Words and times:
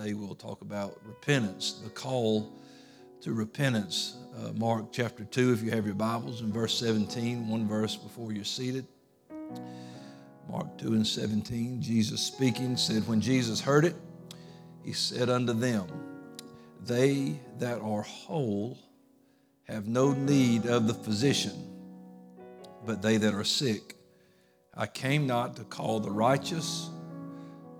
Today 0.00 0.14
we'll 0.14 0.34
talk 0.34 0.62
about 0.62 0.98
repentance, 1.04 1.82
the 1.84 1.90
call 1.90 2.54
to 3.20 3.34
repentance. 3.34 4.16
Uh, 4.34 4.50
Mark 4.54 4.86
chapter 4.92 5.24
2, 5.24 5.52
if 5.52 5.62
you 5.62 5.70
have 5.72 5.84
your 5.84 5.94
Bibles, 5.94 6.40
in 6.40 6.50
verse 6.50 6.78
17, 6.78 7.46
one 7.46 7.68
verse 7.68 7.96
before 7.96 8.32
you're 8.32 8.42
seated. 8.42 8.86
Mark 10.48 10.78
2 10.78 10.94
and 10.94 11.06
17, 11.06 11.82
Jesus 11.82 12.22
speaking 12.22 12.78
said, 12.78 13.06
When 13.06 13.20
Jesus 13.20 13.60
heard 13.60 13.84
it, 13.84 13.94
he 14.82 14.94
said 14.94 15.28
unto 15.28 15.52
them, 15.52 15.86
They 16.82 17.38
that 17.58 17.82
are 17.82 18.00
whole 18.00 18.78
have 19.64 19.86
no 19.86 20.12
need 20.12 20.64
of 20.64 20.86
the 20.86 20.94
physician, 20.94 21.52
but 22.86 23.02
they 23.02 23.18
that 23.18 23.34
are 23.34 23.44
sick. 23.44 23.96
I 24.74 24.86
came 24.86 25.26
not 25.26 25.56
to 25.56 25.64
call 25.64 26.00
the 26.00 26.10
righteous, 26.10 26.88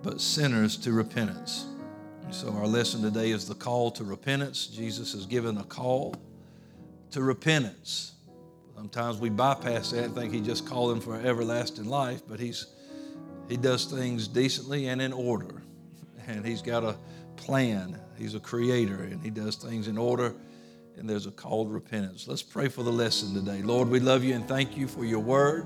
but 0.03 0.21
sinners 0.21 0.77
to 0.77 0.91
repentance. 0.91 1.65
So, 2.31 2.49
our 2.53 2.65
lesson 2.65 3.01
today 3.01 3.31
is 3.31 3.45
the 3.45 3.55
call 3.55 3.91
to 3.91 4.05
repentance. 4.05 4.67
Jesus 4.67 5.11
has 5.11 5.25
given 5.25 5.57
a 5.57 5.65
call 5.65 6.15
to 7.11 7.21
repentance. 7.21 8.13
Sometimes 8.73 9.17
we 9.17 9.29
bypass 9.29 9.91
that 9.91 10.05
and 10.05 10.15
think 10.15 10.33
He 10.33 10.39
just 10.39 10.65
called 10.65 10.91
them 10.91 11.01
for 11.01 11.17
everlasting 11.17 11.89
life, 11.89 12.21
but 12.25 12.39
He's 12.39 12.67
He 13.49 13.57
does 13.57 13.83
things 13.83 14.29
decently 14.29 14.87
and 14.87 15.01
in 15.01 15.11
order. 15.11 15.61
And 16.25 16.45
He's 16.45 16.61
got 16.61 16.85
a 16.85 16.95
plan. 17.35 17.99
He's 18.17 18.33
a 18.33 18.39
creator 18.39 19.03
and 19.03 19.21
He 19.21 19.29
does 19.29 19.57
things 19.57 19.89
in 19.89 19.97
order. 19.97 20.33
And 20.97 21.09
there's 21.09 21.25
a 21.25 21.31
call 21.31 21.65
to 21.65 21.71
repentance. 21.71 22.29
Let's 22.29 22.43
pray 22.43 22.69
for 22.69 22.83
the 22.83 22.93
lesson 22.93 23.33
today. 23.33 23.61
Lord, 23.61 23.89
we 23.89 23.99
love 23.99 24.23
you 24.23 24.35
and 24.35 24.47
thank 24.47 24.77
you 24.77 24.87
for 24.87 25.03
your 25.03 25.19
word. 25.19 25.65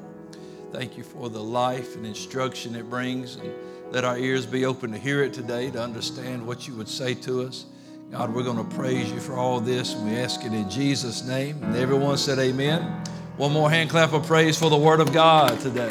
Thank 0.72 0.98
you 0.98 1.04
for 1.04 1.30
the 1.30 1.44
life 1.44 1.96
and 1.96 2.08
instruction 2.08 2.76
it 2.76 2.90
brings. 2.90 3.36
And 3.36 3.54
let 3.92 4.04
our 4.04 4.18
ears 4.18 4.46
be 4.46 4.66
open 4.66 4.92
to 4.92 4.98
hear 4.98 5.24
it 5.24 5.34
today, 5.34 5.72
to 5.72 5.82
understand 5.82 6.46
what 6.46 6.68
you 6.68 6.76
would 6.76 6.90
say 6.90 7.14
to 7.16 7.44
us. 7.44 7.66
God, 8.12 8.34
we're 8.34 8.44
going 8.44 8.58
to 8.58 8.76
praise 8.76 9.12
you 9.12 9.20
for 9.20 9.36
all 9.36 9.60
this, 9.60 9.94
and 9.94 10.10
we 10.10 10.16
ask 10.18 10.44
it 10.44 10.54
in 10.54 10.70
Jesus' 10.70 11.26
name. 11.26 11.62
And 11.64 11.76
everyone 11.76 12.18
said, 12.18 12.40
Amen. 12.40 12.82
One 13.38 13.52
more 13.52 13.70
hand 13.70 13.90
clap 13.90 14.14
of 14.14 14.26
praise 14.26 14.58
for 14.58 14.70
the 14.70 14.78
Word 14.78 15.00
of 15.00 15.12
God 15.12 15.60
today. 15.60 15.90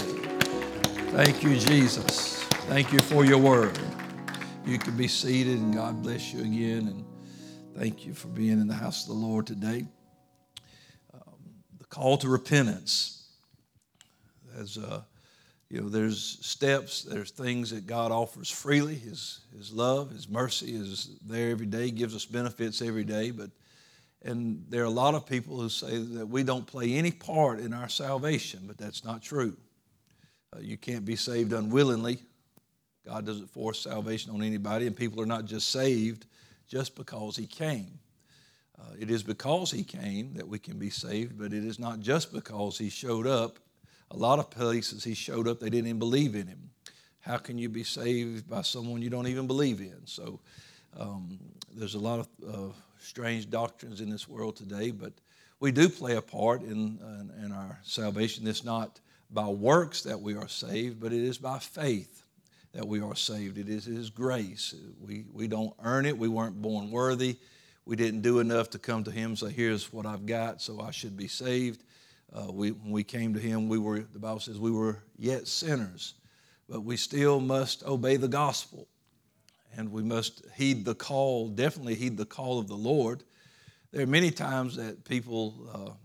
Thank 1.12 1.42
you, 1.42 1.56
Jesus. 1.58 2.42
Thank 2.68 2.92
you 2.92 3.00
for 3.00 3.24
your 3.24 3.38
Word. 3.38 3.78
You 4.64 4.78
can 4.78 4.96
be 4.96 5.08
seated, 5.08 5.58
and 5.58 5.74
God 5.74 6.02
bless 6.02 6.32
you 6.32 6.40
again. 6.40 6.88
And 6.88 7.04
thank 7.76 8.06
you 8.06 8.14
for 8.14 8.28
being 8.28 8.60
in 8.60 8.66
the 8.66 8.74
house 8.74 9.02
of 9.02 9.08
the 9.08 9.20
Lord 9.20 9.46
today. 9.46 9.84
Um, 11.12 11.36
the 11.78 11.84
call 11.84 12.16
to 12.18 12.28
repentance. 12.28 13.28
As 14.58 14.78
uh, 14.78 15.02
you 15.74 15.80
know, 15.80 15.88
there's 15.88 16.38
steps, 16.40 17.02
there's 17.02 17.32
things 17.32 17.70
that 17.70 17.84
God 17.84 18.12
offers 18.12 18.48
freely. 18.48 18.94
His, 18.94 19.40
His 19.56 19.72
love, 19.72 20.12
His 20.12 20.28
mercy 20.28 20.72
is 20.72 21.16
there 21.26 21.50
every 21.50 21.66
day, 21.66 21.90
gives 21.90 22.14
us 22.14 22.24
benefits 22.24 22.80
every 22.80 23.02
day. 23.02 23.32
But 23.32 23.50
and 24.22 24.64
there 24.68 24.82
are 24.82 24.86
a 24.86 24.90
lot 24.90 25.16
of 25.16 25.26
people 25.26 25.60
who 25.60 25.68
say 25.68 25.98
that 25.98 26.28
we 26.28 26.44
don't 26.44 26.64
play 26.64 26.94
any 26.94 27.10
part 27.10 27.58
in 27.58 27.74
our 27.74 27.88
salvation, 27.88 28.60
but 28.68 28.78
that's 28.78 29.04
not 29.04 29.20
true. 29.20 29.56
Uh, 30.54 30.60
you 30.60 30.76
can't 30.76 31.04
be 31.04 31.16
saved 31.16 31.52
unwillingly. 31.52 32.18
God 33.04 33.26
doesn't 33.26 33.50
force 33.50 33.80
salvation 33.80 34.30
on 34.30 34.42
anybody, 34.42 34.86
and 34.86 34.96
people 34.96 35.20
are 35.20 35.26
not 35.26 35.44
just 35.44 35.72
saved 35.72 36.26
just 36.68 36.94
because 36.94 37.34
He 37.34 37.48
came. 37.48 37.98
Uh, 38.78 38.92
it 38.96 39.10
is 39.10 39.24
because 39.24 39.72
He 39.72 39.82
came 39.82 40.34
that 40.34 40.46
we 40.46 40.60
can 40.60 40.78
be 40.78 40.90
saved, 40.90 41.36
but 41.36 41.52
it 41.52 41.64
is 41.64 41.80
not 41.80 41.98
just 41.98 42.32
because 42.32 42.78
He 42.78 42.90
showed 42.90 43.26
up 43.26 43.58
a 44.10 44.16
lot 44.16 44.38
of 44.38 44.50
places 44.50 45.04
he 45.04 45.14
showed 45.14 45.48
up, 45.48 45.60
they 45.60 45.70
didn't 45.70 45.86
even 45.86 45.98
believe 45.98 46.34
in 46.34 46.46
him. 46.46 46.70
How 47.20 47.38
can 47.38 47.58
you 47.58 47.68
be 47.68 47.84
saved 47.84 48.48
by 48.48 48.62
someone 48.62 49.02
you 49.02 49.10
don't 49.10 49.26
even 49.26 49.46
believe 49.46 49.80
in? 49.80 49.96
So 50.04 50.40
um, 50.98 51.38
there's 51.74 51.94
a 51.94 51.98
lot 51.98 52.20
of 52.20 52.28
uh, 52.46 52.72
strange 52.98 53.50
doctrines 53.50 54.00
in 54.00 54.10
this 54.10 54.28
world 54.28 54.56
today, 54.56 54.90
but 54.90 55.12
we 55.60 55.72
do 55.72 55.88
play 55.88 56.16
a 56.16 56.22
part 56.22 56.62
in, 56.62 56.98
in, 57.00 57.32
in 57.44 57.52
our 57.52 57.78
salvation. 57.82 58.46
It's 58.46 58.64
not 58.64 59.00
by 59.30 59.46
works 59.46 60.02
that 60.02 60.20
we 60.20 60.36
are 60.36 60.48
saved, 60.48 61.00
but 61.00 61.12
it 61.12 61.22
is 61.22 61.38
by 61.38 61.58
faith 61.58 62.22
that 62.72 62.86
we 62.86 63.00
are 63.00 63.16
saved. 63.16 63.56
It 63.56 63.68
is 63.68 63.84
His 63.84 64.10
grace. 64.10 64.74
We, 65.00 65.24
we 65.32 65.48
don't 65.48 65.74
earn 65.82 66.06
it. 66.06 66.16
We 66.18 66.28
weren't 66.28 66.60
born 66.60 66.90
worthy. 66.90 67.38
We 67.86 67.96
didn't 67.96 68.22
do 68.22 68.40
enough 68.40 68.70
to 68.70 68.78
come 68.78 69.04
to 69.04 69.10
Him 69.10 69.30
and 69.30 69.38
say, 69.38 69.50
Here's 69.50 69.92
what 69.92 70.06
I've 70.06 70.26
got, 70.26 70.60
so 70.60 70.80
I 70.80 70.90
should 70.90 71.16
be 71.16 71.28
saved. 71.28 71.82
Uh, 72.34 72.50
we, 72.50 72.72
when 72.72 72.90
we 72.90 73.04
came 73.04 73.32
to 73.32 73.38
him, 73.38 73.68
we 73.68 73.78
were, 73.78 74.00
the 74.00 74.18
Bible 74.18 74.40
says, 74.40 74.58
we 74.58 74.72
were 74.72 74.98
yet 75.16 75.46
sinners, 75.46 76.14
but 76.68 76.80
we 76.80 76.96
still 76.96 77.38
must 77.40 77.84
obey 77.84 78.16
the 78.16 78.28
gospel. 78.28 78.88
And 79.76 79.92
we 79.92 80.02
must 80.02 80.44
heed 80.54 80.84
the 80.84 80.94
call, 80.94 81.48
definitely 81.48 81.94
heed 81.94 82.16
the 82.16 82.24
call 82.24 82.58
of 82.58 82.66
the 82.66 82.76
Lord. 82.76 83.22
There 83.92 84.02
are 84.02 84.06
many 84.06 84.30
times 84.30 84.76
that 84.76 85.04
people 85.04 85.96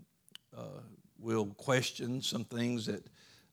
uh, 0.55 0.59
uh, 0.59 0.81
will 1.19 1.47
question 1.57 2.21
some 2.21 2.43
things 2.43 2.85
that 2.85 3.03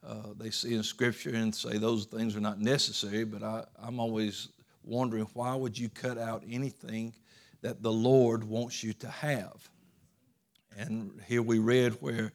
uh, 0.07 0.35
they 0.37 0.51
see 0.51 0.75
in 0.75 0.83
Scripture 0.83 1.35
and 1.35 1.55
say 1.55 1.79
those 1.79 2.05
things 2.05 2.37
are 2.37 2.41
not 2.41 2.61
necessary, 2.61 3.25
but 3.25 3.43
I, 3.43 3.65
I'm 3.83 3.99
always 3.99 4.49
wondering 4.85 5.27
why 5.33 5.55
would 5.55 5.79
you 5.79 5.89
cut 5.89 6.19
out 6.19 6.45
anything 6.49 7.15
that 7.63 7.83
the 7.83 7.93
Lord 7.93 8.45
wants 8.45 8.85
you 8.85 8.93
to 8.95 9.09
have? 9.09 9.69
And 10.77 11.21
here 11.27 11.43
we 11.43 11.59
read 11.59 11.93
where 12.01 12.33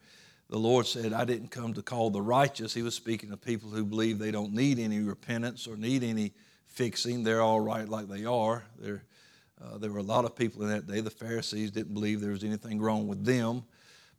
the 0.52 0.60
Lord 0.60 0.86
said, 0.86 1.14
I 1.14 1.24
didn't 1.24 1.48
come 1.48 1.74
to 1.76 1.82
call 1.82 2.10
the 2.10 2.22
righteous. 2.22 2.74
He 2.74 2.82
was 2.82 2.94
speaking 2.94 3.30
to 3.30 3.38
people 3.38 3.70
who 3.70 3.86
believe 3.86 4.20
they 4.20 4.32
don't 4.32 4.52
need 4.52 4.80
any 4.80 5.00
repentance 5.00 5.66
or 5.66 5.78
need 5.78 6.04
any 6.04 6.34
fixing. 6.68 7.24
They're 7.24 7.42
all 7.42 7.62
right 7.62 7.88
like 7.88 8.10
they 8.10 8.26
are. 8.26 8.66
Uh, 8.84 9.78
there 9.78 9.94
were 9.94 10.00
a 10.00 10.04
lot 10.04 10.26
of 10.26 10.36
people 10.36 10.62
in 10.64 10.68
that 10.68 10.88
day. 10.88 11.00
The 11.00 11.10
Pharisees 11.10 11.72
didn't 11.72 11.94
believe 11.94 12.20
there 12.20 12.32
was 12.32 12.44
anything 12.44 12.82
wrong 12.82 13.08
with 13.08 13.24
them. 13.24 13.64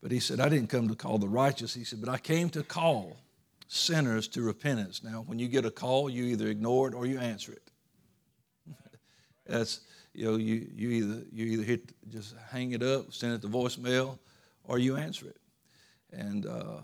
But 0.03 0.11
he 0.11 0.21
said, 0.21 0.41
I 0.41 0.49
didn't 0.49 0.69
come 0.69 0.89
to 0.89 0.95
call 0.95 1.19
the 1.19 1.29
righteous. 1.29 1.75
He 1.75 1.85
said, 1.85 2.01
but 2.01 2.09
I 2.09 2.17
came 2.17 2.49
to 2.51 2.63
call 2.63 3.19
sinners 3.69 4.27
to 4.29 4.41
repentance. 4.41 5.05
Now, 5.05 5.25
when 5.27 5.39
you 5.39 5.49
get 5.49 5.67
a 5.67 5.71
call, 5.71 6.09
you 6.09 6.25
either 6.25 6.47
ignore 6.47 6.89
it 6.89 6.95
or 6.95 7.05
you 7.05 7.19
answer 7.19 7.53
it. 7.53 7.71
That's, 9.47 9.81
you 10.15 10.25
know, 10.25 10.37
you, 10.37 10.67
you 10.75 10.89
either 10.93 11.23
you 11.31 11.45
either 11.45 11.63
hit 11.63 11.93
just 12.09 12.35
hang 12.51 12.73
it 12.73 12.83
up, 12.83 13.13
send 13.13 13.35
it 13.35 13.43
to 13.43 13.49
voicemail, 13.49 14.19
or 14.65 14.79
you 14.79 14.97
answer 14.97 15.27
it. 15.27 15.37
And 16.13 16.47
uh, 16.47 16.81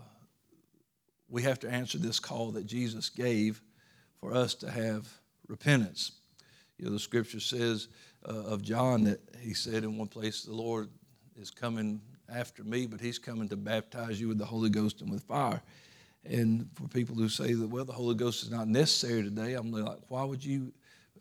we 1.29 1.43
have 1.43 1.59
to 1.59 1.69
answer 1.69 1.97
this 1.97 2.19
call 2.19 2.51
that 2.51 2.65
Jesus 2.65 3.09
gave 3.09 3.61
for 4.19 4.33
us 4.33 4.53
to 4.55 4.69
have 4.69 5.07
repentance. 5.47 6.13
You 6.77 6.85
know, 6.85 6.91
the 6.91 6.99
scripture 6.99 7.39
says 7.39 7.87
uh, 8.27 8.33
of 8.33 8.61
John 8.61 9.03
that 9.03 9.19
he 9.39 9.53
said 9.53 9.83
in 9.83 9.97
one 9.97 10.07
place, 10.07 10.43
The 10.43 10.53
Lord 10.53 10.89
is 11.39 11.51
coming 11.51 12.01
after 12.33 12.63
me, 12.63 12.85
but 12.85 12.99
he's 12.99 13.19
coming 13.19 13.49
to 13.49 13.57
baptize 13.57 14.19
you 14.19 14.27
with 14.27 14.37
the 14.37 14.45
Holy 14.45 14.69
Ghost 14.69 15.01
and 15.01 15.11
with 15.11 15.23
fire. 15.23 15.61
And 16.25 16.67
for 16.75 16.87
people 16.87 17.15
who 17.15 17.29
say 17.29 17.53
that, 17.53 17.67
well, 17.67 17.85
the 17.85 17.93
Holy 17.93 18.15
Ghost 18.15 18.43
is 18.43 18.51
not 18.51 18.67
necessary 18.67 19.23
today, 19.23 19.53
I'm 19.53 19.71
like, 19.71 19.97
why 20.09 20.23
would 20.23 20.43
you 20.43 20.73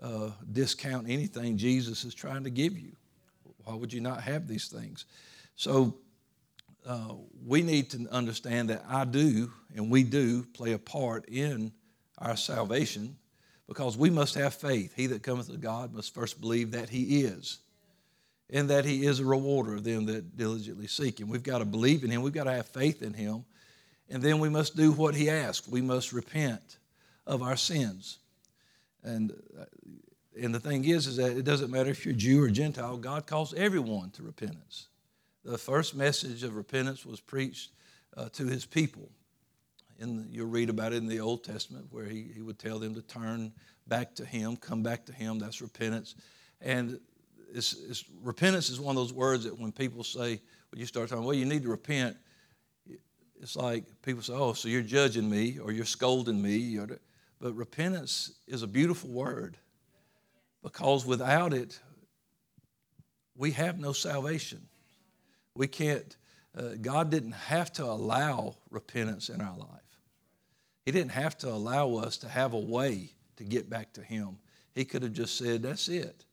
uh, 0.03 0.31
discount 0.53 1.09
anything 1.09 1.57
Jesus 1.57 2.05
is 2.05 2.15
trying 2.15 2.45
to 2.45 2.51
give 2.51 2.77
you? 2.77 2.93
Why 3.65 3.75
would 3.75 3.93
you 3.93 4.01
not 4.01 4.23
have 4.23 4.49
these 4.49 4.69
things? 4.69 5.05
So, 5.57 5.97
uh, 6.89 7.15
we 7.45 7.61
need 7.61 7.91
to 7.91 8.09
understand 8.11 8.71
that 8.71 8.83
I 8.89 9.05
do 9.05 9.53
and 9.77 9.91
we 9.91 10.03
do 10.03 10.43
play 10.43 10.73
a 10.73 10.79
part 10.79 11.29
in 11.29 11.71
our 12.17 12.35
salvation 12.35 13.17
because 13.69 13.99
we 13.99 14.09
must 14.09 14.35
have 14.37 14.55
faith. 14.55 14.95
He 14.97 15.07
that 15.09 15.23
cometh 15.23 15.51
to 15.51 15.59
God 15.59 15.93
must 15.93 16.15
first 16.15 16.41
believe 16.41 16.71
that 16.71 16.89
He 16.89 17.21
is 17.21 17.59
and 18.49 18.71
that 18.71 18.87
He 18.87 19.05
is 19.05 19.21
a 19.21 19.25
rewarder 19.25 19.75
of 19.75 19.85
them 19.85 20.07
that 20.07 20.39
diligently 20.39 20.87
seek 20.87 21.21
Him. 21.21 21.29
We've 21.29 21.43
got 21.43 21.59
to 21.59 21.67
believe 21.67 22.05
in 22.05 22.11
Him, 22.11 22.23
we've 22.23 22.33
got 22.33 22.45
to 22.45 22.53
have 22.53 22.67
faith 22.67 23.03
in 23.03 23.13
Him, 23.13 23.45
and 24.09 24.23
then 24.23 24.39
we 24.39 24.49
must 24.49 24.75
do 24.75 24.91
what 24.93 25.15
He 25.15 25.29
asks. 25.29 25.69
We 25.69 25.83
must 25.83 26.15
repent 26.15 26.79
of 27.27 27.43
our 27.43 27.57
sins. 27.57 28.19
And, 29.05 29.33
uh, 29.61 29.65
and 30.41 30.55
the 30.55 30.61
thing 30.61 30.87
is, 30.87 31.07
is 31.07 31.17
that 31.17 31.37
it 31.37 31.45
doesn't 31.45 31.71
matter 31.71 31.91
if 31.91 32.07
you're 32.07 32.15
Jew 32.15 32.43
or 32.43 32.49
Gentile, 32.49 32.97
God 32.97 33.27
calls 33.27 33.53
everyone 33.53 34.11
to 34.13 34.23
repentance 34.23 34.89
the 35.45 35.59
first 35.59 35.95
message 35.95 36.43
of 36.43 36.57
repentance 36.57 37.07
was 37.07 37.21
preached 37.21 37.73
uh, 38.17 38.29
to 38.31 38.47
his 38.47 38.67
people. 38.67 39.11
And 40.01 40.33
you'll 40.33 40.47
read 40.47 40.71
about 40.71 40.93
it 40.93 40.97
in 40.97 41.07
the 41.07 41.21
Old 41.21 41.43
Testament 41.43 41.87
where 41.91 42.05
he, 42.05 42.31
he 42.35 42.43
would 42.43 42.59
tell 42.59 42.79
them 42.79 42.95
to 42.95 43.03
turn 43.03 43.53
back 43.87 44.15
to 44.17 44.25
him, 44.25 44.57
come 44.57 44.83
back 44.83 45.07
to 45.07 45.13
him. 45.13 45.39
That's 45.39 45.61
repentance. 45.61 46.15
And 46.61 47.01
it's, 47.53 47.75
it's, 47.89 48.05
repentance 48.23 48.71
is 48.71 48.81
one 48.81 48.97
of 48.97 49.03
those 49.03 49.13
words 49.13 49.45
that 49.45 49.59
when 49.59 49.73
people 49.73 50.05
say, 50.05 50.41
when 50.71 50.79
you 50.79 50.87
start 50.87 51.09
talking, 51.09 51.25
well, 51.25 51.35
you 51.35 51.47
need 51.47 51.63
to 51.63 51.69
repent, 51.69 52.17
it's 53.41 53.57
like 53.57 53.85
people 54.03 54.23
say, 54.23 54.33
oh, 54.35 54.53
so 54.53 54.69
you're 54.69 54.83
judging 54.83 55.29
me 55.29 55.59
or 55.59 55.73
you're 55.73 55.85
scolding 55.85 56.41
me. 56.41 56.79
But 57.41 57.55
repentance 57.55 58.33
is 58.47 58.63
a 58.63 58.67
beautiful 58.67 59.11
word 59.11 59.57
because 60.63 61.07
without 61.07 61.53
it, 61.53 61.79
we 63.37 63.53
have 63.53 63.79
no 63.79 63.93
salvation. 63.93 64.69
We 65.59 65.67
can't, 65.67 66.17
uh, 66.57 66.77
God 66.81 67.11
didn't 67.11 67.33
have 67.33 67.73
to 67.75 67.85
allow 67.85 68.55
repentance 68.71 69.29
in 69.29 69.41
our 69.41 69.59
life. 69.59 69.69
He 70.87 70.93
didn't 70.93 71.11
have 71.11 71.37
to 71.39 71.49
allow 71.49 71.97
us 71.97 72.17
to 72.19 72.29
have 72.29 72.53
a 72.53 72.59
way 72.59 73.11
to 73.37 73.45
get 73.45 73.69
back 73.69 73.93
to 73.95 74.03
Him. 74.03 74.39
He 74.73 74.85
could 74.85 75.03
have 75.03 75.13
just 75.13 75.37
said, 75.37 75.65
That's 75.65 75.89
it. 75.89 76.25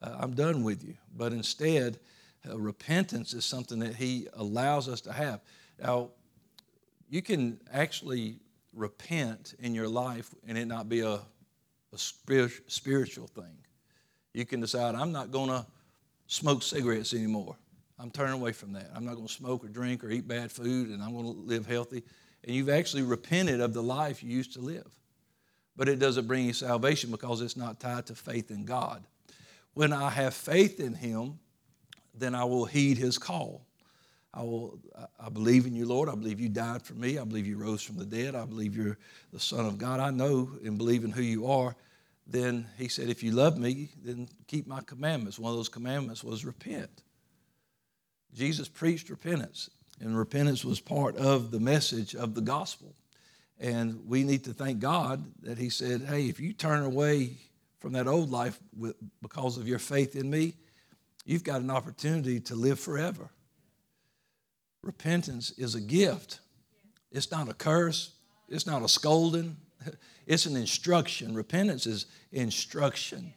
uh, 0.00 0.16
I'm 0.18 0.32
done 0.34 0.64
with 0.64 0.82
you. 0.82 0.94
But 1.14 1.34
instead, 1.34 2.00
uh, 2.48 2.58
repentance 2.58 3.34
is 3.34 3.44
something 3.44 3.78
that 3.80 3.94
He 3.94 4.26
allows 4.32 4.88
us 4.88 5.02
to 5.02 5.12
have. 5.12 5.42
Now, 5.78 6.08
you 7.10 7.20
can 7.20 7.60
actually 7.70 8.38
repent 8.72 9.52
in 9.58 9.74
your 9.74 9.88
life 9.88 10.34
and 10.48 10.56
it 10.56 10.64
not 10.64 10.88
be 10.88 11.00
a, 11.00 11.20
a 11.92 11.98
spiritual 11.98 13.26
thing. 13.26 13.58
You 14.32 14.46
can 14.46 14.60
decide, 14.60 14.94
I'm 14.94 15.12
not 15.12 15.30
going 15.30 15.50
to 15.50 15.66
smoke 16.26 16.62
cigarettes 16.62 17.12
anymore. 17.12 17.56
I'm 18.02 18.10
turning 18.10 18.34
away 18.34 18.50
from 18.50 18.72
that. 18.72 18.90
I'm 18.96 19.04
not 19.04 19.14
going 19.14 19.28
to 19.28 19.32
smoke 19.32 19.64
or 19.64 19.68
drink 19.68 20.02
or 20.02 20.10
eat 20.10 20.26
bad 20.26 20.50
food, 20.50 20.88
and 20.88 21.00
I'm 21.00 21.12
going 21.12 21.24
to 21.24 21.40
live 21.40 21.66
healthy. 21.66 22.02
And 22.42 22.54
you've 22.54 22.68
actually 22.68 23.04
repented 23.04 23.60
of 23.60 23.72
the 23.72 23.82
life 23.82 24.24
you 24.24 24.30
used 24.30 24.54
to 24.54 24.60
live. 24.60 24.90
But 25.76 25.88
it 25.88 26.00
doesn't 26.00 26.26
bring 26.26 26.44
you 26.44 26.52
salvation 26.52 27.12
because 27.12 27.40
it's 27.40 27.56
not 27.56 27.78
tied 27.78 28.06
to 28.06 28.16
faith 28.16 28.50
in 28.50 28.64
God. 28.64 29.04
When 29.74 29.92
I 29.92 30.10
have 30.10 30.34
faith 30.34 30.80
in 30.80 30.94
Him, 30.94 31.38
then 32.12 32.34
I 32.34 32.44
will 32.44 32.64
heed 32.64 32.98
His 32.98 33.18
call. 33.18 33.64
I 34.34 34.42
will. 34.42 34.80
I 35.20 35.28
believe 35.28 35.66
in 35.66 35.76
you, 35.76 35.86
Lord. 35.86 36.08
I 36.08 36.16
believe 36.16 36.40
you 36.40 36.48
died 36.48 36.82
for 36.82 36.94
me. 36.94 37.18
I 37.18 37.24
believe 37.24 37.46
you 37.46 37.56
rose 37.56 37.82
from 37.82 37.98
the 37.98 38.04
dead. 38.04 38.34
I 38.34 38.44
believe 38.46 38.76
you're 38.76 38.98
the 39.32 39.38
Son 39.38 39.64
of 39.64 39.78
God. 39.78 40.00
I 40.00 40.10
know 40.10 40.50
and 40.64 40.76
believe 40.76 41.04
in 41.04 41.12
who 41.12 41.22
you 41.22 41.46
are. 41.46 41.76
Then 42.26 42.66
He 42.76 42.88
said, 42.88 43.08
if 43.08 43.22
you 43.22 43.30
love 43.30 43.58
me, 43.58 43.90
then 44.02 44.28
keep 44.48 44.66
my 44.66 44.80
commandments. 44.80 45.38
One 45.38 45.52
of 45.52 45.56
those 45.56 45.68
commandments 45.68 46.24
was 46.24 46.44
repent. 46.44 47.02
Jesus 48.34 48.68
preached 48.68 49.10
repentance, 49.10 49.70
and 50.00 50.16
repentance 50.16 50.64
was 50.64 50.80
part 50.80 51.16
of 51.16 51.50
the 51.50 51.60
message 51.60 52.14
of 52.14 52.34
the 52.34 52.40
gospel. 52.40 52.94
And 53.60 54.06
we 54.06 54.24
need 54.24 54.44
to 54.44 54.52
thank 54.52 54.80
God 54.80 55.24
that 55.42 55.58
He 55.58 55.68
said, 55.68 56.02
Hey, 56.02 56.28
if 56.28 56.40
you 56.40 56.52
turn 56.52 56.82
away 56.82 57.36
from 57.78 57.92
that 57.92 58.06
old 58.06 58.30
life 58.30 58.58
with, 58.76 58.96
because 59.20 59.58
of 59.58 59.68
your 59.68 59.78
faith 59.78 60.16
in 60.16 60.30
me, 60.30 60.54
you've 61.24 61.44
got 61.44 61.60
an 61.60 61.70
opportunity 61.70 62.40
to 62.40 62.54
live 62.54 62.80
forever. 62.80 63.28
Repentance 64.82 65.50
is 65.52 65.74
a 65.74 65.80
gift, 65.80 66.40
it's 67.12 67.30
not 67.30 67.48
a 67.48 67.54
curse, 67.54 68.12
it's 68.48 68.66
not 68.66 68.82
a 68.82 68.88
scolding, 68.88 69.56
it's 70.26 70.46
an 70.46 70.56
instruction. 70.56 71.34
Repentance 71.34 71.86
is 71.86 72.06
instruction. 72.32 73.32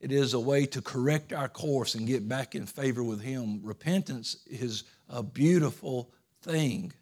It 0.00 0.12
is 0.12 0.32
a 0.32 0.40
way 0.40 0.64
to 0.66 0.80
correct 0.80 1.32
our 1.32 1.48
course 1.48 1.94
and 1.94 2.06
get 2.06 2.26
back 2.26 2.54
in 2.54 2.64
favor 2.64 3.02
with 3.02 3.20
Him. 3.20 3.60
Repentance 3.62 4.38
is 4.46 4.84
a 5.10 5.22
beautiful 5.22 6.10
thing. 6.42 6.92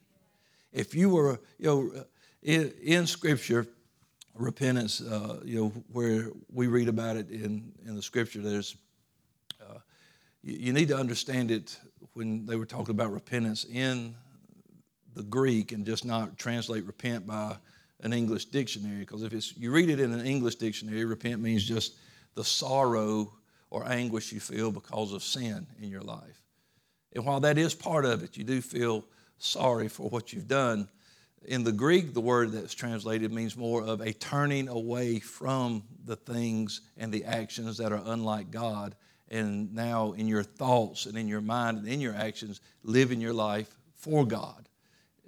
If 0.73 0.95
you 0.95 1.11
were, 1.11 1.41
you 1.59 1.67
know, 1.67 2.05
in, 2.43 2.73
in 2.83 3.07
Scripture, 3.07 3.67
repentance, 4.35 5.01
uh, 5.01 5.41
you 5.45 5.61
know, 5.61 5.69
where 5.93 6.31
we 6.53 6.67
read 6.67 6.89
about 6.89 7.17
it 7.17 7.31
in, 7.31 7.73
in 7.87 7.95
the 7.95 8.03
Scripture, 8.03 8.41
there's, 8.41 8.77
uh, 9.61 9.79
you, 10.43 10.55
you 10.55 10.73
need 10.73 10.89
to 10.89 10.97
understand 10.97 11.53
it 11.53 11.79
when 12.15 12.47
they 12.47 12.57
were 12.57 12.67
talking 12.67 12.91
about 12.91 13.13
repentance 13.13 13.65
in 13.65 14.15
the 15.15 15.23
Greek 15.23 15.71
and 15.71 15.87
just 15.87 16.05
not 16.05 16.37
translate 16.37 16.85
repent 16.85 17.27
by 17.29 17.57
an 18.01 18.13
English 18.13 18.47
dictionary. 18.47 19.01
Because 19.01 19.23
if 19.23 19.33
it's, 19.33 19.57
you 19.57 19.71
read 19.71 19.89
it 19.89 20.01
in 20.01 20.13
an 20.13 20.27
English 20.27 20.57
dictionary, 20.57 21.05
repent 21.05 21.41
means 21.41 21.65
just 21.65 21.95
the 22.35 22.45
sorrow 22.45 23.33
or 23.71 23.87
anguish 23.89 24.33
you 24.33 24.41
feel 24.41 24.71
because 24.71 25.13
of 25.13 25.23
sin 25.23 25.67
in 25.81 25.91
your 25.91 26.03
life. 26.03 26.43
And 27.15 27.25
while 27.25 27.41
that 27.41 27.59
is 27.59 27.75
part 27.75 28.05
of 28.05 28.23
it, 28.23 28.37
you 28.37 28.45
do 28.45 28.61
feel 28.61 29.05
sorry 29.39 29.89
for 29.89 30.09
what 30.09 30.33
you've 30.33 30.49
done. 30.49 30.89
In 31.45 31.65
the 31.65 31.73
Greek, 31.73 32.15
the 32.15 32.21
word 32.21 32.53
that's 32.53 32.75
translated 32.75 33.33
means 33.33 33.57
more 33.57 33.83
of 33.83 34.01
a 34.01 34.13
turning 34.13 34.69
away 34.69 35.19
from 35.19 35.85
the 36.05 36.17
things 36.17 36.81
and 36.97 37.13
the 37.13 37.25
actions 37.25 37.79
that 37.79 37.93
are 37.93 38.03
unlike 38.07 38.51
God. 38.51 38.95
And 39.31 39.75
now, 39.75 40.13
in 40.13 40.27
your 40.27 40.43
thoughts 40.43 41.07
and 41.07 41.17
in 41.17 41.29
your 41.29 41.41
mind 41.41 41.79
and 41.79 41.89
in 41.89 42.01
your 42.01 42.15
actions, 42.15 42.61
living 42.83 43.21
your 43.21 43.35
life 43.35 43.77
for 43.95 44.25
God. 44.27 44.69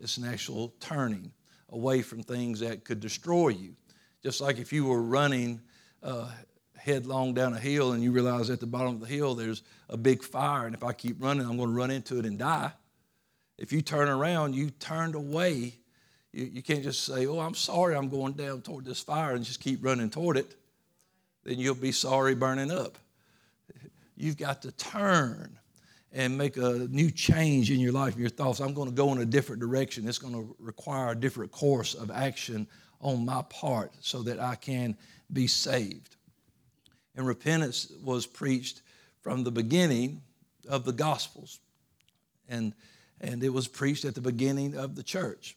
It's 0.00 0.16
an 0.16 0.24
actual 0.24 0.74
turning 0.80 1.32
away 1.68 2.02
from 2.02 2.22
things 2.22 2.60
that 2.60 2.84
could 2.84 3.00
destroy 3.00 3.48
you. 3.48 3.76
Just 4.22 4.40
like 4.40 4.58
if 4.58 4.72
you 4.72 4.86
were 4.86 5.02
running 5.02 5.60
uh, 6.02 6.30
headlong 6.80 7.34
down 7.34 7.52
a 7.52 7.58
hill 7.58 7.92
and 7.92 8.02
you 8.02 8.12
realize 8.12 8.50
at 8.50 8.60
the 8.60 8.66
bottom 8.66 8.94
of 8.94 9.00
the 9.00 9.06
hill 9.06 9.34
there's 9.34 9.62
a 9.88 9.96
big 9.96 10.22
fire, 10.22 10.66
and 10.66 10.74
if 10.74 10.82
I 10.82 10.92
keep 10.92 11.22
running, 11.22 11.46
I'm 11.46 11.56
going 11.56 11.68
to 11.68 11.74
run 11.74 11.90
into 11.90 12.18
it 12.18 12.26
and 12.26 12.38
die. 12.38 12.72
If 13.58 13.72
you 13.72 13.82
turn 13.82 14.08
around, 14.08 14.54
you 14.54 14.70
turned 14.70 15.14
away. 15.14 15.74
You, 16.32 16.44
you 16.44 16.62
can't 16.62 16.82
just 16.82 17.04
say, 17.04 17.26
Oh, 17.26 17.40
I'm 17.40 17.54
sorry, 17.54 17.94
I'm 17.94 18.08
going 18.08 18.32
down 18.32 18.62
toward 18.62 18.84
this 18.84 19.00
fire 19.00 19.34
and 19.34 19.44
just 19.44 19.60
keep 19.60 19.84
running 19.84 20.10
toward 20.10 20.36
it. 20.36 20.56
Then 21.44 21.58
you'll 21.58 21.74
be 21.74 21.92
sorry 21.92 22.34
burning 22.34 22.70
up. 22.70 22.98
You've 24.16 24.36
got 24.36 24.62
to 24.62 24.72
turn 24.72 25.58
and 26.12 26.36
make 26.36 26.56
a 26.56 26.88
new 26.90 27.10
change 27.10 27.70
in 27.70 27.78
your 27.78 27.92
life, 27.92 28.14
and 28.14 28.20
your 28.20 28.30
thoughts. 28.30 28.60
I'm 28.60 28.74
going 28.74 28.88
to 28.88 28.94
go 28.94 29.12
in 29.12 29.18
a 29.18 29.24
different 29.24 29.60
direction. 29.60 30.08
It's 30.08 30.18
going 30.18 30.34
to 30.34 30.56
require 30.58 31.12
a 31.12 31.14
different 31.14 31.52
course 31.52 31.94
of 31.94 32.10
action 32.10 32.66
on 33.00 33.24
my 33.24 33.42
part 33.42 33.92
so 34.00 34.22
that 34.22 34.40
I 34.40 34.56
can 34.56 34.96
be 35.32 35.46
saved. 35.46 36.16
And 37.16 37.26
repentance 37.26 37.92
was 38.02 38.26
preached 38.26 38.82
from 39.20 39.44
the 39.44 39.50
beginning 39.50 40.22
of 40.68 40.84
the 40.84 40.92
Gospels. 40.92 41.60
And, 42.48 42.72
and 43.20 43.42
it 43.42 43.50
was 43.50 43.68
preached 43.68 44.04
at 44.04 44.14
the 44.14 44.20
beginning 44.20 44.76
of 44.76 44.94
the 44.94 45.02
church. 45.02 45.56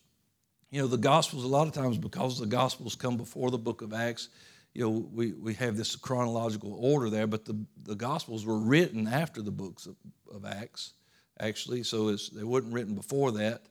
You 0.71 0.81
know, 0.81 0.87
the 0.87 0.97
Gospels, 0.97 1.43
a 1.43 1.47
lot 1.47 1.67
of 1.67 1.73
times, 1.73 1.97
because 1.97 2.39
the 2.39 2.45
Gospels 2.45 2.95
come 2.95 3.17
before 3.17 3.51
the 3.51 3.57
book 3.57 3.81
of 3.81 3.93
Acts, 3.93 4.29
you 4.73 4.83
know, 4.83 5.07
we, 5.13 5.33
we 5.33 5.53
have 5.55 5.77
this 5.77 5.95
chronological 5.95 6.73
order 6.73 7.09
there, 7.09 7.27
but 7.27 7.45
the, 7.45 7.63
the 7.83 7.95
Gospels 7.95 8.45
were 8.45 8.57
written 8.57 9.07
after 9.07 9.41
the 9.43 9.51
books 9.51 9.85
of, 9.85 9.95
of 10.33 10.45
Acts, 10.45 10.93
actually, 11.39 11.83
so 11.83 12.15
they 12.15 12.43
weren't 12.43 12.73
written 12.73 12.95
before 12.95 13.31
that. 13.33 13.67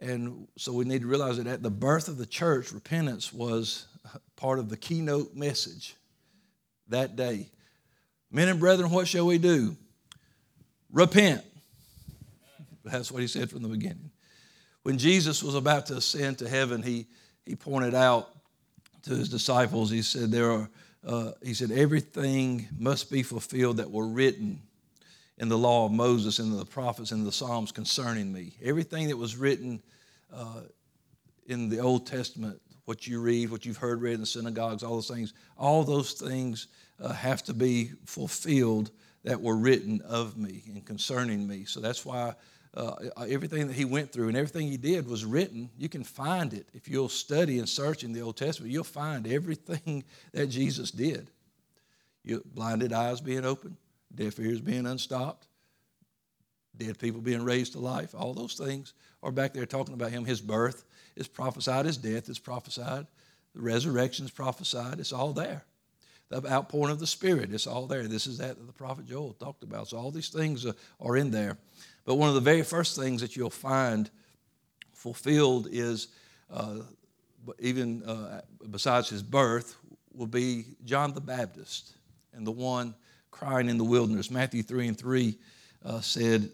And 0.00 0.48
so 0.56 0.72
we 0.72 0.84
need 0.84 1.02
to 1.02 1.06
realize 1.06 1.36
that 1.36 1.46
at 1.46 1.62
the 1.62 1.70
birth 1.70 2.08
of 2.08 2.18
the 2.18 2.26
church, 2.26 2.72
repentance 2.72 3.32
was 3.32 3.86
part 4.34 4.58
of 4.58 4.68
the 4.68 4.76
keynote 4.76 5.36
message 5.36 5.94
that 6.90 7.16
day. 7.16 7.48
Men 8.30 8.48
and 8.48 8.60
brethren, 8.60 8.90
what 8.90 9.08
shall 9.08 9.26
we 9.26 9.38
do? 9.38 9.76
Repent. 10.92 11.42
That's 12.84 13.10
what 13.10 13.22
he 13.22 13.28
said 13.28 13.50
from 13.50 13.62
the 13.62 13.68
beginning. 13.68 14.10
When 14.82 14.98
Jesus 14.98 15.42
was 15.42 15.54
about 15.54 15.86
to 15.86 15.96
ascend 15.96 16.38
to 16.38 16.48
heaven, 16.48 16.82
he, 16.82 17.06
he 17.44 17.54
pointed 17.54 17.94
out 17.94 18.28
to 19.02 19.10
his 19.10 19.28
disciples, 19.28 19.90
he 19.90 20.02
said, 20.02 20.30
there 20.30 20.50
are, 20.50 20.70
uh, 21.06 21.32
he 21.42 21.54
said, 21.54 21.70
everything 21.70 22.68
must 22.78 23.10
be 23.10 23.22
fulfilled 23.22 23.78
that 23.78 23.90
were 23.90 24.06
written 24.06 24.60
in 25.38 25.48
the 25.48 25.58
law 25.58 25.86
of 25.86 25.92
Moses 25.92 26.38
and 26.38 26.58
the 26.58 26.64
prophets 26.64 27.12
and 27.12 27.26
the 27.26 27.32
Psalms 27.32 27.72
concerning 27.72 28.32
me. 28.32 28.52
Everything 28.62 29.08
that 29.08 29.16
was 29.16 29.36
written 29.36 29.82
uh, 30.32 30.62
in 31.46 31.68
the 31.68 31.80
Old 31.80 32.06
Testament, 32.06 32.60
what 32.84 33.06
you 33.06 33.20
read, 33.20 33.50
what 33.50 33.64
you've 33.64 33.78
heard 33.78 34.02
read 34.02 34.14
in 34.14 34.20
the 34.20 34.26
synagogues, 34.26 34.82
all 34.82 34.94
those 34.94 35.08
things, 35.08 35.32
all 35.56 35.82
those 35.82 36.12
things 36.12 36.68
uh, 37.00 37.12
have 37.12 37.42
to 37.44 37.54
be 37.54 37.92
fulfilled 38.04 38.90
that 39.24 39.40
were 39.40 39.56
written 39.56 40.00
of 40.02 40.36
me 40.36 40.62
and 40.66 40.84
concerning 40.84 41.46
me. 41.46 41.64
So 41.64 41.80
that's 41.80 42.04
why 42.04 42.34
uh, 42.74 42.94
everything 43.28 43.66
that 43.66 43.74
he 43.74 43.84
went 43.84 44.12
through 44.12 44.28
and 44.28 44.36
everything 44.36 44.68
he 44.68 44.76
did 44.76 45.06
was 45.06 45.24
written. 45.24 45.70
You 45.76 45.88
can 45.88 46.04
find 46.04 46.52
it. 46.52 46.68
If 46.72 46.88
you'll 46.88 47.08
study 47.08 47.58
and 47.58 47.68
search 47.68 48.04
in 48.04 48.12
the 48.12 48.20
Old 48.20 48.36
Testament, 48.36 48.72
you'll 48.72 48.84
find 48.84 49.26
everything 49.26 50.04
that 50.32 50.46
Jesus 50.46 50.90
did. 50.90 51.30
You, 52.22 52.42
blinded 52.54 52.92
eyes 52.92 53.20
being 53.20 53.44
opened, 53.44 53.76
deaf 54.14 54.38
ears 54.38 54.60
being 54.60 54.86
unstopped, 54.86 55.46
dead 56.76 56.98
people 56.98 57.20
being 57.20 57.44
raised 57.44 57.72
to 57.72 57.80
life. 57.80 58.14
All 58.14 58.34
those 58.34 58.54
things 58.54 58.92
are 59.22 59.32
back 59.32 59.54
there 59.54 59.66
talking 59.66 59.94
about 59.94 60.10
him. 60.10 60.24
His 60.24 60.40
birth 60.40 60.84
is 61.16 61.28
prophesied, 61.28 61.86
his 61.86 61.96
death 61.96 62.28
is 62.28 62.38
prophesied, 62.38 63.06
the 63.54 63.60
resurrection 63.60 64.26
is 64.26 64.30
prophesied. 64.30 65.00
It's 65.00 65.12
all 65.12 65.32
there 65.32 65.64
the 66.30 66.48
outpouring 66.50 66.92
of 66.92 67.00
the 67.00 67.06
Spirit. 67.06 67.52
It's 67.52 67.66
all 67.66 67.86
there. 67.86 68.06
This 68.06 68.26
is 68.26 68.38
that 68.38 68.56
that 68.56 68.66
the 68.66 68.72
prophet 68.72 69.06
Joel 69.06 69.34
talked 69.34 69.62
about. 69.62 69.88
So 69.88 69.98
all 69.98 70.10
these 70.10 70.28
things 70.28 70.64
are 71.00 71.16
in 71.16 71.30
there. 71.30 71.58
But 72.04 72.14
one 72.14 72.28
of 72.28 72.34
the 72.34 72.40
very 72.40 72.62
first 72.62 72.96
things 72.96 73.20
that 73.20 73.36
you'll 73.36 73.50
find 73.50 74.08
fulfilled 74.94 75.68
is, 75.70 76.08
uh, 76.52 76.76
even 77.58 78.02
uh, 78.04 78.40
besides 78.70 79.08
his 79.08 79.22
birth, 79.22 79.76
will 80.14 80.26
be 80.26 80.64
John 80.84 81.12
the 81.12 81.20
Baptist 81.20 81.92
and 82.32 82.46
the 82.46 82.52
one 82.52 82.94
crying 83.30 83.68
in 83.68 83.76
the 83.76 83.84
wilderness. 83.84 84.30
Matthew 84.30 84.62
3 84.62 84.88
and 84.88 84.98
3 84.98 85.36
uh, 85.84 86.00
said, 86.00 86.50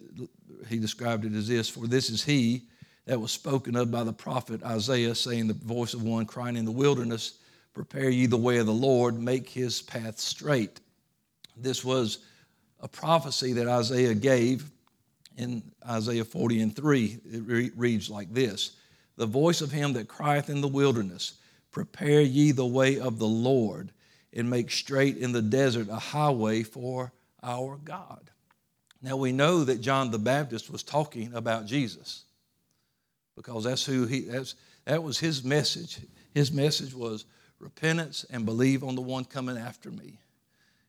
he 0.69 0.79
described 0.79 1.25
it 1.25 1.35
as 1.35 1.49
this 1.49 1.69
For 1.69 1.87
this 1.87 2.11
is 2.11 2.25
he 2.25 2.63
that 3.07 3.21
was 3.21 3.31
spoken 3.31 3.77
of 3.77 3.91
by 3.91 4.05
the 4.05 4.13
prophet 4.13 4.63
Isaiah, 4.63 5.15
saying, 5.15 5.49
The 5.49 5.55
voice 5.55 5.95
of 5.95 6.03
one 6.03 6.27
crying 6.27 6.57
in 6.57 6.65
the 6.65 6.73
wilderness 6.73 7.39
Prepare 7.77 8.09
ye 8.09 8.25
the 8.25 8.39
way 8.39 8.57
of 8.57 8.65
the 8.65 8.73
Lord, 8.73 9.21
make 9.21 9.51
his 9.51 9.83
path 9.83 10.19
straight. 10.19 10.81
This 11.59 11.85
was 11.85 12.21
a 12.81 12.89
prophecy 12.89 13.53
that 13.53 13.69
Isaiah 13.69 14.15
gave 14.15 14.71
in 15.37 15.63
Isaiah 15.87 16.25
40 16.25 16.63
and 16.63 16.75
3. 16.75 17.19
It 17.31 17.43
re- 17.45 17.71
reads 17.77 18.09
like 18.09 18.33
this 18.33 18.79
The 19.19 19.27
voice 19.27 19.61
of 19.61 19.73
him 19.73 19.93
that 19.93 20.09
crieth 20.09 20.49
in 20.49 20.63
the 20.63 20.69
wilderness, 20.69 21.35
Prepare 21.71 22.23
ye 22.23 22.51
the 22.51 22.65
way 22.65 22.99
of 22.99 23.19
the 23.19 23.27
Lord, 23.27 23.93
and 24.33 24.49
make 24.49 24.71
straight 24.71 25.19
in 25.19 25.33
the 25.33 25.43
desert 25.43 25.91
a 25.91 25.97
highway 25.97 26.63
for 26.63 27.13
our 27.43 27.77
God. 27.85 28.31
Now 29.03 29.19
we 29.19 29.33
know 29.33 29.65
that 29.65 29.83
John 29.83 30.11
the 30.11 30.19
Baptist 30.19 30.71
was 30.71 30.83
talking 30.83 31.35
about 31.35 31.67
Jesus 31.67 32.25
because 33.37 33.65
that's 33.65 33.85
who 33.85 34.07
he 34.07 34.21
that's 34.21 34.55
that 34.87 35.03
was 35.03 35.19
his 35.19 35.45
message. 35.45 35.99
His 36.33 36.51
message 36.51 36.95
was 36.95 37.27
repentance 37.59 38.25
and 38.31 38.45
believe 38.45 38.85
on 38.85 38.95
the 38.95 39.03
one 39.03 39.25
coming 39.25 39.57
after 39.57 39.91
me. 39.91 40.19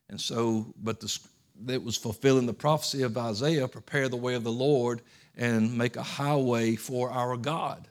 And 0.09 0.19
so, 0.19 0.73
but 0.81 0.99
the, 0.99 1.19
that 1.65 1.83
was 1.83 1.97
fulfilling 1.97 2.45
the 2.45 2.53
prophecy 2.53 3.03
of 3.03 3.17
Isaiah 3.17 3.67
prepare 3.67 4.09
the 4.09 4.17
way 4.17 4.35
of 4.35 4.43
the 4.43 4.51
Lord 4.51 5.01
and 5.35 5.77
make 5.77 5.95
a 5.95 6.03
highway 6.03 6.75
for 6.75 7.09
our 7.11 7.37
God. 7.37 7.87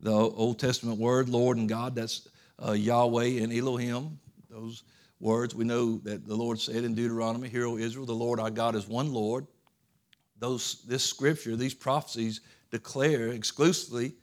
The 0.00 0.12
Old 0.12 0.58
Testament 0.58 0.98
word, 0.98 1.28
Lord 1.28 1.58
and 1.58 1.68
God, 1.68 1.94
that's 1.94 2.28
uh, 2.64 2.72
Yahweh 2.72 3.42
and 3.42 3.52
Elohim. 3.52 4.18
Those 4.48 4.82
words 5.20 5.54
we 5.54 5.64
know 5.64 5.98
that 5.98 6.26
the 6.26 6.34
Lord 6.34 6.58
said 6.58 6.84
in 6.84 6.94
Deuteronomy, 6.94 7.48
Hear, 7.48 7.66
O 7.66 7.76
Israel, 7.76 8.06
the 8.06 8.12
Lord 8.12 8.40
our 8.40 8.50
God 8.50 8.74
is 8.74 8.88
one 8.88 9.12
Lord. 9.12 9.46
Those, 10.38 10.82
this 10.86 11.04
scripture, 11.04 11.56
these 11.56 11.74
prophecies 11.74 12.40
declare 12.70 13.28
exclusively 13.28 14.14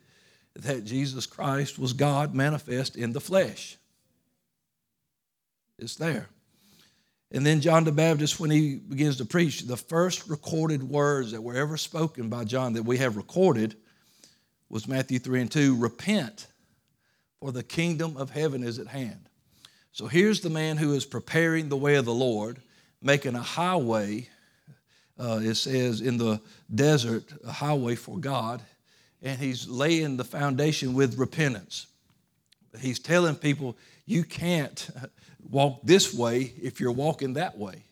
that 0.62 0.84
Jesus 0.84 1.26
Christ 1.26 1.78
was 1.78 1.92
God 1.92 2.34
manifest 2.34 2.96
in 2.96 3.12
the 3.12 3.20
flesh. 3.20 3.76
It's 5.78 5.96
there. 5.96 6.28
And 7.30 7.44
then 7.44 7.60
John 7.60 7.84
the 7.84 7.92
Baptist, 7.92 8.40
when 8.40 8.50
he 8.50 8.76
begins 8.76 9.18
to 9.18 9.24
preach, 9.24 9.62
the 9.62 9.76
first 9.76 10.28
recorded 10.28 10.82
words 10.82 11.32
that 11.32 11.42
were 11.42 11.54
ever 11.54 11.76
spoken 11.76 12.28
by 12.28 12.44
John 12.44 12.72
that 12.72 12.82
we 12.82 12.96
have 12.98 13.16
recorded 13.16 13.76
was 14.68 14.88
Matthew 14.88 15.18
3 15.18 15.42
and 15.42 15.50
2 15.50 15.76
Repent, 15.76 16.46
for 17.38 17.52
the 17.52 17.62
kingdom 17.62 18.16
of 18.16 18.30
heaven 18.30 18.64
is 18.64 18.78
at 18.78 18.86
hand. 18.86 19.28
So 19.92 20.06
here's 20.06 20.40
the 20.40 20.50
man 20.50 20.76
who 20.76 20.94
is 20.94 21.04
preparing 21.04 21.68
the 21.68 21.76
way 21.76 21.96
of 21.96 22.04
the 22.04 22.14
Lord, 22.14 22.60
making 23.00 23.34
a 23.34 23.42
highway, 23.42 24.28
uh, 25.18 25.40
it 25.42 25.54
says, 25.54 26.00
in 26.00 26.16
the 26.16 26.40
desert, 26.74 27.24
a 27.46 27.52
highway 27.52 27.94
for 27.94 28.18
God, 28.18 28.62
and 29.22 29.38
he's 29.38 29.68
laying 29.68 30.16
the 30.16 30.24
foundation 30.24 30.94
with 30.94 31.18
repentance. 31.18 31.86
He's 32.80 32.98
telling 32.98 33.34
people, 33.34 33.76
you 34.06 34.24
can't 34.24 34.88
walk 35.50 35.80
this 35.82 36.14
way 36.14 36.52
if 36.62 36.80
you're 36.80 36.92
walking 36.92 37.34
that 37.34 37.58
way. 37.58 37.82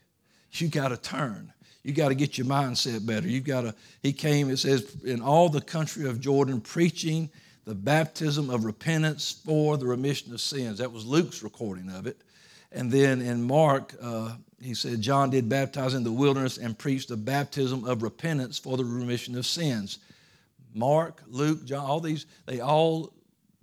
You 0.53 0.69
got 0.69 0.89
to 0.89 0.97
turn. 0.97 1.53
You 1.83 1.93
got 1.93 2.09
to 2.09 2.15
get 2.15 2.37
your 2.37 2.47
mindset 2.47 3.07
better. 3.07 3.29
You 3.29 3.41
got 3.41 3.63
to, 3.63 3.75
he 4.03 4.13
came, 4.13 4.51
it 4.51 4.59
says, 4.59 4.97
in 5.05 5.21
all 5.21 5.49
the 5.49 5.61
country 5.61 6.09
of 6.09 6.21
Jordan, 6.21 6.61
preaching 6.61 7.31
the 7.65 7.75
baptism 7.75 8.51
of 8.51 8.65
repentance 8.65 9.41
for 9.45 9.77
the 9.77 9.87
remission 9.87 10.33
of 10.33 10.41
sins. 10.41 10.79
That 10.79 10.93
was 10.93 11.05
Luke's 11.05 11.43
recording 11.43 11.91
of 11.91 12.07
it. 12.07 12.17
And 12.73 12.91
then 12.91 13.21
in 13.21 13.43
Mark, 13.43 13.95
uh, 14.01 14.37
he 14.61 14.75
said, 14.75 15.01
John 15.01 15.31
did 15.31 15.49
baptize 15.49 15.95
in 15.95 16.03
the 16.03 16.13
wilderness 16.13 16.59
and 16.59 16.79
preached 16.79 17.09
the 17.09 17.17
baptism 17.17 17.85
of 17.85 18.03
repentance 18.03 18.59
for 18.59 18.77
the 18.77 18.85
remission 18.85 19.37
of 19.37 19.47
sins. 19.47 19.99
Mark, 20.77 21.23
Luke, 21.27 21.65
John, 21.65 21.85
all 21.85 22.01
these, 22.01 22.27
they 22.45 22.61
all 22.61 23.13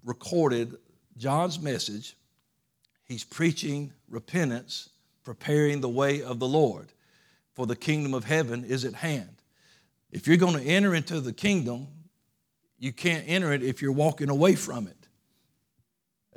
recorded 0.03 0.75
John's 1.17 1.59
message 1.59 2.15
He's 3.05 3.23
preaching 3.23 3.93
repentance, 4.09 4.89
preparing 5.23 5.81
the 5.81 5.89
way 5.89 6.23
of 6.23 6.39
the 6.39 6.47
Lord, 6.47 6.91
for 7.53 7.67
the 7.67 7.75
kingdom 7.75 8.13
of 8.13 8.23
heaven 8.23 8.63
is 8.63 8.85
at 8.85 8.95
hand. 8.95 9.35
If 10.11 10.27
you're 10.27 10.37
going 10.37 10.57
to 10.57 10.63
enter 10.63 10.95
into 10.95 11.19
the 11.19 11.33
kingdom, 11.33 11.87
you 12.79 12.91
can't 12.91 13.23
enter 13.27 13.53
it 13.53 13.61
if 13.61 13.81
you're 13.81 13.91
walking 13.91 14.29
away 14.29 14.55
from 14.55 14.87
it. 14.87 15.07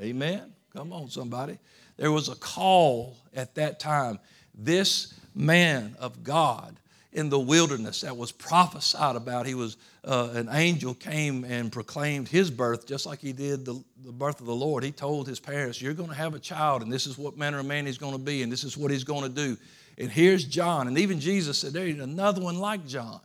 Amen? 0.01 0.53
Come 0.75 0.93
on, 0.93 1.09
somebody. 1.09 1.59
There 1.97 2.13
was 2.13 2.29
a 2.29 2.37
call 2.37 3.17
at 3.35 3.55
that 3.55 3.81
time. 3.81 4.19
This 4.55 5.15
man 5.35 5.97
of 5.99 6.23
God 6.23 6.79
in 7.17 7.31
the 7.31 7.41
wilderness 7.41 8.03
that 8.03 8.15
was 8.15 8.31
prophesied 8.31 9.17
about. 9.17 9.47
He 9.47 9.55
was 9.55 9.79
uh, 10.05 10.29
an 10.35 10.51
angel 10.53 10.93
came 10.93 11.45
and 11.45 11.73
proclaimed 11.73 12.29
his 12.29 12.51
birth, 12.51 12.87
just 12.87 13.07
like 13.07 13.21
he 13.21 13.33
did 13.33 13.65
the, 13.65 13.83
the 14.05 14.13
birth 14.13 14.39
of 14.39 14.47
the 14.47 14.55
Lord. 14.55 14.85
He 14.85 14.93
told 14.93 15.27
his 15.27 15.41
parents, 15.41 15.81
"You're 15.81 15.95
going 15.95 16.11
to 16.11 16.15
have 16.15 16.35
a 16.35 16.39
child, 16.39 16.83
and 16.83 16.93
this 16.93 17.07
is 17.07 17.17
what 17.17 17.39
manner 17.39 17.59
of 17.59 17.65
man 17.65 17.87
he's 17.87 17.97
going 17.97 18.13
to 18.13 18.19
be, 18.19 18.43
and 18.43 18.53
this 18.53 18.65
is 18.65 18.77
what 18.77 18.91
he's 18.91 19.03
going 19.03 19.23
to 19.23 19.31
do." 19.31 19.57
And 19.97 20.11
here's 20.11 20.45
John, 20.45 20.89
and 20.89 20.99
even 20.99 21.19
Jesus 21.19 21.59
said, 21.59 21.73
"There's 21.73 21.99
another 21.99 22.43
one 22.43 22.59
like 22.59 22.87
John." 22.87 23.21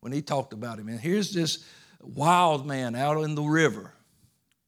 When 0.00 0.12
he 0.12 0.22
talked 0.22 0.54
about 0.54 0.78
him, 0.78 0.88
and 0.88 0.98
here's 0.98 1.30
this 1.30 1.62
wild 2.00 2.66
man 2.66 2.96
out 2.96 3.22
in 3.22 3.34
the 3.34 3.42
river, 3.42 3.92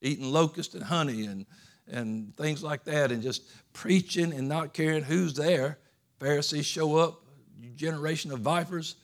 eating 0.02 0.30
locust 0.30 0.74
and 0.74 0.84
honey 0.84 1.24
and 1.24 1.46
and 1.88 2.36
things 2.36 2.62
like 2.62 2.84
that, 2.84 3.10
and 3.12 3.22
just 3.22 3.42
preaching 3.72 4.34
and 4.34 4.46
not 4.46 4.74
caring 4.74 5.02
who's 5.02 5.32
there. 5.32 5.78
Pharisees 6.20 6.66
show 6.66 6.96
up 6.96 7.21
generation 7.70 8.32
of 8.32 8.40
vipers, 8.40 8.96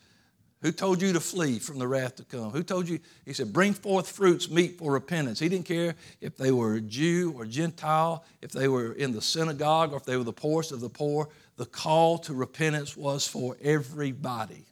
who 0.60 0.72
told 0.72 1.00
you 1.00 1.12
to 1.12 1.20
flee 1.20 1.60
from 1.60 1.78
the 1.78 1.86
wrath 1.86 2.16
to 2.16 2.24
come? 2.24 2.50
Who 2.50 2.64
told 2.64 2.88
you? 2.88 2.98
He 3.24 3.32
said, 3.32 3.52
bring 3.52 3.72
forth 3.72 4.10
fruits 4.10 4.50
meet 4.50 4.78
for 4.78 4.92
repentance. 4.92 5.38
He 5.38 5.48
didn't 5.48 5.66
care 5.66 5.94
if 6.20 6.36
they 6.36 6.50
were 6.50 6.80
Jew 6.80 7.32
or 7.36 7.46
Gentile, 7.46 8.24
if 8.42 8.50
they 8.50 8.66
were 8.66 8.92
in 8.92 9.12
the 9.12 9.22
synagogue 9.22 9.92
or 9.92 9.98
if 9.98 10.04
they 10.04 10.16
were 10.16 10.24
the 10.24 10.32
poorest 10.32 10.72
of 10.72 10.80
the 10.80 10.88
poor. 10.88 11.28
The 11.56 11.66
call 11.66 12.18
to 12.18 12.34
repentance 12.34 12.96
was 12.96 13.26
for 13.26 13.56
everybody, 13.62 14.64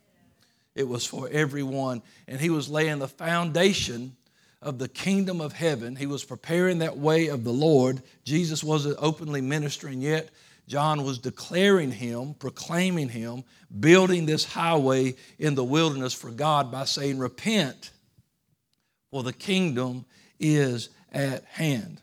it 0.74 0.88
was 0.88 1.06
for 1.06 1.28
everyone. 1.30 2.02
And 2.26 2.40
he 2.40 2.50
was 2.50 2.68
laying 2.68 2.98
the 2.98 3.08
foundation 3.08 4.16
of 4.60 4.78
the 4.78 4.88
kingdom 4.88 5.40
of 5.40 5.52
heaven. 5.52 5.94
He 5.94 6.06
was 6.06 6.24
preparing 6.24 6.78
that 6.78 6.98
way 6.98 7.28
of 7.28 7.44
the 7.44 7.52
Lord. 7.52 8.02
Jesus 8.24 8.64
wasn't 8.64 8.96
openly 8.98 9.40
ministering 9.40 10.00
yet, 10.00 10.30
John 10.66 11.04
was 11.04 11.18
declaring 11.18 11.92
him, 11.92 12.34
proclaiming 12.34 13.08
him, 13.08 13.44
building 13.80 14.26
this 14.26 14.44
highway 14.44 15.14
in 15.38 15.54
the 15.54 15.64
wilderness 15.64 16.12
for 16.12 16.30
God 16.30 16.72
by 16.72 16.84
saying, 16.84 17.18
Repent, 17.18 17.90
for 19.10 19.22
the 19.22 19.32
kingdom 19.32 20.04
is 20.40 20.90
at 21.12 21.44
hand. 21.44 22.00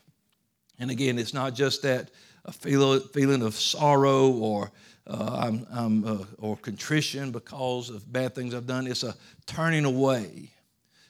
And 0.80 0.90
again, 0.90 1.20
it's 1.20 1.34
not 1.34 1.54
just 1.54 1.82
that 1.84 2.10
feeling 2.52 3.42
of 3.42 3.56
sorrow 3.56 4.30
or 4.30 4.72
uh, 5.06 5.40
I'm, 5.44 5.68
I'm, 5.72 6.06
uh, 6.06 6.26
or 6.40 6.56
contrition 6.58 7.32
because 7.32 7.90
of 7.90 8.12
bad 8.12 8.34
things 8.34 8.54
I've 8.54 8.68
done. 8.68 8.88
It's 8.88 9.04
a 9.04 9.16
turning 9.46 9.86
away, 9.86 10.50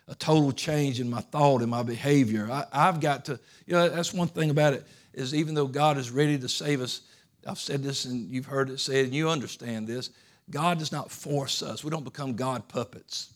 a 0.08 0.16
total 0.16 0.52
change 0.52 1.00
in 1.00 1.10
my 1.10 1.22
thought 1.22 1.62
and 1.62 1.70
my 1.70 1.84
behavior. 1.84 2.50
I, 2.52 2.66
I've 2.72 3.00
got 3.00 3.26
to, 3.26 3.40
you 3.68 3.74
know, 3.74 3.90
that's 3.90 4.14
one 4.14 4.28
thing 4.28 4.50
about 4.50 4.74
it 4.74 4.86
is 5.14 5.36
even 5.36 5.54
though 5.54 5.68
God 5.68 5.98
is 5.98 6.10
ready 6.10 6.40
to 6.40 6.50
save 6.50 6.82
us, 6.82 7.02
I've 7.48 7.60
said 7.60 7.84
this 7.84 8.06
and 8.06 8.30
you've 8.30 8.46
heard 8.46 8.70
it 8.70 8.80
said, 8.80 9.06
and 9.06 9.14
you 9.14 9.30
understand 9.30 9.88
this. 9.88 10.10
God 10.50 10.80
does 10.80 10.92
not 10.92 11.12
force 11.12 11.62
us. 11.62 11.84
We 11.84 11.90
don't 11.90 12.04
become 12.04 12.36
God 12.36 12.68
puppets. 12.68 13.34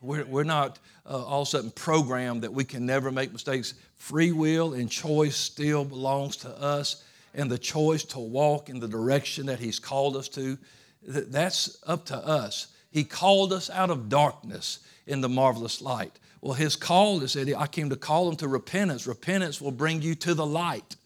We're, 0.00 0.24
we're 0.24 0.44
not 0.44 0.78
uh, 1.08 1.24
all 1.24 1.42
of 1.42 1.48
a 1.48 1.50
sudden 1.50 1.70
programmed 1.70 2.42
that 2.42 2.52
we 2.52 2.64
can 2.64 2.84
never 2.84 3.12
make 3.12 3.32
mistakes. 3.32 3.74
Free 3.96 4.32
will 4.32 4.74
and 4.74 4.90
choice 4.90 5.36
still 5.36 5.84
belongs 5.84 6.36
to 6.38 6.48
us, 6.60 7.04
and 7.34 7.50
the 7.50 7.58
choice 7.58 8.02
to 8.04 8.18
walk 8.18 8.68
in 8.68 8.80
the 8.80 8.88
direction 8.88 9.46
that 9.46 9.60
He's 9.60 9.78
called 9.78 10.16
us 10.16 10.28
to, 10.30 10.58
that's 11.02 11.78
up 11.86 12.04
to 12.06 12.16
us. 12.16 12.68
He 12.90 13.04
called 13.04 13.52
us 13.52 13.70
out 13.70 13.90
of 13.90 14.08
darkness 14.08 14.80
in 15.06 15.20
the 15.20 15.28
marvelous 15.28 15.80
light. 15.80 16.18
Well, 16.40 16.54
His 16.54 16.74
call 16.74 17.22
is 17.22 17.34
that 17.34 17.54
I 17.56 17.68
came 17.68 17.90
to 17.90 17.96
call 17.96 18.26
them 18.26 18.36
to 18.36 18.48
repentance. 18.48 19.06
Repentance 19.06 19.60
will 19.60 19.70
bring 19.70 20.02
you 20.02 20.14
to 20.16 20.34
the 20.34 20.46
light. 20.46 20.96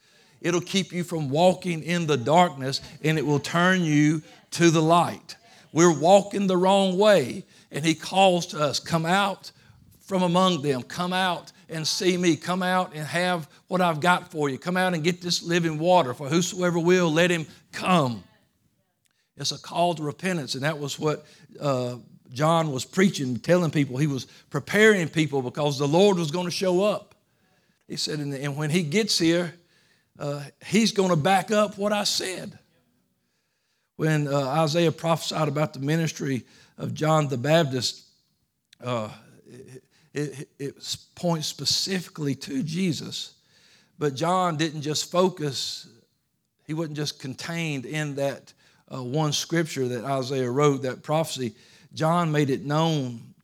It'll 0.40 0.61
keep 0.61 0.93
you 0.93 1.05
from 1.05 1.31
walking 1.31 1.83
in 1.83 2.07
the 2.07 2.16
darkness 2.16 2.81
and 3.02 3.19
it 3.19 3.26
will 3.26 3.40
turn 3.40 3.83
you 3.83 4.23
to 4.52 4.71
the 4.71 4.83
light. 4.83 5.37
We're 5.73 5.99
walking 5.99 6.47
the 6.47 6.57
wrong 6.57 6.97
way, 6.97 7.45
and 7.71 7.85
He 7.85 7.95
calls 7.95 8.47
to 8.47 8.61
us 8.61 8.81
come 8.81 9.05
out 9.05 9.52
from 10.00 10.23
among 10.23 10.62
them, 10.62 10.83
come 10.83 11.12
out 11.12 11.52
and 11.69 11.87
see 11.87 12.16
me, 12.16 12.37
come 12.37 12.62
out 12.62 12.95
and 12.95 13.05
have 13.05 13.49
what 13.66 13.81
I've 13.81 14.00
got 14.00 14.31
for 14.31 14.49
you, 14.49 14.57
come 14.57 14.76
out 14.76 14.95
and 14.95 15.02
get 15.02 15.21
this 15.21 15.43
living 15.43 15.78
water. 15.78 16.14
For 16.14 16.28
whosoever 16.28 16.78
will, 16.78 17.12
let 17.12 17.31
him 17.31 17.45
come. 17.73 18.23
It's 19.37 19.52
a 19.52 19.59
call 19.59 19.95
to 19.95 20.02
repentance, 20.02 20.55
and 20.55 20.62
that 20.62 20.78
was 20.78 20.99
what 20.99 21.26
uh, 21.61 21.97
John 22.33 22.71
was 22.73 22.85
preaching, 22.85 23.37
telling 23.38 23.71
people. 23.71 23.97
He 23.97 24.07
was 24.07 24.26
preparing 24.49 25.09
people 25.09 25.43
because 25.43 25.78
the 25.78 25.88
Lord 25.88 26.16
was 26.16 26.31
going 26.31 26.47
to 26.47 26.50
show 26.52 26.85
up. 26.85 27.14
He 27.88 27.97
said, 27.97 28.19
and 28.21 28.57
when 28.57 28.71
he 28.71 28.83
gets 28.83 29.19
here, 29.19 29.55
uh, 30.18 30.42
he's 30.64 30.92
going 30.92 31.11
to 31.11 31.16
back 31.16 31.50
up 31.50 31.78
what 31.78 31.92
I 31.92 32.04
said. 32.04 32.58
When 33.96 34.28
uh, 34.28 34.38
Isaiah 34.40 34.92
prophesied 34.92 35.49
about 35.49 35.73
the 35.73 35.80
ministry 35.80 36.44
of 36.78 36.92
John 36.92 37.28
the 37.28 37.38
Baptist, 37.38 38.04
uh, 38.82 39.08
it, 39.46 39.82
it, 40.12 40.49
it, 40.58 40.96
points 41.14 41.46
specifically 41.46 42.35
to 42.35 42.62
Jesus. 42.62 43.35
But 43.99 44.14
John 44.14 44.56
didn't 44.56 44.82
just 44.82 45.11
focus, 45.11 45.88
he 46.66 46.75
wasn't 46.75 46.96
just 46.96 47.18
contained 47.18 47.87
in 47.87 48.16
that 48.16 48.52
uh, 48.92 49.02
one 49.02 49.32
scripture 49.32 49.88
that 49.88 50.04
Isaiah 50.04 50.50
wrote, 50.50 50.82
that 50.82 51.02
prophecy. 51.02 51.54
John 51.94 52.30
made 52.30 52.50
it 52.50 52.64
known 52.64 53.35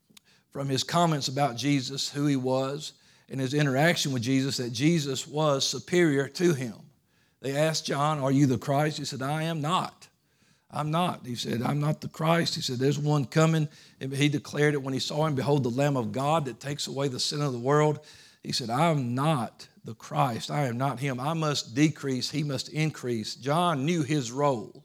from 0.50 0.68
his 0.68 0.84
comments 0.84 1.28
about 1.28 1.56
Jesus, 1.56 2.10
who 2.10 2.26
he 2.26 2.36
was, 2.36 2.92
in 3.32 3.38
his 3.38 3.54
interaction 3.54 4.12
with 4.12 4.22
Jesus 4.22 4.58
that 4.58 4.74
Jesus 4.74 5.26
was 5.26 5.66
superior 5.66 6.28
to 6.28 6.52
him. 6.52 6.74
They 7.40 7.56
asked 7.56 7.86
John, 7.86 8.18
Are 8.18 8.30
you 8.30 8.44
the 8.44 8.58
Christ? 8.58 8.98
He 8.98 9.06
said, 9.06 9.22
I 9.22 9.44
am 9.44 9.62
not. 9.62 10.06
I'm 10.70 10.90
not. 10.90 11.24
He 11.24 11.34
said, 11.34 11.62
I'm 11.62 11.80
not 11.80 12.02
the 12.02 12.08
Christ. 12.08 12.54
He 12.54 12.60
said, 12.60 12.78
There's 12.78 12.98
one 12.98 13.24
coming. 13.24 13.68
And 14.02 14.12
he 14.12 14.28
declared 14.28 14.74
it 14.74 14.82
when 14.82 14.92
he 14.92 15.00
saw 15.00 15.24
him 15.24 15.34
Behold, 15.34 15.62
the 15.62 15.70
Lamb 15.70 15.96
of 15.96 16.12
God 16.12 16.44
that 16.44 16.60
takes 16.60 16.88
away 16.88 17.08
the 17.08 17.18
sin 17.18 17.40
of 17.40 17.54
the 17.54 17.58
world. 17.58 18.00
He 18.42 18.52
said, 18.52 18.68
I'm 18.68 19.14
not 19.14 19.66
the 19.82 19.94
Christ. 19.94 20.50
I 20.50 20.66
am 20.66 20.76
not 20.76 21.00
him. 21.00 21.18
I 21.18 21.32
must 21.32 21.74
decrease. 21.74 22.30
He 22.30 22.42
must 22.42 22.68
increase. 22.68 23.34
John 23.34 23.86
knew 23.86 24.02
his 24.02 24.30
role 24.30 24.84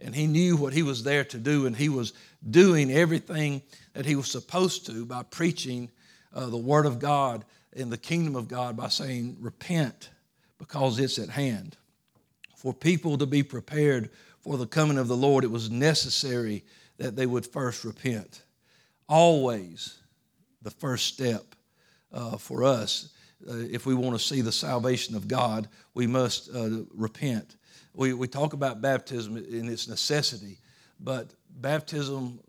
and 0.00 0.14
he 0.14 0.28
knew 0.28 0.56
what 0.56 0.72
he 0.72 0.82
was 0.82 1.02
there 1.02 1.24
to 1.24 1.38
do, 1.38 1.66
and 1.66 1.76
he 1.76 1.88
was 1.88 2.12
doing 2.48 2.90
everything 2.90 3.62
that 3.92 4.04
he 4.04 4.16
was 4.16 4.28
supposed 4.30 4.86
to 4.86 5.04
by 5.06 5.22
preaching 5.22 5.90
uh, 6.34 6.46
the 6.46 6.56
Word 6.56 6.86
of 6.86 6.98
God 6.98 7.44
in 7.72 7.90
the 7.90 7.98
kingdom 7.98 8.36
of 8.36 8.48
God 8.48 8.76
by 8.76 8.88
saying, 8.88 9.36
Repent 9.40 10.10
because 10.58 10.98
it's 10.98 11.18
at 11.18 11.28
hand. 11.28 11.76
For 12.56 12.72
people 12.72 13.18
to 13.18 13.26
be 13.26 13.42
prepared 13.42 14.10
for 14.40 14.56
the 14.56 14.66
coming 14.66 14.98
of 14.98 15.08
the 15.08 15.16
Lord, 15.16 15.44
it 15.44 15.50
was 15.50 15.70
necessary 15.70 16.64
that 16.98 17.16
they 17.16 17.26
would 17.26 17.46
first 17.46 17.84
repent. 17.84 18.44
Always 19.08 19.98
the 20.62 20.70
first 20.70 21.06
step 21.06 21.54
uh, 22.12 22.36
for 22.36 22.64
us. 22.64 23.12
Uh, 23.48 23.54
if 23.56 23.86
we 23.86 23.94
want 23.94 24.16
to 24.16 24.24
see 24.24 24.40
the 24.40 24.52
salvation 24.52 25.16
of 25.16 25.26
God, 25.26 25.68
we 25.94 26.06
must 26.06 26.54
uh, 26.54 26.84
repent. 26.94 27.56
We, 27.94 28.12
we 28.12 28.28
talk 28.28 28.52
about 28.52 28.80
baptism 28.80 29.36
in 29.36 29.68
its 29.68 29.88
necessity, 29.88 30.58
but 31.00 31.34
baptism 31.50 32.40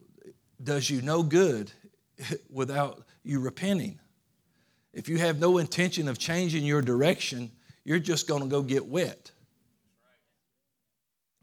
does 0.64 0.90
you 0.90 1.02
no 1.02 1.24
good 1.24 1.72
without 2.50 3.04
you 3.24 3.40
repenting. 3.40 4.00
If 4.94 5.10
you 5.10 5.18
have 5.18 5.40
no 5.40 5.58
intention 5.58 6.08
of 6.08 6.20
changing 6.20 6.64
your 6.64 6.82
direction, 6.82 7.52
you're 7.84 8.00
just 8.00 8.28
going 8.28 8.44
to 8.44 8.48
go 8.48 8.62
get 8.62 8.86
wet. 8.86 9.32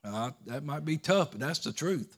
Uh, 0.04 0.30
that 0.46 0.64
might 0.64 0.84
be 0.84 0.96
tough, 0.96 1.32
but 1.32 1.40
that's 1.40 1.58
the 1.58 1.72
truth. 1.72 2.16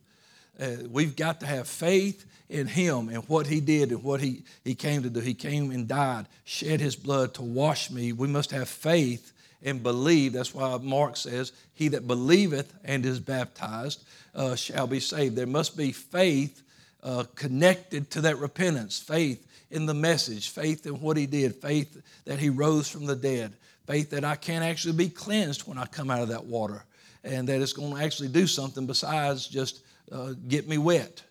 Uh, 0.60 0.76
we've 0.90 1.16
got 1.16 1.40
to 1.40 1.46
have 1.46 1.66
faith 1.66 2.24
in 2.48 2.66
Him 2.66 3.08
and 3.08 3.26
what 3.28 3.46
He 3.46 3.60
did 3.60 3.90
and 3.90 4.04
what 4.04 4.20
he, 4.20 4.44
he 4.62 4.74
came 4.74 5.02
to 5.02 5.10
do. 5.10 5.20
He 5.20 5.34
came 5.34 5.70
and 5.70 5.88
died, 5.88 6.26
shed 6.44 6.80
His 6.80 6.94
blood 6.94 7.34
to 7.34 7.42
wash 7.42 7.90
me. 7.90 8.12
We 8.12 8.28
must 8.28 8.50
have 8.50 8.68
faith 8.68 9.32
and 9.62 9.82
believe. 9.82 10.34
That's 10.34 10.54
why 10.54 10.76
Mark 10.76 11.16
says, 11.16 11.52
He 11.72 11.88
that 11.88 12.06
believeth 12.06 12.72
and 12.84 13.04
is 13.06 13.18
baptized 13.18 14.04
uh, 14.34 14.54
shall 14.54 14.86
be 14.86 15.00
saved. 15.00 15.34
There 15.34 15.46
must 15.46 15.76
be 15.76 15.90
faith 15.90 16.62
uh, 17.02 17.24
connected 17.34 18.10
to 18.10 18.20
that 18.20 18.38
repentance, 18.38 19.00
faith 19.00 19.44
in 19.72 19.86
the 19.86 19.94
message, 19.94 20.50
faith 20.50 20.86
in 20.86 21.00
what 21.00 21.16
He 21.16 21.26
did, 21.26 21.56
faith 21.56 22.00
that 22.24 22.38
He 22.38 22.50
rose 22.50 22.88
from 22.88 23.06
the 23.06 23.16
dead, 23.16 23.54
faith 23.86 24.10
that 24.10 24.24
I 24.24 24.36
can 24.36 24.62
actually 24.62 24.94
be 24.94 25.08
cleansed 25.08 25.66
when 25.66 25.78
I 25.78 25.86
come 25.86 26.10
out 26.10 26.22
of 26.22 26.28
that 26.28 26.44
water, 26.44 26.84
and 27.24 27.48
that 27.48 27.60
it's 27.60 27.72
going 27.72 27.96
to 27.96 28.02
actually 28.02 28.28
do 28.28 28.46
something 28.46 28.86
besides 28.86 29.46
just 29.46 29.82
uh, 30.10 30.34
get 30.48 30.68
me 30.68 30.78
wet. 30.78 31.22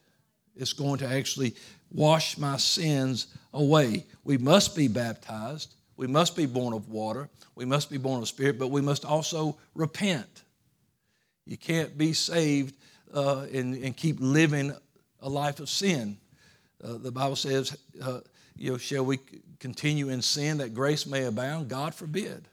It's 0.55 0.73
going 0.73 0.97
to 0.99 1.07
actually 1.07 1.55
wash 1.91 2.37
my 2.37 2.57
sins 2.57 3.27
away. 3.53 4.05
We 4.23 4.37
must 4.37 4.75
be 4.75 4.87
baptized. 4.87 5.75
We 5.97 6.07
must 6.07 6.35
be 6.35 6.45
born 6.45 6.73
of 6.73 6.89
water. 6.89 7.29
We 7.55 7.65
must 7.65 7.91
be 7.91 7.97
born 7.97 8.21
of 8.21 8.27
spirit, 8.27 8.57
but 8.57 8.69
we 8.69 8.81
must 8.81 9.05
also 9.05 9.57
repent. 9.75 10.43
You 11.45 11.57
can't 11.57 11.97
be 11.97 12.13
saved 12.13 12.75
uh, 13.13 13.45
and, 13.53 13.75
and, 13.83 13.95
keep 13.95 14.17
living 14.19 14.73
a 15.19 15.27
life 15.27 15.59
of 15.59 15.69
sin. 15.69 16.17
Uh, 16.83 16.93
the 16.97 17.11
Bible 17.11 17.35
says, 17.35 17.77
uh, 18.01 18.21
you 18.61 18.71
know, 18.71 18.77
shall 18.77 19.03
we 19.03 19.19
continue 19.59 20.09
in 20.09 20.21
sin 20.21 20.59
that 20.59 20.73
grace 20.73 21.05
may 21.05 21.25
abound? 21.25 21.67
God 21.67 21.95
forbid. 21.95 22.47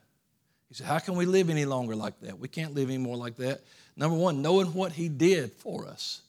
He 0.67 0.75
said, 0.75 0.87
how 0.87 0.99
can 0.99 1.15
we 1.15 1.25
live 1.25 1.49
any 1.49 1.65
longer 1.65 1.95
like 1.95 2.19
that? 2.21 2.39
We 2.39 2.47
can't 2.47 2.73
live 2.73 2.89
anymore 2.89 3.17
like 3.17 3.37
that. 3.37 3.61
Number 3.95 4.17
one, 4.17 4.41
knowing 4.41 4.73
what 4.73 4.93
He 4.93 5.07
did 5.09 5.51
for 5.51 5.85
us, 5.85 6.21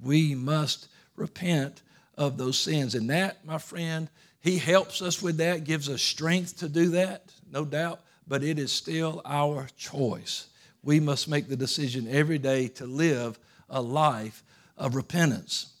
we 0.00 0.34
must 0.34 0.88
repent 1.16 1.82
of 2.16 2.36
those 2.36 2.58
sins. 2.58 2.94
And 2.94 3.10
that, 3.10 3.44
my 3.44 3.58
friend, 3.58 4.08
he 4.40 4.58
helps 4.58 5.00
us 5.00 5.22
with 5.22 5.38
that, 5.38 5.64
gives 5.64 5.88
us 5.88 6.02
strength 6.02 6.58
to 6.58 6.68
do 6.68 6.90
that, 6.90 7.32
no 7.50 7.64
doubt, 7.64 8.00
but 8.28 8.42
it 8.42 8.58
is 8.58 8.70
still 8.70 9.22
our 9.24 9.68
choice. 9.76 10.48
We 10.82 11.00
must 11.00 11.28
make 11.28 11.48
the 11.48 11.56
decision 11.56 12.06
every 12.08 12.38
day 12.38 12.68
to 12.68 12.86
live 12.86 13.38
a 13.70 13.80
life 13.80 14.42
of 14.76 14.94
repentance, 14.94 15.72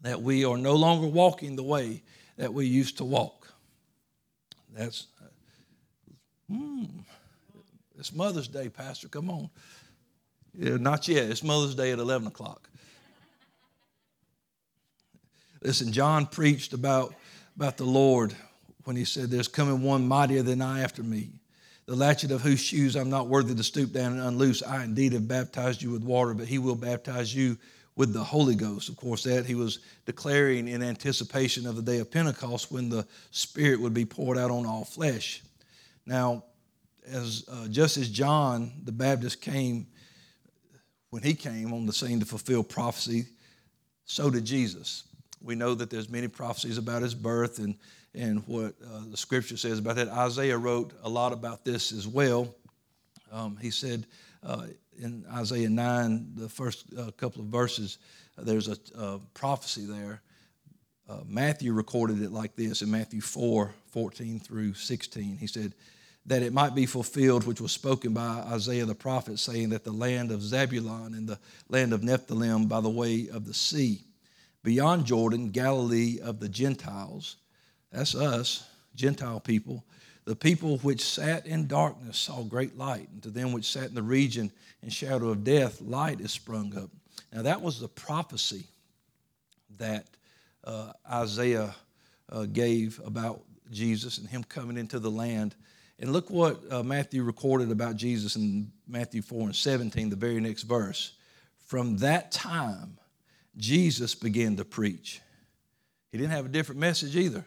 that 0.00 0.20
we 0.20 0.44
are 0.44 0.58
no 0.58 0.74
longer 0.74 1.06
walking 1.06 1.54
the 1.54 1.62
way 1.62 2.02
that 2.36 2.52
we 2.52 2.66
used 2.66 2.98
to 2.98 3.04
walk. 3.04 3.52
That's, 4.74 5.06
hmm, 6.50 6.84
it's 7.98 8.12
Mother's 8.12 8.48
Day, 8.48 8.68
Pastor. 8.68 9.08
Come 9.08 9.30
on. 9.30 9.50
Yeah, 10.54 10.76
not 10.76 11.08
yet. 11.08 11.30
It's 11.30 11.42
Mother's 11.42 11.74
Day 11.74 11.92
at 11.92 11.98
11 11.98 12.28
o'clock. 12.28 12.68
Listen, 15.62 15.92
John 15.92 16.26
preached 16.26 16.72
about 16.72 17.14
about 17.56 17.76
the 17.76 17.84
Lord 17.84 18.34
when 18.84 18.96
he 18.96 19.04
said, 19.04 19.30
There's 19.30 19.48
coming 19.48 19.82
one 19.82 20.06
mightier 20.06 20.42
than 20.42 20.62
I 20.62 20.80
after 20.80 21.02
me, 21.02 21.30
the 21.86 21.96
latchet 21.96 22.30
of 22.30 22.42
whose 22.42 22.60
shoes 22.60 22.96
I'm 22.96 23.10
not 23.10 23.28
worthy 23.28 23.54
to 23.54 23.62
stoop 23.62 23.92
down 23.92 24.12
and 24.12 24.20
unloose. 24.20 24.62
I 24.62 24.84
indeed 24.84 25.12
have 25.12 25.28
baptized 25.28 25.82
you 25.82 25.90
with 25.90 26.02
water, 26.02 26.34
but 26.34 26.48
he 26.48 26.58
will 26.58 26.74
baptize 26.74 27.34
you 27.34 27.58
with 27.96 28.12
the 28.12 28.22
Holy 28.22 28.54
Ghost. 28.54 28.88
Of 28.88 28.96
course, 28.96 29.24
that 29.24 29.46
he 29.46 29.54
was 29.54 29.80
declaring 30.06 30.68
in 30.68 30.82
anticipation 30.82 31.66
of 31.66 31.76
the 31.76 31.82
day 31.82 31.98
of 31.98 32.10
Pentecost 32.10 32.72
when 32.72 32.88
the 32.88 33.06
Spirit 33.30 33.80
would 33.80 33.94
be 33.94 34.04
poured 34.04 34.38
out 34.38 34.50
on 34.50 34.66
all 34.66 34.84
flesh. 34.84 35.42
Now, 36.06 36.44
as 37.06 37.44
uh, 37.50 37.68
just 37.68 37.96
as 37.96 38.08
John 38.08 38.72
the 38.84 38.92
Baptist 38.92 39.40
came, 39.40 39.86
when 41.10 41.22
he 41.22 41.34
came 41.34 41.72
on 41.72 41.86
the 41.86 41.92
scene 41.92 42.20
to 42.20 42.26
fulfill 42.26 42.62
prophecy, 42.62 43.26
so 44.04 44.30
did 44.30 44.44
Jesus 44.44 45.04
we 45.44 45.54
know 45.54 45.74
that 45.74 45.90
there's 45.90 46.08
many 46.08 46.28
prophecies 46.28 46.78
about 46.78 47.02
his 47.02 47.14
birth 47.14 47.58
and, 47.58 47.76
and 48.14 48.46
what 48.46 48.74
uh, 48.84 49.02
the 49.10 49.16
scripture 49.16 49.56
says 49.56 49.78
about 49.78 49.96
that. 49.96 50.08
Isaiah 50.08 50.56
wrote 50.56 50.92
a 51.02 51.08
lot 51.08 51.32
about 51.32 51.64
this 51.64 51.92
as 51.92 52.06
well. 52.06 52.54
Um, 53.32 53.56
he 53.60 53.70
said 53.70 54.06
uh, 54.42 54.66
in 55.02 55.24
Isaiah 55.32 55.68
9, 55.68 56.32
the 56.36 56.48
first 56.48 56.86
uh, 56.96 57.10
couple 57.12 57.42
of 57.42 57.48
verses, 57.48 57.98
there's 58.38 58.68
a, 58.68 58.76
a, 58.96 59.18
prophecy 59.34 59.84
there. 59.84 60.22
Uh, 61.08 61.18
Matthew 61.26 61.72
recorded 61.72 62.22
it 62.22 62.32
like 62.32 62.56
this 62.56 62.82
in 62.82 62.90
Matthew 62.90 63.20
4 63.20 63.74
14 63.90 64.40
through 64.40 64.74
16. 64.74 65.36
He 65.36 65.46
said, 65.46 65.74
that 66.26 66.42
it 66.42 66.52
might 66.52 66.74
be 66.74 66.86
fulfilled, 66.86 67.46
which 67.46 67.60
was 67.60 67.72
spoken 67.72 68.14
by 68.14 68.44
Isaiah 68.52 68.86
the 68.86 68.94
prophet, 68.94 69.38
saying 69.38 69.70
that 69.70 69.84
the 69.84 69.92
land 69.92 70.30
of 70.30 70.40
Zebulun 70.40 71.14
and 71.14 71.28
the 71.28 71.38
land 71.68 71.92
of 71.92 72.02
Nephthalim 72.02 72.68
by 72.68 72.80
the 72.80 72.88
way 72.88 73.28
of 73.28 73.44
the 73.44 73.54
sea 73.54 74.04
beyond 74.62 75.04
Jordan, 75.04 75.50
Galilee 75.50 76.20
of 76.22 76.38
the 76.38 76.48
Gentiles. 76.48 77.36
That's 77.90 78.14
us, 78.14 78.68
Gentile 78.94 79.40
people. 79.40 79.84
The 80.24 80.36
people 80.36 80.78
which 80.78 81.02
sat 81.02 81.46
in 81.46 81.66
darkness 81.66 82.16
saw 82.16 82.42
great 82.44 82.78
light, 82.78 83.08
and 83.12 83.22
to 83.24 83.30
them 83.30 83.52
which 83.52 83.64
sat 83.64 83.88
in 83.88 83.94
the 83.96 84.02
region 84.02 84.52
and 84.82 84.92
shadow 84.92 85.30
of 85.30 85.44
death, 85.44 85.80
light 85.80 86.20
is 86.20 86.32
sprung 86.32 86.76
up. 86.76 86.90
Now, 87.32 87.42
that 87.42 87.62
was 87.62 87.80
the 87.80 87.88
prophecy 87.88 88.66
that 89.78 90.06
uh, 90.64 90.92
Isaiah 91.10 91.74
uh, 92.30 92.46
gave 92.46 93.00
about 93.04 93.42
Jesus 93.70 94.18
and 94.18 94.28
him 94.28 94.44
coming 94.44 94.76
into 94.76 94.98
the 94.98 95.10
land. 95.10 95.54
And 95.98 96.12
look 96.12 96.30
what 96.30 96.60
uh, 96.70 96.82
Matthew 96.82 97.22
recorded 97.22 97.70
about 97.70 97.96
Jesus 97.96 98.36
in 98.36 98.70
Matthew 98.86 99.22
4 99.22 99.46
and 99.46 99.56
17, 99.56 100.10
the 100.10 100.16
very 100.16 100.40
next 100.40 100.64
verse. 100.64 101.12
From 101.66 101.98
that 101.98 102.32
time, 102.32 102.98
Jesus 103.56 104.14
began 104.14 104.56
to 104.56 104.64
preach. 104.64 105.20
He 106.10 106.18
didn't 106.18 106.32
have 106.32 106.46
a 106.46 106.50
different 106.50 106.80
message 106.80 107.16
either. 107.16 107.44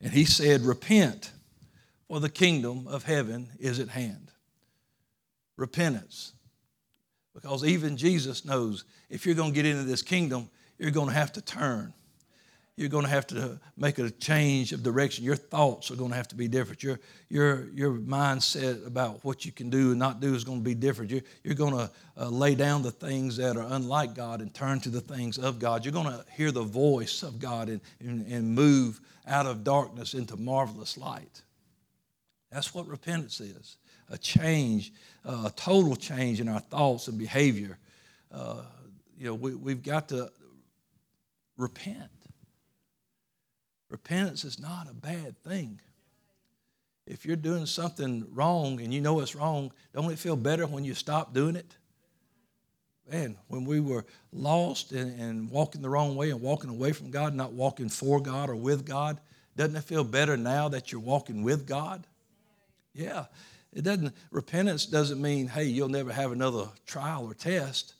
And 0.00 0.12
he 0.12 0.24
said, 0.24 0.62
Repent, 0.62 1.32
for 2.08 2.20
the 2.20 2.28
kingdom 2.28 2.86
of 2.86 3.04
heaven 3.04 3.48
is 3.58 3.78
at 3.78 3.88
hand. 3.88 4.23
Repentance. 5.56 6.32
Because 7.34 7.64
even 7.64 7.96
Jesus 7.96 8.44
knows 8.44 8.84
if 9.10 9.26
you're 9.26 9.34
going 9.34 9.52
to 9.52 9.54
get 9.54 9.66
into 9.66 9.84
this 9.84 10.02
kingdom, 10.02 10.48
you're 10.78 10.90
going 10.90 11.08
to 11.08 11.14
have 11.14 11.32
to 11.32 11.40
turn 11.40 11.92
you're 12.76 12.88
going 12.88 13.04
to 13.04 13.10
have 13.10 13.26
to 13.28 13.60
make 13.76 14.00
a 14.00 14.10
change 14.10 14.72
of 14.72 14.82
direction. 14.82 15.24
Your 15.24 15.36
thoughts 15.36 15.92
are 15.92 15.96
going 15.96 16.10
to 16.10 16.16
have 16.16 16.26
to 16.28 16.34
be 16.34 16.48
different. 16.48 16.82
Your, 16.82 16.98
your, 17.28 17.68
your 17.70 17.92
mindset 17.92 18.84
about 18.84 19.24
what 19.24 19.44
you 19.44 19.52
can 19.52 19.70
do 19.70 19.90
and 19.90 19.98
not 19.98 20.20
do 20.20 20.34
is 20.34 20.42
going 20.42 20.58
to 20.58 20.64
be 20.64 20.74
different. 20.74 21.12
You're, 21.12 21.22
you're 21.44 21.54
going 21.54 21.74
to 21.74 21.90
uh, 22.16 22.28
lay 22.28 22.56
down 22.56 22.82
the 22.82 22.90
things 22.90 23.36
that 23.36 23.56
are 23.56 23.66
unlike 23.70 24.14
God 24.14 24.40
and 24.40 24.52
turn 24.52 24.80
to 24.80 24.88
the 24.88 25.00
things 25.00 25.38
of 25.38 25.60
God. 25.60 25.84
You're 25.84 25.92
going 25.92 26.06
to 26.06 26.24
hear 26.32 26.50
the 26.50 26.64
voice 26.64 27.22
of 27.22 27.38
God 27.38 27.68
and, 27.68 27.80
and, 28.00 28.26
and 28.26 28.54
move 28.54 29.00
out 29.26 29.46
of 29.46 29.62
darkness 29.62 30.14
into 30.14 30.36
marvelous 30.36 30.98
light. 30.98 31.42
That's 32.50 32.74
what 32.74 32.88
repentance 32.88 33.40
is 33.40 33.76
a 34.10 34.18
change, 34.18 34.92
uh, 35.24 35.44
a 35.46 35.50
total 35.56 35.96
change 35.96 36.40
in 36.40 36.48
our 36.48 36.60
thoughts 36.60 37.08
and 37.08 37.18
behavior. 37.18 37.78
Uh, 38.32 38.62
you 39.18 39.26
know, 39.26 39.34
we, 39.34 39.54
we've 39.54 39.82
got 39.82 40.08
to 40.08 40.30
repent. 41.56 42.10
Repentance 43.90 44.44
is 44.44 44.58
not 44.58 44.88
a 44.90 44.94
bad 44.94 45.38
thing. 45.44 45.80
If 47.06 47.26
you're 47.26 47.36
doing 47.36 47.66
something 47.66 48.26
wrong 48.32 48.80
and 48.80 48.92
you 48.92 49.00
know 49.00 49.20
it's 49.20 49.34
wrong, 49.34 49.72
don't 49.94 50.10
it 50.10 50.18
feel 50.18 50.36
better 50.36 50.66
when 50.66 50.84
you 50.84 50.94
stop 50.94 51.34
doing 51.34 51.54
it? 51.54 51.76
man, 53.10 53.36
when 53.48 53.64
we 53.64 53.80
were 53.80 54.04
lost 54.32 54.92
and, 54.92 55.20
and 55.20 55.50
walking 55.50 55.82
the 55.82 55.88
wrong 55.88 56.16
way 56.16 56.30
and 56.30 56.40
walking 56.40 56.70
away 56.70 56.92
from 56.92 57.10
God, 57.10 57.34
not 57.34 57.52
walking 57.52 57.88
for 57.88 58.20
God 58.20 58.48
or 58.48 58.56
with 58.56 58.86
God, 58.86 59.20
doesn't 59.56 59.76
it 59.76 59.84
feel 59.84 60.04
better 60.04 60.36
now 60.36 60.68
that 60.68 60.90
you're 60.90 61.00
walking 61.00 61.42
with 61.42 61.66
God? 61.66 62.06
Yeah. 62.92 63.26
It 63.74 63.82
doesn't, 63.82 64.14
repentance 64.30 64.86
doesn't 64.86 65.20
mean, 65.20 65.48
hey, 65.48 65.64
you'll 65.64 65.88
never 65.88 66.12
have 66.12 66.30
another 66.30 66.68
trial 66.86 67.26
or 67.26 67.34
test, 67.34 67.94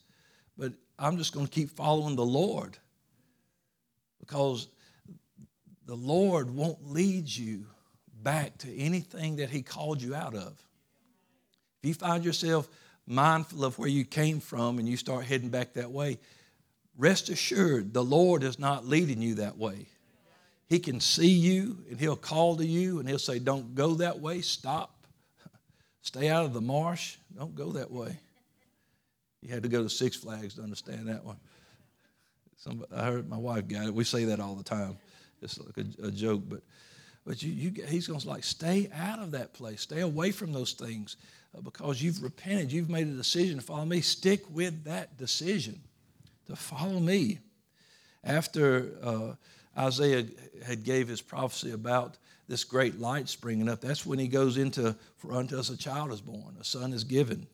but 0.57 0.73
I'm 0.99 1.19
just 1.19 1.35
going 1.35 1.47
to 1.47 1.53
keep 1.53 1.71
following 1.71 2.15
the 2.15 2.25
Lord 2.25 2.79
because 4.21 4.69
the 5.87 5.97
Lord 5.97 6.51
won't 6.51 6.87
lead 6.87 7.29
you 7.29 7.67
back 8.23 8.57
to 8.59 8.75
anything 8.77 9.37
that 9.37 9.51
He 9.51 9.63
called 9.63 10.01
you 10.01 10.15
out 10.15 10.35
of. 10.35 10.53
If 11.83 11.89
you 11.89 11.95
find 11.95 12.25
yourself 12.25 12.69
mindful 13.07 13.65
of 13.65 13.79
where 13.79 13.89
you 13.89 14.05
came 14.05 14.41
from 14.41 14.79
and 14.79 14.89
you 14.89 14.97
start 14.97 15.25
heading 15.25 15.51
back 15.51 15.75
that 15.75 15.91
way, 15.91 16.19
rest 16.97 17.29
assured 17.29 17.93
the 17.93 18.05
Lord 18.05 18.45
is 18.45 18.59
not 18.61 18.87
leading 18.87 19.21
you 19.21 19.35
that 19.37 19.59
way. 19.59 19.87
He 20.69 20.79
can 20.79 21.01
see 21.01 21.29
you 21.29 21.85
and 21.91 21.99
He'll 22.01 22.17
call 22.17 22.57
to 22.57 22.65
you 22.65 23.01
and 23.01 23.09
He'll 23.09 23.19
say, 23.19 23.41
Don't 23.41 23.75
go 23.75 23.95
that 23.95 24.21
way, 24.21 24.41
stop, 24.41 24.94
stay 26.05 26.29
out 26.29 26.45
of 26.45 26.53
the 26.53 26.61
marsh, 26.61 27.17
don't 27.37 27.57
go 27.57 27.73
that 27.73 27.91
way. 27.91 28.17
You 29.43 29.53
had 29.53 29.65
to 29.65 29.69
go 29.69 29.83
to 29.83 29.91
Six 29.91 30.17
Flags 30.17 30.55
to 30.55 30.63
understand 30.63 31.09
that 31.09 31.25
one. 31.25 31.37
Somebody, 32.57 32.93
I 32.95 33.05
heard 33.07 33.29
my 33.29 33.37
wife 33.37 33.67
got 33.67 33.87
it. 33.87 33.95
We 33.95 34.05
say 34.05 34.25
that 34.27 34.39
all 34.39 34.55
the 34.55 34.63
time. 34.63 34.97
It's 35.43 35.59
like 35.59 35.77
a, 35.77 36.07
a 36.07 36.11
joke, 36.11 36.43
but 36.49 36.63
but 37.27 37.43
you, 37.43 37.53
you, 37.53 37.85
he's 37.87 38.07
going 38.07 38.21
to 38.21 38.29
like 38.29 38.45
stay 38.45 38.91
out 38.95 39.19
of 39.19 39.31
that 39.31 39.55
place, 39.55 39.81
stay 39.81 40.01
away 40.01 40.31
from 40.31 40.53
those 40.53 40.73
things 40.73 41.17
uh, 41.57 41.63
because 41.63 42.03
you've 42.03 42.23
repented, 42.23 42.71
you've 42.71 42.91
made 42.91 43.07
a 43.07 43.13
decision 43.13 43.57
to 43.57 43.63
follow 43.63 43.87
me. 43.87 44.03
Stick 44.03 44.43
with 44.51 44.85
that 44.85 45.17
decision 45.17 45.81
to 46.47 46.57
follow 46.57 47.01
me. 47.01 47.39
After 48.23 48.91
uh, 49.03 49.33
Isaiah 49.79 50.25
had 50.65 50.85
gave 50.85 51.09
his 51.09 51.23
prophecy 51.23 51.73
about 51.73 52.19
this 52.49 52.65
great 52.65 52.99
light 52.99 53.29
springing 53.29 53.69
up, 53.69 53.81
that's 53.81 54.05
when 54.05 54.19
he 54.19 54.29
goes 54.29 54.57
into, 54.57 54.95
for 55.17 55.33
unto 55.33 55.59
us 55.59 55.71
a 55.71 55.77
child 55.77 56.13
is 56.13 56.21
born, 56.21 56.57
a 56.61 56.65
son 56.65 56.93
is 56.93 57.05
given, 57.05 57.47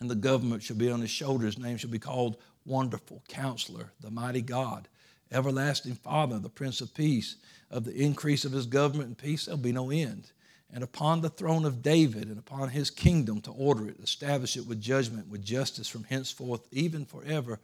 and 0.00 0.10
the 0.10 0.14
government 0.14 0.62
shall 0.62 0.76
be 0.76 0.90
on 0.90 1.00
his 1.00 1.10
shoulders. 1.10 1.54
His 1.54 1.64
name 1.64 1.76
shall 1.76 1.90
be 1.90 1.98
called 1.98 2.36
Wonderful 2.66 3.22
Counselor, 3.28 3.92
the 4.00 4.10
Mighty 4.10 4.42
God, 4.42 4.88
Everlasting 5.30 5.94
Father, 5.94 6.38
the 6.38 6.48
Prince 6.48 6.80
of 6.80 6.94
Peace. 6.94 7.36
Of 7.70 7.84
the 7.84 7.94
increase 7.94 8.44
of 8.44 8.52
his 8.52 8.66
government 8.66 9.08
and 9.08 9.18
peace, 9.18 9.46
there'll 9.46 9.58
be 9.58 9.72
no 9.72 9.90
end. 9.90 10.30
And 10.72 10.84
upon 10.84 11.20
the 11.20 11.28
throne 11.28 11.64
of 11.64 11.82
David 11.82 12.28
and 12.28 12.38
upon 12.38 12.68
his 12.68 12.90
kingdom 12.90 13.40
to 13.42 13.50
order 13.50 13.88
it, 13.88 14.00
establish 14.00 14.56
it 14.56 14.66
with 14.66 14.80
judgment, 14.80 15.28
with 15.28 15.44
justice 15.44 15.88
from 15.88 16.04
henceforth, 16.04 16.66
even 16.70 17.04
forever. 17.04 17.60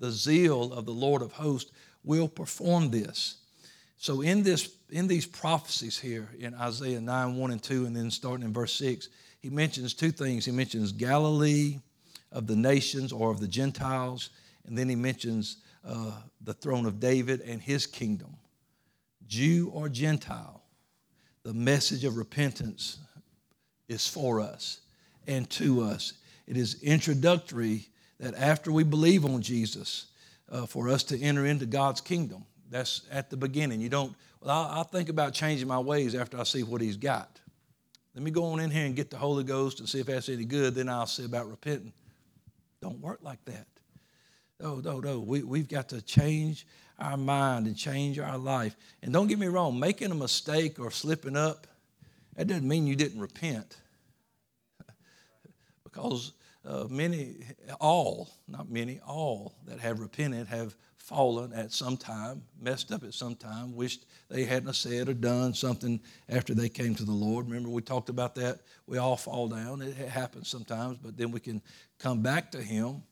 The 0.00 0.10
zeal 0.10 0.72
of 0.72 0.86
the 0.86 0.92
Lord 0.92 1.22
of 1.22 1.32
hosts 1.32 1.72
will 2.02 2.28
perform 2.28 2.90
this. 2.90 3.36
So 3.96 4.20
in 4.20 4.42
this 4.42 4.76
in 4.90 5.08
these 5.08 5.26
prophecies 5.26 5.98
here 5.98 6.28
in 6.38 6.54
Isaiah 6.54 7.00
9, 7.00 7.36
1 7.36 7.50
and 7.50 7.62
2, 7.62 7.86
and 7.86 7.96
then 7.96 8.10
starting 8.10 8.44
in 8.44 8.52
verse 8.52 8.72
6, 8.74 9.08
he 9.40 9.50
mentions 9.50 9.92
two 9.92 10.12
things. 10.12 10.44
He 10.44 10.52
mentions 10.52 10.92
Galilee 10.92 11.78
of 12.30 12.46
the 12.46 12.56
nations 12.56 13.12
or 13.12 13.30
of 13.30 13.40
the 13.40 13.48
Gentiles, 13.48 14.30
and 14.66 14.76
then 14.76 14.88
he 14.88 14.94
mentions 14.94 15.58
uh, 15.84 16.12
the 16.42 16.54
throne 16.54 16.86
of 16.86 17.00
David 17.00 17.40
and 17.40 17.60
his 17.60 17.86
kingdom. 17.86 18.36
Jew 19.26 19.70
or 19.74 19.88
Gentile, 19.88 20.62
the 21.42 21.54
message 21.54 22.04
of 22.04 22.16
repentance 22.16 22.98
is 23.88 24.06
for 24.06 24.40
us 24.40 24.80
and 25.26 25.48
to 25.50 25.82
us. 25.82 26.14
It 26.46 26.56
is 26.56 26.82
introductory 26.82 27.88
that 28.20 28.34
after 28.34 28.70
we 28.70 28.84
believe 28.84 29.24
on 29.24 29.42
Jesus, 29.42 30.06
uh, 30.50 30.66
for 30.66 30.88
us 30.88 31.02
to 31.04 31.20
enter 31.20 31.46
into 31.46 31.66
God's 31.66 32.00
kingdom. 32.00 32.44
That's 32.74 33.02
at 33.08 33.30
the 33.30 33.36
beginning. 33.36 33.80
You 33.80 33.88
don't, 33.88 34.16
well, 34.40 34.50
I'll, 34.50 34.78
I'll 34.78 34.84
think 34.84 35.08
about 35.08 35.32
changing 35.32 35.68
my 35.68 35.78
ways 35.78 36.16
after 36.16 36.40
I 36.40 36.42
see 36.42 36.64
what 36.64 36.80
He's 36.80 36.96
got. 36.96 37.38
Let 38.16 38.24
me 38.24 38.32
go 38.32 38.46
on 38.46 38.58
in 38.58 38.68
here 38.68 38.84
and 38.84 38.96
get 38.96 39.10
the 39.10 39.16
Holy 39.16 39.44
Ghost 39.44 39.78
and 39.78 39.88
see 39.88 40.00
if 40.00 40.06
that's 40.06 40.28
any 40.28 40.44
good, 40.44 40.74
then 40.74 40.88
I'll 40.88 41.06
see 41.06 41.24
about 41.24 41.48
repenting. 41.48 41.92
Don't 42.82 42.98
work 42.98 43.20
like 43.22 43.44
that. 43.44 43.68
No, 44.60 44.80
no, 44.80 44.98
no. 44.98 45.20
We, 45.20 45.44
we've 45.44 45.68
got 45.68 45.88
to 45.90 46.02
change 46.02 46.66
our 46.98 47.16
mind 47.16 47.68
and 47.68 47.76
change 47.76 48.18
our 48.18 48.38
life. 48.38 48.74
And 49.04 49.12
don't 49.12 49.28
get 49.28 49.38
me 49.38 49.46
wrong, 49.46 49.78
making 49.78 50.10
a 50.10 50.16
mistake 50.16 50.80
or 50.80 50.90
slipping 50.90 51.36
up, 51.36 51.68
that 52.34 52.48
doesn't 52.48 52.66
mean 52.66 52.88
you 52.88 52.96
didn't 52.96 53.20
repent. 53.20 53.76
because 55.84 56.32
uh, 56.66 56.86
many, 56.90 57.36
all, 57.80 58.30
not 58.48 58.68
many, 58.68 58.98
all 59.06 59.54
that 59.66 59.78
have 59.78 60.00
repented 60.00 60.48
have 60.48 60.74
fallen 61.04 61.52
at 61.52 61.72
some 61.72 61.96
time, 61.96 62.42
messed 62.60 62.90
up 62.92 63.04
at 63.04 63.14
some 63.14 63.34
time, 63.34 63.74
wished 63.74 64.06
they 64.28 64.44
hadn't 64.44 64.74
said 64.74 65.08
or 65.08 65.14
done 65.14 65.54
something 65.54 66.00
after 66.28 66.54
they 66.54 66.68
came 66.68 66.94
to 66.94 67.04
the 67.04 67.12
Lord. 67.12 67.46
Remember, 67.46 67.68
we 67.68 67.82
talked 67.82 68.08
about 68.08 68.34
that. 68.36 68.60
We 68.86 68.98
all 68.98 69.16
fall 69.16 69.48
down. 69.48 69.82
It 69.82 69.96
happens 69.96 70.48
sometimes, 70.48 70.98
but 71.02 71.16
then 71.16 71.30
we 71.30 71.40
can 71.40 71.60
come 71.98 72.22
back 72.22 72.50
to 72.52 72.62
Him 72.62 73.02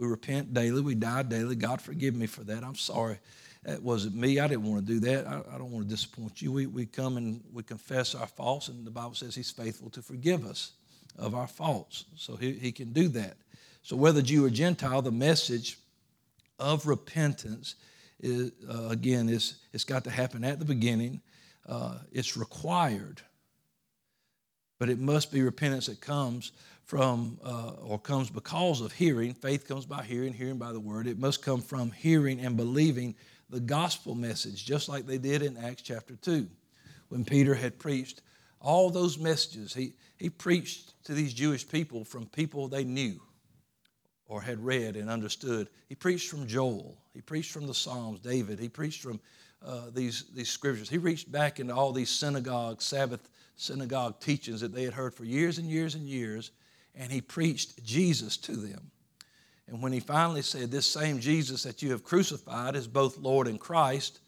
we 0.00 0.06
repent 0.06 0.54
daily. 0.54 0.80
We 0.80 0.94
die 0.94 1.22
daily. 1.22 1.54
God, 1.56 1.82
forgive 1.82 2.14
me 2.14 2.26
for 2.26 2.42
that. 2.44 2.64
I'm 2.64 2.74
sorry. 2.74 3.18
That 3.64 3.82
wasn't 3.82 4.14
me. 4.14 4.40
I 4.40 4.48
didn't 4.48 4.64
want 4.64 4.86
to 4.86 4.92
do 4.94 5.00
that. 5.00 5.26
I, 5.26 5.42
I 5.54 5.58
don't 5.58 5.70
want 5.70 5.84
to 5.84 5.90
disappoint 5.90 6.40
you. 6.40 6.52
We, 6.52 6.66
we 6.66 6.86
come 6.86 7.18
and 7.18 7.42
we 7.52 7.62
confess 7.62 8.14
our 8.14 8.26
faults, 8.26 8.68
and 8.68 8.86
the 8.86 8.90
Bible 8.90 9.14
says 9.14 9.34
He's 9.34 9.50
faithful 9.50 9.90
to 9.90 10.00
forgive 10.00 10.46
us 10.46 10.72
of 11.18 11.34
our 11.34 11.46
faults. 11.46 12.06
So 12.16 12.36
He, 12.36 12.52
he 12.52 12.72
can 12.72 12.92
do 12.94 13.08
that. 13.08 13.36
So, 13.82 13.96
whether 13.96 14.22
Jew 14.22 14.46
or 14.46 14.50
Gentile, 14.50 15.02
the 15.02 15.10
message 15.10 15.78
of 16.60 16.86
repentance 16.86 17.74
is, 18.20 18.52
uh, 18.68 18.88
again, 18.88 19.28
is, 19.28 19.56
it's 19.72 19.84
got 19.84 20.04
to 20.04 20.10
happen 20.10 20.44
at 20.44 20.58
the 20.58 20.64
beginning. 20.64 21.20
Uh, 21.68 21.98
it's 22.12 22.36
required, 22.36 23.20
but 24.78 24.88
it 24.88 24.98
must 24.98 25.32
be 25.32 25.42
repentance 25.42 25.86
that 25.86 26.00
comes 26.00 26.52
from 26.84 27.38
uh, 27.44 27.72
or 27.82 27.98
comes 27.98 28.30
because 28.30 28.80
of 28.80 28.92
hearing. 28.92 29.32
Faith 29.34 29.66
comes 29.66 29.86
by 29.86 30.02
hearing, 30.02 30.32
hearing 30.32 30.58
by 30.58 30.72
the 30.72 30.80
word. 30.80 31.06
It 31.06 31.18
must 31.18 31.42
come 31.42 31.62
from 31.62 31.92
hearing 31.92 32.40
and 32.40 32.56
believing 32.56 33.14
the 33.48 33.60
gospel 33.60 34.14
message, 34.14 34.64
just 34.64 34.88
like 34.88 35.06
they 35.06 35.18
did 35.18 35.42
in 35.42 35.56
Acts 35.56 35.82
chapter 35.82 36.16
2 36.16 36.46
when 37.08 37.24
Peter 37.24 37.54
had 37.54 37.78
preached 37.78 38.22
all 38.60 38.90
those 38.90 39.18
messages. 39.18 39.74
He, 39.74 39.94
he 40.16 40.30
preached 40.30 41.02
to 41.04 41.14
these 41.14 41.32
Jewish 41.32 41.68
people 41.68 42.04
from 42.04 42.26
people 42.26 42.68
they 42.68 42.84
knew 42.84 43.20
or 44.30 44.40
had 44.40 44.64
read 44.64 44.96
and 44.96 45.10
understood. 45.10 45.68
He 45.90 45.94
preached 45.94 46.30
from 46.30 46.46
Joel, 46.46 46.96
he 47.12 47.20
preached 47.20 47.52
from 47.52 47.66
the 47.66 47.74
Psalms, 47.74 48.20
David, 48.20 48.58
he 48.58 48.70
preached 48.70 49.02
from 49.02 49.20
uh, 49.62 49.90
these, 49.92 50.24
these 50.34 50.48
scriptures. 50.48 50.88
He 50.88 50.96
reached 50.96 51.30
back 51.30 51.60
into 51.60 51.74
all 51.74 51.92
these 51.92 52.08
synagogue, 52.08 52.80
Sabbath 52.80 53.28
synagogue 53.56 54.18
teachings 54.20 54.62
that 54.62 54.72
they 54.72 54.84
had 54.84 54.94
heard 54.94 55.12
for 55.12 55.24
years 55.24 55.58
and 55.58 55.68
years 55.68 55.94
and 55.94 56.08
years 56.08 56.52
and 56.94 57.10
he 57.10 57.20
preached 57.20 57.82
Jesus 57.84 58.36
to 58.38 58.52
them. 58.52 58.90
And 59.68 59.80
when 59.82 59.92
he 59.92 60.00
finally 60.00 60.42
said, 60.42 60.70
This 60.70 60.86
same 60.86 61.20
Jesus 61.20 61.62
that 61.62 61.82
you 61.82 61.92
have 61.92 62.02
crucified 62.02 62.74
is 62.74 62.88
both 62.88 63.18
Lord 63.18 63.46
and 63.46 63.60
Christ, 63.60 64.20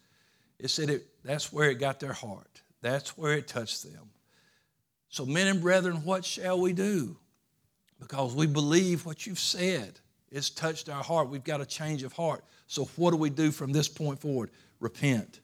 it 0.59 0.69
said 0.69 0.89
it, 0.89 1.07
that's 1.23 1.51
where 1.51 1.69
it 1.69 1.79
got 1.79 1.99
their 1.99 2.13
heart. 2.13 2.61
That's 2.81 3.17
where 3.17 3.33
it 3.33 3.47
touched 3.47 3.83
them. 3.83 4.09
So, 5.09 5.25
men 5.25 5.47
and 5.47 5.61
brethren, 5.61 6.03
what 6.03 6.25
shall 6.25 6.59
we 6.59 6.73
do? 6.73 7.17
Because 8.03 8.35
we 8.35 8.47
believe 8.47 9.05
what 9.05 9.25
you've 9.25 9.39
said. 9.39 9.99
It's 10.31 10.49
touched 10.49 10.89
our 10.89 11.03
heart. 11.03 11.29
We've 11.29 11.43
got 11.43 11.61
a 11.61 11.65
change 11.65 12.03
of 12.03 12.13
heart. 12.13 12.43
So, 12.67 12.85
what 12.95 13.11
do 13.11 13.17
we 13.17 13.29
do 13.29 13.51
from 13.51 13.71
this 13.71 13.87
point 13.87 14.19
forward? 14.19 14.49
Repent. 14.79 15.39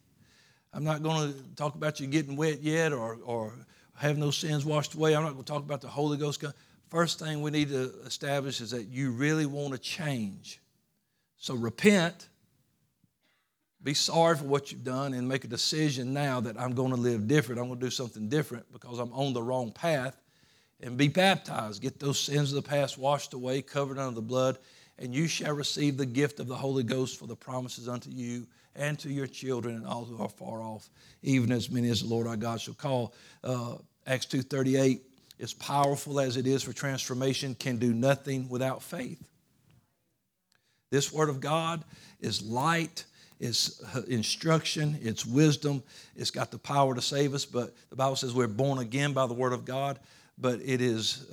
I'm 0.73 0.83
not 0.83 1.01
going 1.01 1.33
to 1.33 1.39
talk 1.55 1.75
about 1.75 1.99
you 1.99 2.07
getting 2.07 2.35
wet 2.35 2.61
yet 2.61 2.91
or, 2.91 3.17
or 3.23 3.53
having 3.95 4.19
those 4.19 4.37
sins 4.37 4.65
washed 4.65 4.93
away. 4.93 5.15
I'm 5.15 5.23
not 5.23 5.33
going 5.33 5.43
to 5.43 5.51
talk 5.51 5.63
about 5.63 5.81
the 5.81 5.87
Holy 5.87 6.17
Ghost. 6.17 6.43
First 6.89 7.19
thing 7.19 7.41
we 7.41 7.51
need 7.51 7.69
to 7.69 7.93
establish 8.05 8.61
is 8.61 8.71
that 8.71 8.87
you 8.87 9.11
really 9.11 9.45
want 9.45 9.73
to 9.73 9.79
change. 9.79 10.59
So 11.37 11.55
repent, 11.55 12.29
be 13.81 13.93
sorry 13.93 14.37
for 14.37 14.45
what 14.45 14.71
you've 14.71 14.83
done, 14.83 15.13
and 15.13 15.27
make 15.27 15.43
a 15.43 15.47
decision 15.47 16.13
now 16.13 16.39
that 16.41 16.59
I'm 16.59 16.73
going 16.73 16.91
to 16.91 16.97
live 16.97 17.27
different. 17.27 17.61
I'm 17.61 17.67
going 17.67 17.79
to 17.79 17.85
do 17.85 17.91
something 17.91 18.27
different 18.27 18.71
because 18.73 18.99
I'm 18.99 19.13
on 19.13 19.33
the 19.33 19.41
wrong 19.41 19.71
path. 19.71 20.19
And 20.81 20.97
be 20.97 21.09
baptized. 21.09 21.81
Get 21.81 21.99
those 21.99 22.19
sins 22.19 22.53
of 22.53 22.63
the 22.63 22.69
past 22.69 22.97
washed 22.97 23.33
away, 23.33 23.61
covered 23.61 23.97
under 23.97 24.15
the 24.15 24.21
blood, 24.21 24.57
and 24.97 25.13
you 25.13 25.27
shall 25.27 25.53
receive 25.53 25.97
the 25.97 26.05
gift 26.05 26.39
of 26.39 26.47
the 26.47 26.55
Holy 26.55 26.83
Ghost 26.83 27.19
for 27.19 27.27
the 27.27 27.35
promises 27.35 27.89
unto 27.89 28.09
you 28.09 28.47
and 28.75 28.97
to 28.99 29.09
your 29.09 29.27
children 29.27 29.75
and 29.75 29.85
all 29.85 30.05
who 30.05 30.21
are 30.21 30.29
far 30.29 30.61
off, 30.61 30.89
even 31.21 31.51
as 31.51 31.69
many 31.69 31.89
as 31.89 32.01
the 32.01 32.07
Lord 32.07 32.27
our 32.27 32.37
God 32.37 32.61
shall 32.61 32.75
call. 32.75 33.13
Uh, 33.43 33.75
Acts 34.07 34.25
2.38 34.27 35.01
as 35.39 35.53
powerful 35.53 36.19
as 36.19 36.37
it 36.37 36.45
is 36.45 36.63
for 36.63 36.73
transformation, 36.73 37.55
can 37.55 37.77
do 37.77 37.93
nothing 37.93 38.49
without 38.49 38.83
faith. 38.83 39.21
This 40.91 41.13
Word 41.13 41.29
of 41.29 41.39
God 41.39 41.83
is 42.19 42.41
light, 42.41 43.05
it's 43.39 43.81
instruction, 44.07 44.97
it's 45.01 45.25
wisdom, 45.25 45.81
it's 46.15 46.31
got 46.31 46.51
the 46.51 46.57
power 46.57 46.93
to 46.93 47.01
save 47.01 47.33
us. 47.33 47.45
But 47.45 47.73
the 47.89 47.95
Bible 47.95 48.17
says 48.17 48.33
we're 48.33 48.47
born 48.47 48.79
again 48.79 49.13
by 49.13 49.27
the 49.27 49.33
Word 49.33 49.53
of 49.53 49.63
God, 49.63 49.99
but 50.39 50.59
it 50.63 50.81
is, 50.81 51.29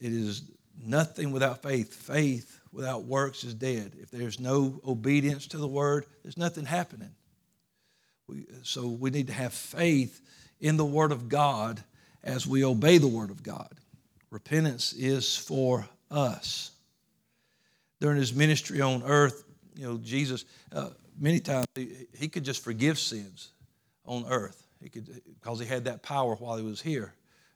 it 0.00 0.12
is 0.12 0.42
nothing 0.80 1.32
without 1.32 1.62
faith. 1.62 1.94
Faith 1.94 2.60
without 2.72 3.04
works 3.04 3.44
is 3.44 3.54
dead. 3.54 3.92
If 4.00 4.10
there's 4.10 4.38
no 4.38 4.80
obedience 4.86 5.46
to 5.48 5.58
the 5.58 5.66
word, 5.66 6.06
there's 6.22 6.36
nothing 6.36 6.64
happening. 6.64 7.10
We, 8.26 8.46
so 8.62 8.88
we 8.88 9.10
need 9.10 9.28
to 9.28 9.32
have 9.32 9.52
faith 9.52 10.20
in 10.60 10.76
the 10.76 10.84
word 10.84 11.12
of 11.12 11.28
God 11.28 11.82
as 12.22 12.46
we 12.46 12.64
obey 12.64 12.98
the 12.98 13.08
word 13.08 13.30
of 13.30 13.42
God. 13.42 13.72
Repentance 14.30 14.92
is 14.92 15.36
for 15.36 15.88
us. 16.10 16.72
During 18.00 18.18
his 18.18 18.34
ministry 18.34 18.80
on 18.80 19.02
earth, 19.04 19.44
you 19.74 19.84
know, 19.84 19.98
Jesus, 19.98 20.44
uh, 20.72 20.90
many 21.18 21.40
times 21.40 21.66
he, 21.74 22.06
he 22.16 22.28
could 22.28 22.44
just 22.44 22.62
forgive 22.62 22.98
sins 22.98 23.50
on 24.04 24.24
earth. 24.28 24.66
He 24.82 24.88
could, 24.88 25.22
because 25.40 25.58
he 25.58 25.66
had 25.66 25.84
that 25.86 26.02
power 26.02 26.34
while 26.36 26.56
he 26.56 26.62
was 26.62 26.80
here. 26.80 27.14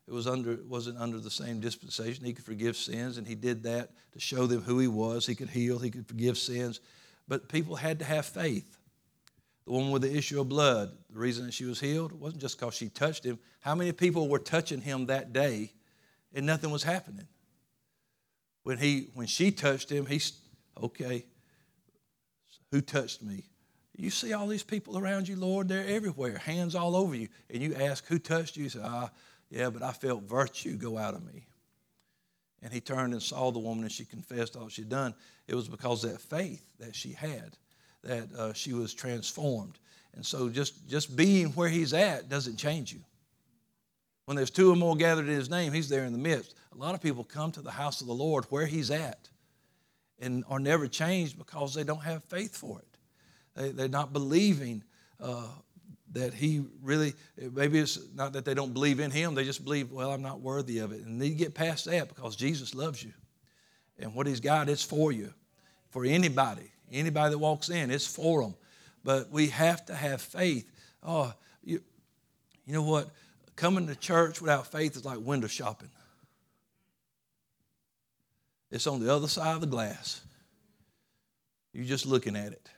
It 0.09 0.13
was 0.13 0.27
under, 0.27 0.59
wasn't 0.67 0.99
under 0.99 1.19
the 1.19 1.31
same 1.31 1.61
dispensation. 1.61 2.25
He 2.25 2.33
could 2.33 2.45
forgive 2.45 2.77
sins, 2.77 3.19
and 3.19 3.27
he 3.27 3.35
did 3.35 3.63
that 3.63 3.91
to 4.13 4.21
show 4.21 4.47
them 4.47 4.63
who 4.63 4.79
he 4.79 4.89
was. 4.89 5.27
He 5.27 5.35
could 5.35 5.51
heal, 5.51 5.79
he 5.79 5.91
could 5.91 6.07
forgive 6.07 6.37
sins. 6.37 6.81
But 7.29 7.49
people 7.49 7.77
had 7.77 8.01
to 8.01 8.05
have 8.05 8.27
faith. 8.27 8.77
The 9.65 9.73
woman 9.73 9.93
with 9.93 10.03
the 10.03 10.15
issue 10.15 10.41
of 10.41 10.49
blood, 10.49 10.91
the 11.11 11.21
reason 11.21 11.47
that 11.47 11.55
she 11.55 11.65
was 11.65 11.79
healed 11.79 12.13
wasn't 12.13 12.43
just 12.43 12.59
because 12.59 12.75
she 12.75 12.89
touched 12.89 13.25
him. 13.25 13.39
How 13.61 13.77
many 13.77 13.93
people 13.93 14.29
were 14.29 14.41
touching 14.41 14.81
him 14.81 15.07
that 15.07 15.33
day 15.33 15.73
and 16.35 16.45
nothing 16.45 16.71
was 16.71 16.83
happening? 16.83 17.29
When, 18.65 18.79
he, 18.79 19.09
when 19.15 19.29
she 19.29 19.53
touched 19.53 19.91
him, 19.91 20.07
he's, 20.07 20.33
okay, 20.83 21.25
who 22.73 22.81
touched 22.81 23.23
me? 23.23 23.45
You 23.97 24.11
see 24.11 24.33
all 24.33 24.47
these 24.47 24.63
people 24.63 24.99
around 24.99 25.29
you, 25.29 25.37
Lord, 25.37 25.69
they're 25.69 25.87
everywhere, 25.87 26.39
hands 26.39 26.75
all 26.75 26.97
over 26.97 27.15
you. 27.15 27.29
And 27.51 27.63
you 27.63 27.75
ask, 27.75 28.07
who 28.07 28.19
touched 28.19 28.57
you? 28.57 28.65
You 28.65 28.71
say, 28.71 28.81
ah, 28.83 29.11
yeah, 29.53 29.69
but 29.69 29.83
I 29.83 29.93
felt 29.93 30.23
virtue 30.23 30.77
go 30.77 30.97
out 30.97 31.13
of 31.13 31.23
me. 31.27 31.45
And 32.63 32.73
he 32.73 32.81
turned 32.81 33.13
and 33.13 33.23
saw 33.23 33.51
the 33.51 33.59
woman 33.59 33.85
and 33.85 33.93
she 33.93 34.07
confessed 34.07 34.57
all 34.57 34.69
she'd 34.69 34.89
done. 34.89 35.15
It 35.47 35.55
was 35.55 35.69
because 35.69 36.03
that 36.03 36.21
faith 36.21 36.65
that 36.79 36.97
she 36.97 37.13
had 37.13 37.59
that 38.03 38.33
uh, 38.33 38.53
she 38.55 38.73
was 38.73 38.95
transformed. 38.95 39.79
And 40.15 40.25
so 40.25 40.49
just, 40.49 40.89
just 40.89 41.15
being 41.15 41.49
where 41.49 41.69
he's 41.69 41.93
at 41.93 42.31
doesn't 42.31 42.57
change 42.57 42.93
you. 42.93 43.01
When 44.25 44.37
there's 44.37 44.51
two 44.51 44.73
or 44.73 44.77
more 44.77 44.97
gathered 44.97 45.29
in 45.29 45.35
his 45.35 45.51
name, 45.51 45.73
he's 45.73 45.89
there 45.89 46.05
in 46.05 46.13
the 46.13 46.19
midst. 46.19 46.55
A 46.73 46.79
lot 46.79 46.95
of 46.95 47.03
people 47.03 47.23
come 47.23 47.53
to 47.53 47.61
the 47.61 47.71
house 47.71 48.01
of 48.01 48.07
the 48.07 48.15
Lord 48.15 48.47
where 48.47 48.67
he's 48.67 48.91
at 48.91 49.29
and 50.19 50.45
are 50.49 50.61
never 50.61 50.89
changed 50.89 51.37
because 51.37 51.75
they 51.75 51.85
don't 51.85 52.03
have 52.03 52.25
faith 52.25 52.57
for 52.57 52.79
it. 52.79 52.99
They, 53.55 53.71
they're 53.73 53.89
not 53.89 54.13
believing 54.13 54.83
uh, 55.21 55.49
that 56.13 56.35
he 56.35 56.63
really, 56.83 57.15
maybe 57.37 57.79
it's 57.79 57.99
not 58.15 58.35
that 58.35 58.45
they 58.45 58.55
don't 58.55 58.73
believe 58.73 59.01
in 59.01 59.11
him, 59.11 59.35
they 59.35 59.45
just 59.45 59.65
believe, 59.65 59.91
well, 59.91 60.11
I'm 60.11 60.23
not 60.23 60.41
worthy 60.41 60.79
of 60.79 60.93
it. 60.93 61.03
And 61.03 61.21
they 61.21 61.31
get 61.31 61.55
past 61.55 61.87
that 61.87 62.09
because 62.09 62.37
Jesus 62.37 62.75
loves 62.75 63.03
you. 63.03 63.13
And 63.99 64.15
what 64.15 64.27
he's 64.27 64.41
got, 64.41 64.69
it's 64.69 64.83
for 64.83 65.13
you, 65.13 65.33
for 65.91 66.05
anybody. 66.05 66.71
Anybody 66.91 67.31
that 67.31 67.39
walks 67.39 67.71
in, 67.71 67.91
it's 67.91 68.07
for 68.07 68.43
them. 68.43 68.55
But 69.05 69.31
we 69.31 69.49
have 69.49 69.85
to 69.87 69.95
have 69.95 70.21
faith. 70.21 70.71
Oh, 71.03 71.33
you, 71.65 71.83
you 72.67 72.75
know 72.75 72.83
what? 72.83 73.09
Coming 73.57 73.87
to 73.87 73.95
church 73.95 74.41
without 74.41 74.67
faith 74.67 74.97
is 74.97 75.05
like 75.05 75.19
window 75.19 75.49
shopping. 75.49 75.91
It's 78.71 78.87
on 78.87 79.01
the 79.01 79.13
other 79.13 79.29
side 79.29 79.55
of 79.55 79.61
the 79.61 79.67
glass. 79.67 80.23
You're 81.73 81.85
just 81.85 82.07
looking 82.07 82.37
at 82.37 82.53
it. 82.53 82.69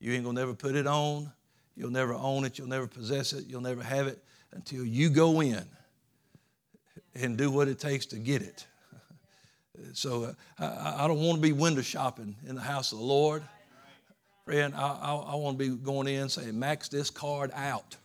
You 0.00 0.12
ain't 0.12 0.24
gonna 0.24 0.38
never 0.40 0.54
put 0.54 0.74
it 0.74 0.86
on. 0.86 1.32
You'll 1.76 1.90
never 1.90 2.14
own 2.14 2.44
it. 2.44 2.58
You'll 2.58 2.68
never 2.68 2.86
possess 2.86 3.32
it. 3.32 3.46
You'll 3.46 3.62
never 3.62 3.82
have 3.82 4.06
it 4.06 4.22
until 4.52 4.84
you 4.84 5.10
go 5.10 5.40
in 5.40 5.64
and 7.14 7.36
do 7.36 7.50
what 7.50 7.68
it 7.68 7.78
takes 7.78 8.06
to 8.06 8.16
get 8.16 8.42
it. 8.42 8.66
So 9.94 10.24
uh, 10.24 10.32
I, 10.58 11.04
I, 11.04 11.08
don't 11.08 11.18
want 11.18 11.36
to 11.36 11.42
be 11.42 11.52
window 11.52 11.80
shopping 11.82 12.36
in 12.46 12.54
the 12.54 12.60
house 12.60 12.92
of 12.92 12.98
the 12.98 13.04
Lord. 13.04 13.42
Friend, 14.44 14.72
I, 14.74 14.80
I, 14.80 15.14
I 15.14 15.34
want 15.34 15.58
to 15.58 15.70
be 15.70 15.74
going 15.76 16.06
in 16.06 16.28
saying, 16.28 16.56
max 16.56 16.88
this 16.88 17.10
card 17.10 17.50
out. 17.54 17.96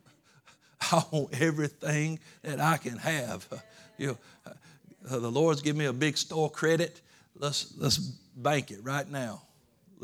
I 0.92 1.04
want 1.10 1.40
everything 1.40 2.18
that 2.42 2.58
I 2.58 2.78
can 2.78 2.96
have. 2.98 3.46
You 3.96 4.08
know, 4.08 4.18
uh, 5.08 5.18
the 5.20 5.30
Lord's 5.30 5.62
given 5.62 5.78
me 5.78 5.84
a 5.84 5.92
big 5.92 6.16
store 6.16 6.50
credit. 6.50 7.00
Let's, 7.38 7.72
let's 7.78 7.98
bank 7.98 8.72
it 8.72 8.80
right 8.82 9.08
now. 9.08 9.42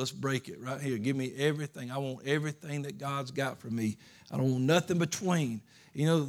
Let's 0.00 0.12
break 0.12 0.48
it 0.48 0.58
right 0.62 0.80
here. 0.80 0.96
Give 0.96 1.14
me 1.14 1.30
everything. 1.36 1.90
I 1.90 1.98
want 1.98 2.26
everything 2.26 2.80
that 2.82 2.96
God's 2.96 3.30
got 3.30 3.58
for 3.58 3.68
me. 3.68 3.98
I 4.32 4.38
don't 4.38 4.50
want 4.50 4.64
nothing 4.64 4.96
between. 4.96 5.60
You 5.92 6.06
know, 6.06 6.28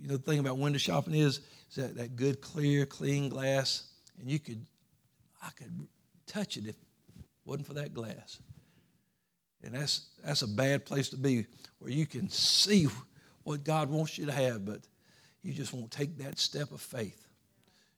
you 0.00 0.08
know 0.08 0.16
the 0.16 0.22
thing 0.22 0.38
about 0.38 0.56
window 0.56 0.78
shopping 0.78 1.12
is, 1.12 1.40
is 1.68 1.76
that, 1.76 1.96
that 1.98 2.16
good, 2.16 2.40
clear, 2.40 2.86
clean 2.86 3.28
glass 3.28 3.90
and 4.18 4.30
you 4.30 4.38
could, 4.38 4.64
I 5.42 5.50
could 5.50 5.86
touch 6.26 6.56
it 6.56 6.62
if 6.62 6.70
it 6.70 6.76
wasn't 7.44 7.66
for 7.66 7.74
that 7.74 7.92
glass. 7.92 8.38
And 9.62 9.74
that's, 9.74 10.08
that's 10.24 10.40
a 10.40 10.48
bad 10.48 10.86
place 10.86 11.10
to 11.10 11.18
be 11.18 11.44
where 11.80 11.90
you 11.90 12.06
can 12.06 12.30
see 12.30 12.86
what 13.42 13.64
God 13.64 13.90
wants 13.90 14.16
you 14.16 14.24
to 14.24 14.32
have, 14.32 14.64
but 14.64 14.80
you 15.42 15.52
just 15.52 15.74
won't 15.74 15.90
take 15.90 16.16
that 16.20 16.38
step 16.38 16.72
of 16.72 16.80
faith. 16.80 17.28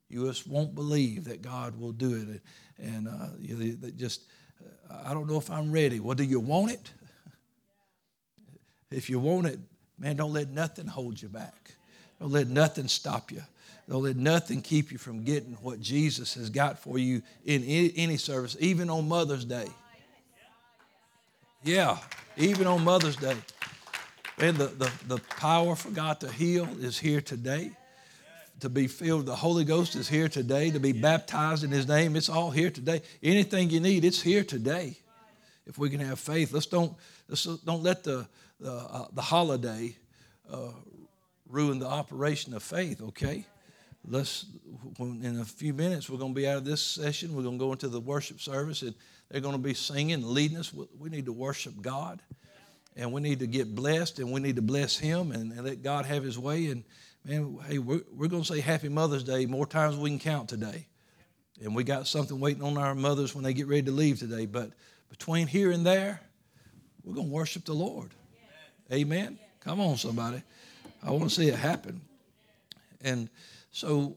You 0.08 0.26
just 0.26 0.48
won't 0.48 0.74
believe 0.74 1.26
that 1.26 1.42
God 1.42 1.78
will 1.78 1.92
do 1.92 2.16
it. 2.16 2.42
And 2.84 3.06
uh, 3.06 3.28
you 3.38 3.76
just, 3.96 4.22
uh, 4.22 4.24
I 5.04 5.14
don't 5.14 5.28
know 5.28 5.38
if 5.38 5.50
I'm 5.50 5.72
ready. 5.72 6.00
Well, 6.00 6.14
do 6.14 6.24
you 6.24 6.40
want 6.40 6.72
it? 6.72 6.90
If 8.90 9.08
you 9.08 9.20
want 9.20 9.46
it, 9.46 9.58
man, 9.98 10.16
don't 10.16 10.32
let 10.32 10.50
nothing 10.50 10.86
hold 10.86 11.20
you 11.20 11.28
back. 11.28 11.74
Don't 12.20 12.32
let 12.32 12.48
nothing 12.48 12.88
stop 12.88 13.30
you. 13.30 13.42
Don't 13.88 14.02
let 14.02 14.16
nothing 14.16 14.62
keep 14.62 14.92
you 14.92 14.98
from 14.98 15.24
getting 15.24 15.54
what 15.62 15.80
Jesus 15.80 16.34
has 16.34 16.50
got 16.50 16.78
for 16.78 16.98
you 16.98 17.22
in 17.44 17.64
any 17.64 18.16
service, 18.16 18.56
even 18.60 18.90
on 18.90 19.08
Mother's 19.08 19.44
Day. 19.44 19.66
Yeah, 21.62 21.98
even 22.36 22.66
on 22.66 22.84
Mother's 22.84 23.16
Day. 23.16 23.36
And 24.38 24.56
the, 24.56 24.66
the, 24.66 24.92
the 25.06 25.18
power 25.18 25.74
for 25.76 25.90
God 25.90 26.20
to 26.20 26.30
heal 26.30 26.68
is 26.80 26.98
here 26.98 27.20
today. 27.20 27.72
To 28.60 28.68
be 28.68 28.86
filled 28.88 29.26
the 29.26 29.36
Holy 29.36 29.64
Ghost 29.64 29.96
is 29.96 30.08
here 30.08 30.28
today. 30.28 30.70
To 30.70 30.80
be 30.80 30.92
baptized 30.92 31.64
in 31.64 31.70
His 31.70 31.88
name, 31.88 32.14
it's 32.14 32.28
all 32.28 32.50
here 32.50 32.70
today. 32.70 33.02
Anything 33.22 33.70
you 33.70 33.80
need, 33.80 34.04
it's 34.04 34.20
here 34.20 34.44
today. 34.44 34.98
If 35.66 35.78
we 35.78 35.88
can 35.88 36.00
have 36.00 36.18
faith, 36.18 36.52
let's 36.52 36.66
don't, 36.66 36.94
let's 37.28 37.44
don't 37.44 37.82
let 37.82 38.04
the, 38.04 38.28
the, 38.58 38.72
uh, 38.72 39.06
the 39.12 39.22
holiday 39.22 39.96
uh, 40.52 40.72
ruin 41.48 41.78
the 41.78 41.86
operation 41.86 42.52
of 42.52 42.62
faith, 42.62 43.00
okay? 43.00 43.46
let's 44.08 44.46
in 44.98 45.38
a 45.40 45.44
few 45.44 45.74
minutes 45.74 46.08
we're 46.08 46.18
going 46.18 46.32
to 46.32 46.40
be 46.40 46.48
out 46.48 46.56
of 46.56 46.64
this 46.64 46.82
session 46.82 47.34
we're 47.34 47.42
going 47.42 47.58
to 47.58 47.64
go 47.64 47.70
into 47.72 47.88
the 47.88 48.00
worship 48.00 48.40
service 48.40 48.80
and 48.80 48.94
they're 49.30 49.42
going 49.42 49.54
to 49.54 49.60
be 49.60 49.74
singing 49.74 50.22
leading 50.22 50.56
us 50.56 50.72
we 50.98 51.10
need 51.10 51.26
to 51.26 51.32
worship 51.32 51.74
god 51.82 52.22
and 52.96 53.12
we 53.12 53.20
need 53.20 53.38
to 53.40 53.46
get 53.46 53.74
blessed 53.74 54.18
and 54.18 54.32
we 54.32 54.40
need 54.40 54.56
to 54.56 54.62
bless 54.62 54.96
him 54.96 55.32
and, 55.32 55.52
and 55.52 55.64
let 55.64 55.82
god 55.82 56.06
have 56.06 56.24
his 56.24 56.38
way 56.38 56.66
and 56.68 56.82
man 57.24 57.58
hey 57.68 57.78
we're, 57.78 58.02
we're 58.12 58.28
going 58.28 58.42
to 58.42 58.52
say 58.54 58.60
happy 58.60 58.88
mother's 58.88 59.24
day 59.24 59.46
more 59.46 59.66
times 59.66 59.96
we 59.96 60.10
can 60.10 60.18
count 60.18 60.48
today. 60.48 60.86
And 61.62 61.74
we 61.74 61.84
got 61.84 62.06
something 62.06 62.40
waiting 62.40 62.62
on 62.62 62.78
our 62.78 62.94
mothers 62.94 63.34
when 63.34 63.44
they 63.44 63.52
get 63.52 63.66
ready 63.66 63.82
to 63.82 63.90
leave 63.90 64.18
today. 64.18 64.46
But 64.46 64.70
between 65.10 65.46
here 65.46 65.70
and 65.70 65.84
there 65.84 66.20
we're 67.04 67.14
going 67.14 67.28
to 67.28 67.32
worship 67.32 67.64
the 67.64 67.74
lord. 67.74 68.10
Amen? 68.92 69.38
Come 69.60 69.80
on 69.80 69.96
somebody. 69.96 70.42
I 71.02 71.10
want 71.10 71.24
to 71.24 71.30
see 71.30 71.48
it 71.48 71.54
happen. 71.54 72.00
And 73.02 73.30
so 73.72 74.16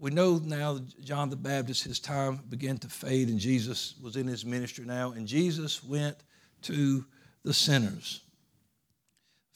we 0.00 0.10
know 0.10 0.38
now 0.38 0.80
John 1.04 1.30
the 1.30 1.36
Baptist, 1.36 1.84
his 1.84 2.00
time 2.00 2.40
began 2.48 2.78
to 2.78 2.88
fade, 2.88 3.28
and 3.28 3.38
Jesus 3.38 3.94
was 4.02 4.16
in 4.16 4.26
his 4.26 4.44
ministry 4.44 4.84
now, 4.84 5.12
and 5.12 5.28
Jesus 5.28 5.84
went 5.84 6.16
to 6.62 7.04
the 7.44 7.54
sinners. 7.54 8.22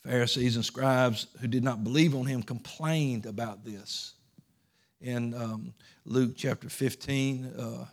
Pharisees 0.06 0.54
and 0.54 0.64
scribes 0.64 1.26
who 1.40 1.48
did 1.48 1.64
not 1.64 1.82
believe 1.82 2.14
on 2.14 2.26
him 2.26 2.40
complained 2.40 3.26
about 3.26 3.64
this. 3.64 4.14
In 5.00 5.34
um, 5.34 5.74
Luke 6.04 6.34
chapter 6.36 6.68
15, 6.68 7.52
uh, 7.58 7.86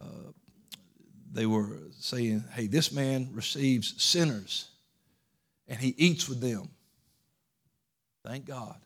uh, 0.00 0.04
they 1.32 1.46
were 1.46 1.78
saying, 1.98 2.42
Hey, 2.52 2.66
this 2.66 2.90
man 2.90 3.30
receives 3.32 4.02
sinners 4.02 4.70
and 5.68 5.78
he 5.78 5.94
eats 5.96 6.28
with 6.28 6.40
them. 6.40 6.70
Thank 8.24 8.44
God 8.44 8.76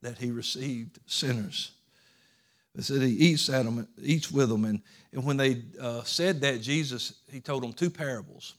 that 0.00 0.16
he 0.16 0.30
received 0.30 0.98
sinners. 1.04 1.72
They 2.74 2.82
said 2.82 3.02
he 3.02 3.08
eats, 3.08 3.48
at 3.50 3.64
them, 3.64 3.86
eats 4.00 4.30
with 4.30 4.48
them. 4.48 4.64
And, 4.64 4.80
and 5.12 5.22
when 5.22 5.36
they 5.36 5.64
uh, 5.78 6.02
said 6.04 6.40
that, 6.40 6.62
Jesus, 6.62 7.12
he 7.30 7.40
told 7.40 7.62
them 7.62 7.72
two 7.74 7.90
parables. 7.90 8.54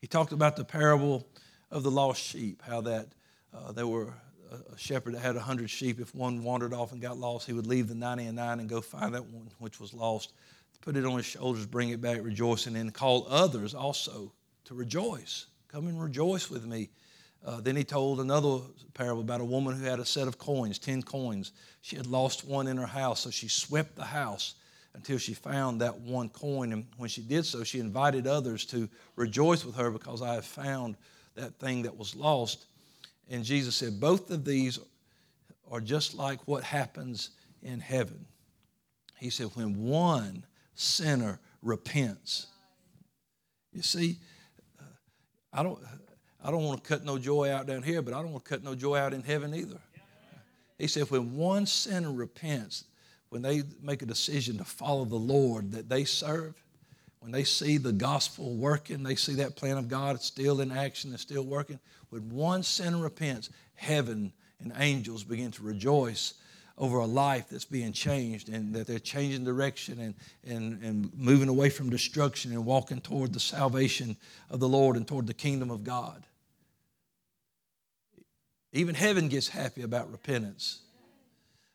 He 0.00 0.06
talked 0.06 0.32
about 0.32 0.56
the 0.56 0.64
parable 0.64 1.26
of 1.72 1.82
the 1.82 1.90
lost 1.90 2.22
sheep, 2.22 2.62
how 2.62 2.82
that 2.82 3.08
uh, 3.52 3.72
there 3.72 3.86
were 3.86 4.12
a 4.72 4.78
shepherd 4.78 5.14
that 5.14 5.20
had 5.20 5.34
a 5.34 5.40
hundred 5.40 5.70
sheep. 5.70 5.98
If 5.98 6.14
one 6.14 6.44
wandered 6.44 6.74
off 6.74 6.92
and 6.92 7.00
got 7.00 7.16
lost, 7.16 7.46
he 7.46 7.54
would 7.54 7.66
leave 7.66 7.88
the 7.88 7.94
99 7.94 8.60
and 8.60 8.68
go 8.68 8.82
find 8.82 9.14
that 9.14 9.24
one 9.24 9.48
which 9.58 9.80
was 9.80 9.94
lost, 9.94 10.34
put 10.82 10.96
it 10.96 11.06
on 11.06 11.16
his 11.16 11.24
shoulders, 11.24 11.64
bring 11.64 11.88
it 11.88 12.00
back 12.00 12.22
rejoicing, 12.22 12.76
and 12.76 12.92
call 12.92 13.26
others 13.28 13.74
also 13.74 14.30
to 14.66 14.74
rejoice. 14.74 15.46
Come 15.68 15.86
and 15.86 16.00
rejoice 16.00 16.50
with 16.50 16.66
me. 16.66 16.90
Uh, 17.44 17.60
then 17.60 17.74
he 17.74 17.82
told 17.82 18.20
another 18.20 18.60
parable 18.94 19.22
about 19.22 19.40
a 19.40 19.44
woman 19.44 19.74
who 19.74 19.84
had 19.84 19.98
a 19.98 20.04
set 20.04 20.28
of 20.28 20.38
coins, 20.38 20.78
10 20.78 21.02
coins. 21.02 21.52
She 21.80 21.96
had 21.96 22.06
lost 22.06 22.46
one 22.46 22.68
in 22.68 22.76
her 22.76 22.86
house, 22.86 23.20
so 23.20 23.30
she 23.30 23.48
swept 23.48 23.96
the 23.96 24.04
house 24.04 24.54
until 24.94 25.18
she 25.18 25.32
found 25.32 25.80
that 25.80 25.98
one 26.00 26.28
coin. 26.28 26.72
And 26.72 26.86
when 26.98 27.08
she 27.08 27.22
did 27.22 27.46
so, 27.46 27.64
she 27.64 27.80
invited 27.80 28.26
others 28.26 28.66
to 28.66 28.88
rejoice 29.16 29.64
with 29.64 29.74
her 29.76 29.90
because 29.90 30.20
I 30.20 30.34
have 30.34 30.44
found 30.44 30.96
that 31.34 31.58
thing 31.58 31.82
that 31.82 31.96
was 31.96 32.14
lost. 32.14 32.66
And 33.30 33.44
Jesus 33.44 33.74
said, 33.74 34.00
Both 34.00 34.30
of 34.30 34.44
these 34.44 34.78
are 35.70 35.80
just 35.80 36.14
like 36.14 36.40
what 36.46 36.64
happens 36.64 37.30
in 37.62 37.80
heaven. 37.80 38.26
He 39.18 39.30
said, 39.30 39.48
When 39.54 39.76
one 39.76 40.44
sinner 40.74 41.40
repents, 41.62 42.46
you 43.72 43.82
see, 43.82 44.18
uh, 44.78 44.84
I 45.52 45.62
don't, 45.62 45.78
I 46.44 46.50
don't 46.50 46.64
want 46.64 46.82
to 46.82 46.88
cut 46.88 47.04
no 47.04 47.18
joy 47.18 47.50
out 47.50 47.66
down 47.66 47.82
here, 47.82 48.02
but 48.02 48.14
I 48.14 48.20
don't 48.20 48.32
want 48.32 48.44
to 48.44 48.48
cut 48.48 48.64
no 48.64 48.74
joy 48.74 48.96
out 48.96 49.14
in 49.14 49.22
heaven 49.22 49.54
either. 49.54 49.78
He 50.78 50.88
said, 50.88 51.10
when 51.10 51.36
one 51.36 51.66
sinner 51.66 52.12
repents, 52.12 52.84
when 53.28 53.40
they 53.40 53.62
make 53.80 54.02
a 54.02 54.06
decision 54.06 54.58
to 54.58 54.64
follow 54.64 55.04
the 55.04 55.14
Lord 55.14 55.70
that 55.72 55.88
they 55.88 56.04
serve, 56.04 56.61
when 57.22 57.30
they 57.30 57.44
see 57.44 57.78
the 57.78 57.92
gospel 57.92 58.56
working, 58.56 59.04
they 59.04 59.14
see 59.14 59.34
that 59.34 59.54
plan 59.54 59.78
of 59.78 59.88
God 59.88 60.20
still 60.20 60.60
in 60.60 60.72
action 60.72 61.10
and 61.10 61.20
still 61.20 61.44
working. 61.44 61.78
When 62.10 62.28
one 62.30 62.64
sinner 62.64 62.98
repents, 62.98 63.48
heaven 63.74 64.32
and 64.60 64.72
angels 64.76 65.22
begin 65.22 65.52
to 65.52 65.62
rejoice 65.62 66.34
over 66.76 66.98
a 66.98 67.06
life 67.06 67.48
that's 67.48 67.64
being 67.64 67.92
changed 67.92 68.48
and 68.48 68.74
that 68.74 68.88
they're 68.88 68.98
changing 68.98 69.44
direction 69.44 70.00
and, 70.00 70.14
and, 70.44 70.82
and 70.82 71.14
moving 71.16 71.48
away 71.48 71.70
from 71.70 71.90
destruction 71.90 72.50
and 72.50 72.66
walking 72.66 73.00
toward 73.00 73.32
the 73.32 73.40
salvation 73.40 74.16
of 74.50 74.58
the 74.58 74.68
Lord 74.68 74.96
and 74.96 75.06
toward 75.06 75.28
the 75.28 75.34
kingdom 75.34 75.70
of 75.70 75.84
God. 75.84 76.24
Even 78.72 78.96
heaven 78.96 79.28
gets 79.28 79.46
happy 79.46 79.82
about 79.82 80.10
repentance. 80.10 80.80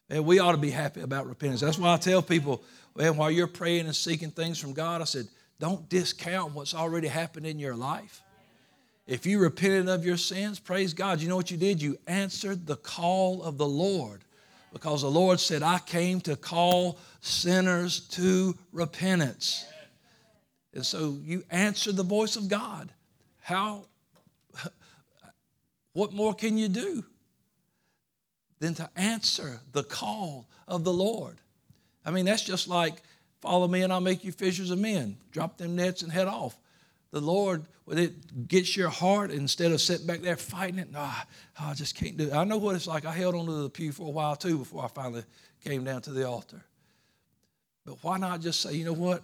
Man, 0.10 0.26
we 0.26 0.40
ought 0.40 0.52
to 0.52 0.58
be 0.58 0.72
happy 0.72 1.00
about 1.00 1.26
repentance. 1.26 1.62
That's 1.62 1.78
why 1.78 1.94
I 1.94 1.98
tell 1.98 2.22
people, 2.22 2.62
man, 2.98 3.16
while 3.16 3.32
you're 3.32 3.48
praying 3.48 3.86
and 3.86 3.96
seeking 3.96 4.32
things 4.32 4.60
from 4.60 4.74
God, 4.74 5.00
I 5.00 5.06
said, 5.06 5.30
don't 5.60 5.90
discount 5.90 6.54
what's 6.54 6.74
already 6.74 7.08
happened 7.08 7.46
in 7.46 7.60
your 7.60 7.76
life. 7.76 8.22
If 9.08 9.26
you 9.26 9.40
repented 9.40 9.88
of 9.88 10.06
your 10.06 10.18
sins, 10.18 10.60
praise 10.60 10.94
God. 10.94 11.22
You 11.22 11.30
know 11.30 11.36
what 11.36 11.50
you 11.50 11.58
did? 11.58 11.82
You 11.82 11.98
answered 12.08 12.68
the 12.68 12.76
call 12.76 13.42
of 13.42 13.58
the 13.58 13.68
Lord 13.68 14.24
because 14.74 15.02
the 15.02 15.10
Lord 15.10 15.40
said, 15.40 15.64
I 15.64 15.80
came 15.80 16.20
to 16.22 16.36
call 16.36 17.00
sinners 17.22 18.02
to 18.10 18.58
repentance. 18.72 19.66
And 20.74 20.86
so 20.86 21.18
you 21.24 21.44
answered 21.50 21.96
the 21.96 22.04
voice 22.04 22.36
of 22.36 22.50
God. 22.50 22.92
How 23.40 23.86
what 25.94 26.14
more 26.14 26.36
can 26.36 26.60
you 26.60 26.68
do 26.68 27.04
than 28.60 28.76
to 28.76 28.88
answer 28.96 29.62
the 29.72 29.84
call 29.84 30.48
of 30.68 30.84
the 30.84 30.94
Lord? 30.94 31.38
I 32.06 32.12
mean, 32.12 32.26
that's 32.26 32.44
just 32.44 32.68
like 32.68 33.02
follow 33.42 33.68
me 33.68 33.82
and 33.82 33.92
I'll 33.92 34.02
make 34.02 34.24
you 34.24 34.32
fishers 34.32 34.72
of 34.72 34.80
men. 34.80 35.18
Drop 35.32 35.58
them 35.58 35.76
nets 35.76 36.02
and 36.02 36.12
head 36.12 36.28
off. 36.28 36.58
The 37.12 37.22
Lord, 37.22 37.66
when 37.86 37.98
it 37.98 38.48
gets 38.48 38.76
your 38.76 38.90
heart, 38.90 39.32
instead 39.32 39.72
of 39.72 39.80
sitting 39.80 40.06
back 40.06 40.22
there 40.22 40.36
fighting 40.36 40.80
it, 40.80 40.92
no, 40.92 41.00
oh, 41.02 41.24
I 41.60 41.74
just 41.74 41.96
can't 41.96 42.18
do 42.18 42.28
it. 42.28 42.34
I 42.34 42.44
know 42.44 42.58
what 42.58 42.76
it's 42.76 42.88
like. 42.88 43.06
I 43.06 43.14
held 43.14 43.36
onto 43.36 43.64
the 43.64 43.70
pew 43.70 43.92
for 43.92 44.08
a 44.08 44.12
while 44.12 44.36
too 44.36 44.58
before 44.58 44.84
I 44.84 44.88
finally 44.88 45.24
came 45.64 45.84
down 45.84 46.02
to 46.04 46.12
the 46.12 46.28
altar. 46.28 46.62
But 47.86 48.04
why 48.04 48.18
not 48.18 48.42
just 48.42 48.62
say, 48.62 48.74
you 48.74 48.84
know 48.84 48.94
what? 48.94 49.24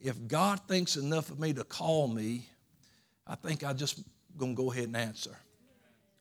If 0.00 0.26
God 0.26 0.60
thinks 0.66 0.96
enough 0.96 1.30
of 1.30 1.38
me 1.38 1.52
to 1.52 1.64
call 1.64 2.08
me, 2.08 2.48
I 3.26 3.34
think 3.34 3.62
I 3.62 3.74
just 3.74 4.02
gonna 4.38 4.54
go 4.54 4.72
ahead 4.72 4.84
and 4.84 4.96
answer 4.96 5.36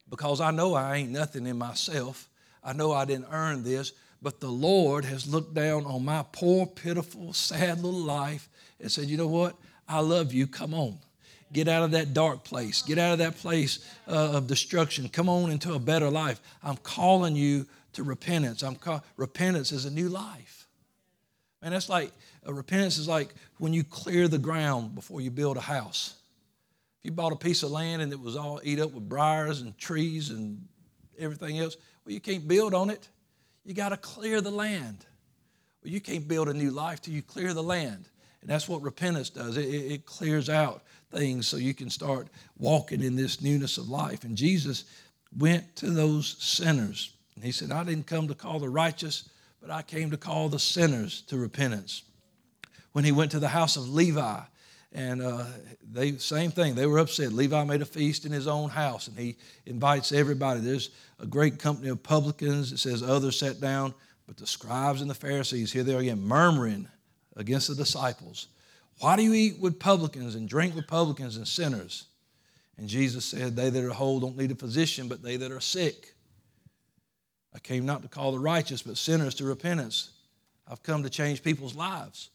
because 0.10 0.42
I 0.42 0.52
know 0.52 0.74
I 0.74 0.98
ain't 0.98 1.12
nothing 1.12 1.48
in 1.48 1.58
myself. 1.58 2.30
I 2.64 2.74
know 2.74 2.92
I 2.92 3.06
didn't 3.06 3.28
earn 3.32 3.64
this, 3.64 3.94
but 4.22 4.40
the 4.40 4.50
Lord 4.50 5.06
has 5.06 5.28
looked 5.28 5.54
down 5.54 5.86
on 5.86 6.04
my 6.04 6.26
poor, 6.32 6.66
pitiful, 6.66 7.34
sad 7.34 7.82
little 7.82 8.00
life 8.00 8.50
and 8.80 8.92
said, 8.92 9.06
You 9.06 9.18
know 9.18 9.28
what? 9.28 9.56
I 9.88 10.00
love 10.02 10.34
you. 10.34 10.48
Come 10.48 10.74
on. 10.74 11.00
Get 11.52 11.68
out 11.68 11.84
of 11.84 11.92
that 11.92 12.14
dark 12.14 12.44
place. 12.44 12.84
Get 12.84 13.00
out 13.00 13.14
of 13.14 13.20
that 13.20 13.38
place 13.38 13.80
uh, 14.08 14.34
of 14.34 14.48
destruction. 14.48 15.10
Come 15.10 15.30
on 15.30 15.50
into 15.50 15.74
a 15.74 15.80
better 15.80 16.10
life. 16.10 16.40
I'm 16.62 16.78
calling 16.78 17.36
you 17.36 17.66
to 17.94 18.04
repentance. 18.04 18.62
I'm 18.62 18.78
repentance 19.18 19.72
is 19.72 19.86
a 19.86 19.92
new 19.92 20.10
life. 20.10 20.68
And 21.62 21.74
that's 21.74 21.90
like 21.90 22.12
uh, 22.48 22.54
repentance 22.54 22.98
is 22.98 23.08
like 23.08 23.34
when 23.58 23.74
you 23.74 23.84
clear 23.84 24.28
the 24.28 24.38
ground 24.38 24.96
before 24.96 25.22
you 25.22 25.32
build 25.32 25.58
a 25.58 25.62
house. 25.62 26.16
If 27.00 27.06
you 27.06 27.12
bought 27.12 27.32
a 27.32 27.38
piece 27.38 27.64
of 27.64 27.72
land 27.72 28.02
and 28.02 28.12
it 28.12 28.20
was 28.20 28.36
all 28.36 28.60
eat 28.64 28.80
up 28.80 28.92
with 28.92 29.08
briars 29.08 29.62
and 29.62 29.78
trees 29.78 30.30
and 30.30 30.68
everything 31.18 31.58
else, 31.58 31.78
well, 32.06 32.14
you 32.14 32.20
can't 32.20 32.48
build 32.48 32.74
on 32.74 32.90
it. 32.90 33.08
You 33.70 33.76
got 33.76 33.90
to 33.90 33.98
clear 33.98 34.42
the 34.42 34.50
land. 34.50 35.06
Well, 35.84 35.94
you 35.94 36.02
can't 36.02 36.28
build 36.28 36.50
a 36.50 36.56
new 36.56 36.72
life 36.72 37.04
till 37.04 37.14
you 37.14 37.22
clear 37.22 37.54
the 37.54 37.62
land. 37.62 38.06
And 38.42 38.50
that's 38.50 38.68
what 38.68 38.82
repentance 38.82 39.30
does. 39.30 39.58
It, 39.58 39.68
it, 39.68 40.06
clears 40.08 40.50
out 40.50 40.82
things 41.12 41.48
so 41.48 41.58
you 41.58 41.76
can 41.76 41.92
start 41.92 42.30
walking 42.58 43.04
in 43.04 43.16
this 43.16 43.44
newness 43.44 43.78
of 43.78 43.88
life. 43.88 44.24
And 44.24 44.36
Jesus 44.36 44.86
went 45.38 45.76
to 45.76 45.92
those 45.92 46.36
sinners. 46.40 47.14
And 47.36 47.44
he 47.44 47.52
said, 47.52 47.72
I 47.72 47.84
didn't 47.84 48.08
come 48.08 48.28
to 48.30 48.34
call 48.34 48.58
the 48.58 48.70
righteous, 48.70 49.30
but 49.62 49.70
I 49.70 49.84
came 49.84 50.10
to 50.10 50.18
call 50.18 50.50
the 50.50 50.58
sinners 50.58 51.22
to 51.28 51.38
repentance. 51.38 52.02
When 52.94 53.06
he 53.06 53.12
went 53.12 53.30
to 53.34 53.40
the 53.40 53.50
house 53.50 53.78
of 53.78 53.88
Levi, 53.88 54.40
and 54.92 55.22
uh, 55.22 55.46
they 55.92 56.18
same 56.18 56.52
thing. 56.52 56.76
They 56.76 56.88
were 56.88 57.00
upset. 57.00 57.32
Levi 57.32 57.64
made 57.64 57.82
a 57.82 57.86
feast 57.86 58.26
in 58.26 58.32
his 58.32 58.48
own 58.48 58.70
house, 58.70 59.08
and 59.08 59.18
he 59.18 59.38
invites 59.66 60.12
everybody. 60.12 60.62
There's 60.62 60.90
a 61.20 61.26
great 61.26 61.60
company 61.60 61.90
of 61.90 62.02
publicans. 62.02 62.72
It 62.72 62.80
says 62.80 63.04
others 63.04 63.38
sat 63.38 63.62
down, 63.62 63.94
but 64.26 64.38
the 64.38 64.48
scribes 64.48 65.02
and 65.02 65.10
the 65.10 65.16
Pharisees 65.16 65.72
here 65.72 65.84
they 65.84 65.94
are 65.94 66.00
again 66.00 66.22
murmuring 66.22 66.88
against 67.36 67.68
the 67.68 67.76
disciples. 67.76 68.48
Why 69.00 69.16
do 69.16 69.24
you 69.24 69.34
eat 69.34 69.60
with 69.60 69.80
publicans 69.80 70.36
and 70.36 70.50
drink 70.50 70.76
with 70.76 70.88
publicans 70.88 71.38
and 71.38 71.48
sinners? 71.48 72.06
And 72.78 72.88
Jesus 72.88 73.26
said, 73.26 73.56
They 73.56 73.70
that 73.70 73.84
are 73.84 73.90
whole 73.90 74.20
don't 74.20 74.38
need 74.38 74.52
a 74.52 74.56
physician, 74.56 75.08
but 75.08 75.22
they 75.22 75.38
that 75.38 75.52
are 75.52 75.60
sick. 75.60 76.16
I 77.54 77.60
came 77.60 77.86
not 77.86 78.02
to 78.02 78.08
call 78.08 78.32
the 78.32 78.40
righteous, 78.40 78.82
but 78.82 78.98
sinners 78.98 79.36
to 79.36 79.46
repentance. 79.46 80.12
I've 80.68 80.84
come 80.84 81.04
to 81.04 81.10
change 81.10 81.44
people's 81.44 81.76
lives. 81.76 82.30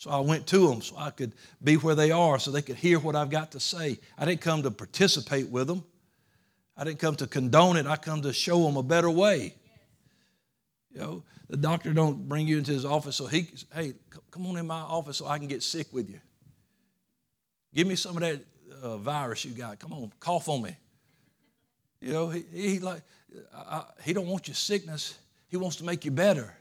So 0.00 0.10
I 0.10 0.20
went 0.20 0.46
to 0.46 0.66
them 0.66 0.80
so 0.80 0.96
I 0.96 1.10
could 1.10 1.34
be 1.62 1.74
where 1.74 1.94
they 1.94 2.10
are, 2.10 2.38
so 2.38 2.50
they 2.50 2.62
could 2.62 2.76
hear 2.76 2.98
what 2.98 3.14
I've 3.14 3.28
got 3.28 3.50
to 3.50 3.60
say. 3.60 3.98
I 4.16 4.24
didn't 4.24 4.40
come 4.40 4.62
to 4.62 4.70
participate 4.70 5.50
with 5.50 5.66
them. 5.66 5.84
I 6.74 6.84
didn't 6.84 7.00
come 7.00 7.16
to 7.16 7.26
condone 7.26 7.76
it. 7.76 7.84
I 7.84 7.96
come 7.96 8.22
to 8.22 8.32
show 8.32 8.64
them 8.64 8.78
a 8.78 8.82
better 8.82 9.10
way. 9.10 9.54
You 10.90 11.00
know, 11.00 11.22
the 11.50 11.58
doctor 11.58 11.92
don't 11.92 12.26
bring 12.30 12.48
you 12.48 12.56
into 12.56 12.72
his 12.72 12.86
office 12.86 13.16
so 13.16 13.26
he, 13.26 13.48
hey, 13.74 13.92
come 14.30 14.46
on 14.46 14.56
in 14.56 14.66
my 14.66 14.80
office 14.80 15.18
so 15.18 15.26
I 15.26 15.36
can 15.36 15.48
get 15.48 15.62
sick 15.62 15.88
with 15.92 16.08
you. 16.08 16.18
Give 17.74 17.86
me 17.86 17.94
some 17.94 18.16
of 18.16 18.22
that 18.22 18.40
uh, 18.82 18.96
virus 18.96 19.44
you 19.44 19.50
got. 19.50 19.80
Come 19.80 19.92
on, 19.92 20.10
cough 20.18 20.48
on 20.48 20.62
me. 20.62 20.74
You 22.00 22.14
know, 22.14 22.30
he, 22.30 22.44
he 22.50 22.78
like, 22.78 23.02
I, 23.54 23.84
he 24.02 24.14
don't 24.14 24.28
want 24.28 24.48
your 24.48 24.54
sickness. 24.54 25.18
He 25.48 25.58
wants 25.58 25.76
to 25.76 25.84
make 25.84 26.06
you 26.06 26.10
better. 26.10 26.54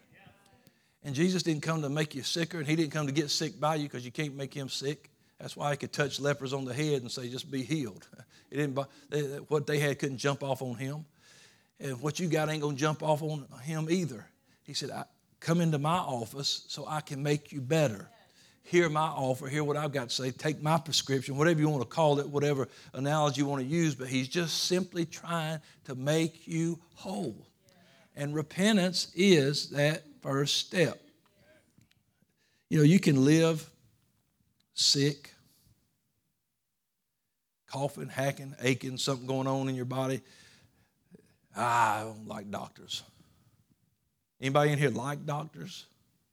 And 1.04 1.16
Jesus 1.16 1.44
didn't 1.44 1.64
come 1.64 1.82
to 1.82 1.90
make 1.90 2.14
you 2.14 2.24
sicker, 2.24 2.58
and 2.58 2.68
He 2.68 2.76
didn't 2.76 2.92
come 2.92 3.08
to 3.08 3.14
get 3.14 3.30
sick 3.30 3.60
by 3.60 3.76
you 3.76 3.84
because 3.84 4.04
you 4.04 4.12
can't 4.12 4.36
make 4.36 4.54
Him 4.54 4.70
sick. 4.70 5.10
That's 5.40 5.56
why 5.56 5.72
He 5.72 5.78
could 5.78 5.94
touch 5.94 6.20
lepers 6.20 6.54
on 6.54 6.66
the 6.66 6.74
head 6.74 7.02
and 7.02 7.12
say, 7.12 7.30
just 7.30 7.50
be 7.50 7.64
healed. 7.64 8.08
It 8.52 8.56
didn't, 8.56 8.80
what 9.52 9.68
they 9.68 9.78
had 9.78 10.00
couldn't 10.00 10.18
jump 10.18 10.42
off 10.42 10.64
on 10.64 10.74
Him. 10.74 11.06
And 11.80 12.02
what 12.02 12.20
you 12.20 12.28
got 12.28 12.50
ain't 12.50 12.64
going 12.64 12.76
to 12.76 12.82
jump 12.82 13.04
off 13.04 13.22
on 13.22 13.46
Him 13.62 13.88
either. 13.92 14.26
He 14.64 14.74
said, 14.74 14.90
Come 15.40 15.62
into 15.62 15.78
my 15.78 15.98
office 15.98 16.66
so 16.68 16.86
I 16.88 17.02
can 17.02 17.24
make 17.24 17.52
you 17.52 17.62
better. 17.62 18.10
Hear 18.64 18.90
my 18.90 19.08
offer, 19.08 19.48
hear 19.48 19.64
what 19.64 19.78
I've 19.78 19.92
got 19.92 20.10
to 20.10 20.16
say, 20.16 20.32
take 20.32 20.62
my 20.62 20.78
prescription, 20.78 21.38
whatever 21.38 21.60
you 21.60 21.70
want 21.70 21.82
to 21.82 21.88
call 21.88 22.20
it, 22.20 22.28
whatever 22.28 22.68
analogy 22.94 23.42
you 23.42 23.48
want 23.48 23.62
to 23.62 23.68
use, 23.68 23.96
but 23.96 24.08
He's 24.08 24.28
just 24.28 24.66
simply 24.66 25.06
trying 25.06 25.60
to 25.86 25.96
make 25.96 26.48
you 26.48 26.80
whole. 26.94 27.48
And 28.16 28.36
repentance 28.36 29.12
is 29.16 29.70
that 29.70 30.04
first 30.22 30.58
step. 30.58 31.02
You 32.70 32.80
know, 32.80 32.84
you 32.84 33.00
can 33.00 33.26
live 33.26 33.68
sick, 34.74 35.34
coughing, 37.68 38.10
hacking, 38.10 38.56
aching, 38.62 38.98
something 38.98 39.28
going 39.28 39.48
on 39.48 39.70
in 39.70 39.76
your 39.76 39.86
body. 39.86 40.22
Ah, 41.56 42.00
I 42.00 42.04
don't 42.04 42.28
like 42.28 42.52
doctors. 42.52 43.04
Anybody 44.40 44.72
in 44.72 44.80
here 44.80 44.90
like 44.90 45.26
doctors? 45.26 45.86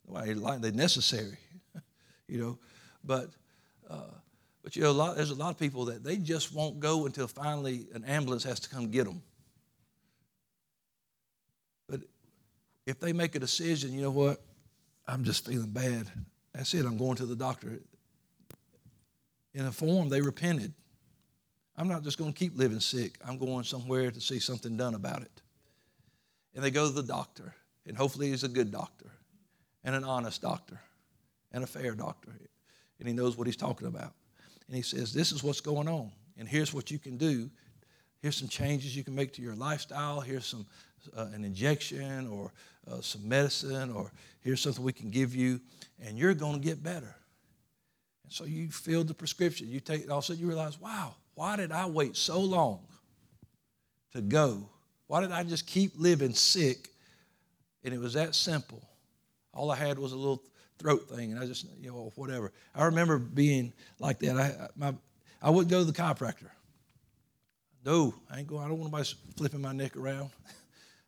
like 0.08 0.60
they're 0.60 0.72
necessary, 0.72 1.38
you 2.28 2.38
know. 2.38 2.58
But 3.02 3.30
uh, 3.90 4.14
but 4.62 4.76
you 4.76 4.82
know, 4.82 4.90
a 4.90 4.92
lot, 4.92 5.16
there's 5.16 5.30
a 5.30 5.34
lot 5.34 5.50
of 5.50 5.58
people 5.58 5.86
that 5.86 6.04
they 6.04 6.16
just 6.16 6.54
won't 6.54 6.80
go 6.80 7.06
until 7.06 7.26
finally 7.26 7.86
an 7.94 8.04
ambulance 8.04 8.44
has 8.44 8.60
to 8.60 8.68
come 8.68 8.90
get 8.90 9.04
them. 9.04 9.22
If 12.86 13.00
they 13.00 13.12
make 13.12 13.34
a 13.34 13.38
decision, 13.38 13.92
you 13.92 14.00
know 14.00 14.10
what? 14.10 14.40
I'm 15.06 15.24
just 15.24 15.46
feeling 15.46 15.70
bad. 15.70 16.06
That's 16.54 16.72
it. 16.74 16.86
I'm 16.86 16.96
going 16.96 17.16
to 17.16 17.26
the 17.26 17.36
doctor. 17.36 17.80
In 19.54 19.66
a 19.66 19.72
form, 19.72 20.08
they 20.08 20.20
repented. 20.20 20.72
I'm 21.76 21.88
not 21.88 22.02
just 22.02 22.16
going 22.16 22.32
to 22.32 22.38
keep 22.38 22.56
living 22.56 22.80
sick. 22.80 23.18
I'm 23.26 23.38
going 23.38 23.64
somewhere 23.64 24.10
to 24.10 24.20
see 24.20 24.38
something 24.38 24.76
done 24.76 24.94
about 24.94 25.22
it. 25.22 25.42
And 26.54 26.64
they 26.64 26.70
go 26.70 26.86
to 26.86 26.92
the 26.92 27.02
doctor, 27.02 27.54
and 27.86 27.96
hopefully 27.96 28.30
he's 28.30 28.44
a 28.44 28.48
good 28.48 28.70
doctor. 28.70 29.10
and 29.84 29.94
an 29.94 30.02
honest 30.02 30.42
doctor 30.42 30.80
and 31.52 31.62
a 31.62 31.66
fair 31.66 31.94
doctor. 31.94 32.32
And 32.98 33.06
he 33.08 33.14
knows 33.14 33.36
what 33.36 33.46
he's 33.46 33.56
talking 33.56 33.86
about. 33.86 34.12
And 34.66 34.76
he 34.76 34.82
says, 34.82 35.12
This 35.12 35.32
is 35.32 35.44
what's 35.44 35.60
going 35.60 35.88
on. 35.88 36.10
And 36.36 36.48
here's 36.48 36.74
what 36.74 36.90
you 36.90 36.98
can 36.98 37.16
do. 37.16 37.48
Here's 38.20 38.36
some 38.36 38.48
changes 38.48 38.96
you 38.96 39.04
can 39.04 39.14
make 39.14 39.32
to 39.34 39.42
your 39.42 39.54
lifestyle. 39.54 40.20
Here's 40.20 40.46
some 40.46 40.66
uh, 41.16 41.28
an 41.34 41.44
injection 41.44 42.28
or 42.28 42.52
uh, 42.90 43.00
some 43.00 43.28
medicine, 43.28 43.90
or 43.90 44.12
here's 44.40 44.60
something 44.60 44.84
we 44.84 44.92
can 44.92 45.10
give 45.10 45.34
you, 45.34 45.60
and 46.04 46.16
you're 46.18 46.34
going 46.34 46.54
to 46.54 46.60
get 46.60 46.82
better. 46.82 47.14
And 48.24 48.32
so 48.32 48.44
you 48.44 48.70
fill 48.70 49.04
the 49.04 49.14
prescription. 49.14 49.68
You 49.68 49.80
take 49.80 50.04
it. 50.04 50.10
All 50.10 50.18
of 50.18 50.24
a 50.24 50.26
sudden, 50.26 50.40
you 50.40 50.48
realize, 50.48 50.80
wow, 50.80 51.14
why 51.34 51.56
did 51.56 51.72
I 51.72 51.86
wait 51.86 52.16
so 52.16 52.40
long 52.40 52.80
to 54.12 54.20
go? 54.20 54.68
Why 55.06 55.20
did 55.20 55.32
I 55.32 55.44
just 55.44 55.66
keep 55.66 55.92
living 55.96 56.34
sick? 56.34 56.88
And 57.84 57.94
it 57.94 58.00
was 58.00 58.14
that 58.14 58.34
simple. 58.34 58.82
All 59.54 59.70
I 59.70 59.76
had 59.76 59.98
was 59.98 60.12
a 60.12 60.16
little 60.16 60.42
throat 60.78 61.08
thing, 61.08 61.32
and 61.32 61.40
I 61.40 61.46
just, 61.46 61.66
you 61.80 61.90
know, 61.90 62.12
whatever. 62.16 62.52
I 62.74 62.84
remember 62.84 63.18
being 63.18 63.72
like 63.98 64.18
that. 64.20 64.36
I, 64.36 64.68
my, 64.76 64.94
I 65.40 65.50
wouldn't 65.50 65.70
go 65.70 65.78
to 65.78 65.84
the 65.84 65.92
chiropractor. 65.92 66.50
No, 67.84 68.14
I 68.30 68.40
ain't 68.40 68.48
going. 68.48 68.64
I 68.64 68.68
don't 68.68 68.78
want 68.78 68.92
nobody 68.92 69.08
flipping 69.36 69.62
my 69.62 69.72
neck 69.72 69.96
around, 69.96 70.30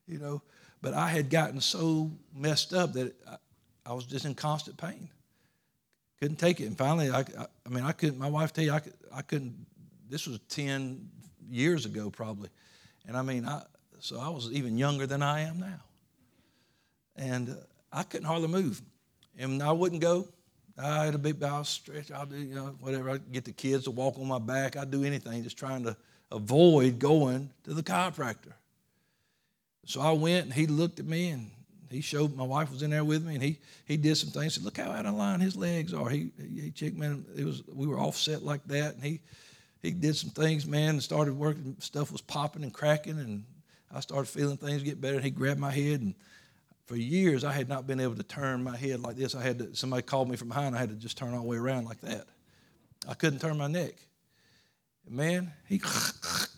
you 0.09 0.19
know. 0.19 0.43
But 0.81 0.95
I 0.95 1.09
had 1.09 1.31
gotten 1.31 1.61
so 1.61 2.11
messed 2.35 2.73
up 2.73 2.93
that 2.95 3.15
I, 3.29 3.37
I 3.87 3.93
was 3.95 4.05
just 4.05 4.25
in 4.25 4.35
constant 4.35 4.77
pain. 4.77 5.09
Couldn't 6.21 6.39
take 6.39 6.61
it, 6.61 6.67
and 6.67 6.77
finally, 6.77 7.11
I, 7.11 7.21
I, 7.21 7.47
I 7.67 7.69
mean, 7.69 7.85
I 7.85 7.93
couldn't. 7.93 8.19
My 8.19 8.29
wife 8.29 8.53
tell 8.53 8.65
you, 8.65 8.73
I, 8.73 8.81
I 9.15 9.23
couldn't. 9.23 9.55
This 10.09 10.27
was 10.27 10.41
ten 10.49 11.09
years 11.49 11.87
ago, 11.87 12.11
probably, 12.11 12.49
and 13.07 13.17
I 13.17 13.23
mean, 13.23 13.47
I 13.47 13.63
so 14.01 14.21
I 14.21 14.29
was 14.29 14.51
even 14.53 14.79
younger 14.79 15.07
than 15.07 15.23
I 15.23 15.43
am 15.43 15.61
now, 15.61 15.81
and 17.17 17.51
uh, 17.51 17.55
I 17.93 18.03
couldn't 18.03 18.27
hardly 18.27 18.49
move, 18.49 18.83
and 19.39 19.63
I 19.63 19.73
wouldn't 19.73 20.01
go. 20.01 20.29
I 20.81 21.05
had 21.07 21.15
a 21.15 21.19
big 21.19 21.41
bow 21.41 21.63
stretch. 21.65 22.13
I'll 22.13 22.27
do, 22.27 22.37
you 22.37 22.55
know, 22.55 22.77
whatever. 22.81 23.11
I'd 23.11 23.33
get 23.33 23.45
the 23.45 23.53
kids 23.53 23.85
to 23.85 23.91
walk 23.91 24.17
on 24.19 24.27
my 24.27 24.39
back. 24.39 24.77
I'd 24.77 24.91
do 24.91 25.03
anything, 25.05 25.43
just 25.43 25.59
trying 25.59 25.83
to 25.85 25.97
avoid 26.31 26.99
going 26.99 27.51
to 27.65 27.75
the 27.75 27.83
chiropractor. 27.83 28.53
So 29.89 30.03
I 30.03 30.13
went 30.13 30.45
and 30.45 30.53
he 30.53 30.67
looked 30.67 31.01
at 31.01 31.07
me 31.07 31.31
and 31.31 31.51
he 31.91 32.03
showed 32.03 32.37
my 32.37 32.45
wife 32.45 32.71
was 32.71 32.83
in 32.83 32.91
there 32.91 33.07
with 33.07 33.25
me 33.25 33.33
and 33.33 33.43
he 33.43 33.59
he 33.87 33.97
did 33.97 34.19
some 34.19 34.29
things. 34.29 34.53
Said, 34.53 34.63
look 34.63 34.77
how 34.77 34.93
out 34.93 35.07
of 35.07 35.15
line 35.15 35.41
his 35.41 35.57
legs 35.57 35.95
are. 35.95 36.11
He 36.11 36.31
he 36.37 36.71
checked 36.71 36.99
man. 36.99 37.25
It 37.35 37.47
was 37.47 37.63
we 37.75 37.87
were 37.87 37.99
offset 37.99 38.43
like 38.43 38.63
that 38.67 38.97
and 38.97 39.03
he 39.03 39.21
he 39.81 39.93
did 39.93 40.15
some 40.15 40.29
things, 40.29 40.67
man, 40.67 40.91
and 40.91 41.03
started 41.03 41.39
working. 41.39 41.75
Stuff 41.79 42.13
was 42.13 42.21
popping 42.21 42.65
and 42.65 42.75
cracking 42.75 43.19
and 43.19 43.45
I 43.91 44.01
started 44.01 44.29
feeling 44.29 44.59
things 44.59 44.83
get 44.83 45.01
better. 45.01 45.15
And 45.15 45.25
he 45.25 45.31
grabbed 45.31 45.59
my 45.59 45.73
head 45.73 46.03
and 46.03 46.15
for 46.85 46.97
years 46.97 47.43
I 47.43 47.53
had 47.53 47.71
not 47.71 47.87
been 47.87 47.99
able 47.99 48.17
to 48.17 48.23
turn 48.23 48.63
my 48.63 48.77
head 48.77 49.01
like 49.01 49.17
this. 49.17 49.35
I 49.35 49.43
had 49.43 49.59
to 49.59 49.75
somebody 49.75 50.03
called 50.03 50.29
me 50.29 50.37
from 50.37 50.49
behind. 50.49 50.77
I 50.77 50.81
had 50.81 50.91
to 50.91 50.97
just 50.97 51.17
turn 51.17 51.33
all 51.33 51.41
the 51.41 51.49
way 51.49 51.57
around 51.57 51.87
like 51.87 52.03
that. 52.03 52.27
I 53.09 53.15
couldn't 53.15 53.39
turn 53.39 53.57
my 53.57 53.69
neck. 53.69 53.95
man, 55.09 55.51
he 55.67 55.81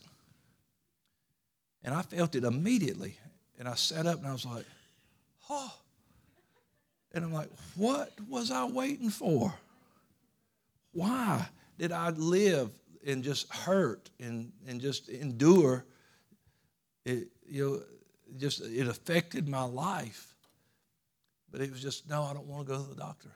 and 1.84 1.94
I 1.94 2.02
felt 2.02 2.34
it 2.34 2.44
immediately. 2.44 3.16
And 3.58 3.68
I 3.68 3.74
sat 3.74 4.06
up 4.06 4.18
and 4.18 4.26
I 4.26 4.32
was 4.32 4.46
like, 4.46 4.64
oh. 5.48 5.72
And 7.12 7.24
I'm 7.24 7.32
like, 7.32 7.50
what 7.76 8.12
was 8.28 8.50
I 8.50 8.64
waiting 8.64 9.10
for? 9.10 9.52
Why 10.92 11.46
did 11.78 11.92
I 11.92 12.10
live 12.10 12.70
and 13.06 13.22
just 13.22 13.52
hurt 13.52 14.10
and, 14.20 14.52
and 14.66 14.80
just 14.80 15.08
endure? 15.08 15.84
It, 17.04 17.28
you 17.48 17.64
know, 17.64 17.82
just 18.38 18.60
it 18.60 18.86
affected 18.86 19.48
my 19.48 19.64
life. 19.64 20.34
But 21.50 21.60
it 21.60 21.70
was 21.70 21.82
just, 21.82 22.08
no, 22.08 22.22
I 22.22 22.32
don't 22.32 22.46
want 22.46 22.66
to 22.66 22.72
go 22.72 22.82
to 22.82 22.88
the 22.88 22.94
doctor. 22.94 23.30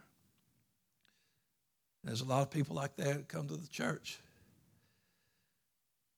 And 2.03 2.11
there's 2.11 2.21
a 2.21 2.27
lot 2.27 2.43
of 2.43 2.51
people 2.51 2.77
like 2.77 2.97
that 2.97 3.15
that 3.15 3.29
come 3.29 3.49
to 3.49 3.57
the 3.57 3.67
church. 3.67 4.21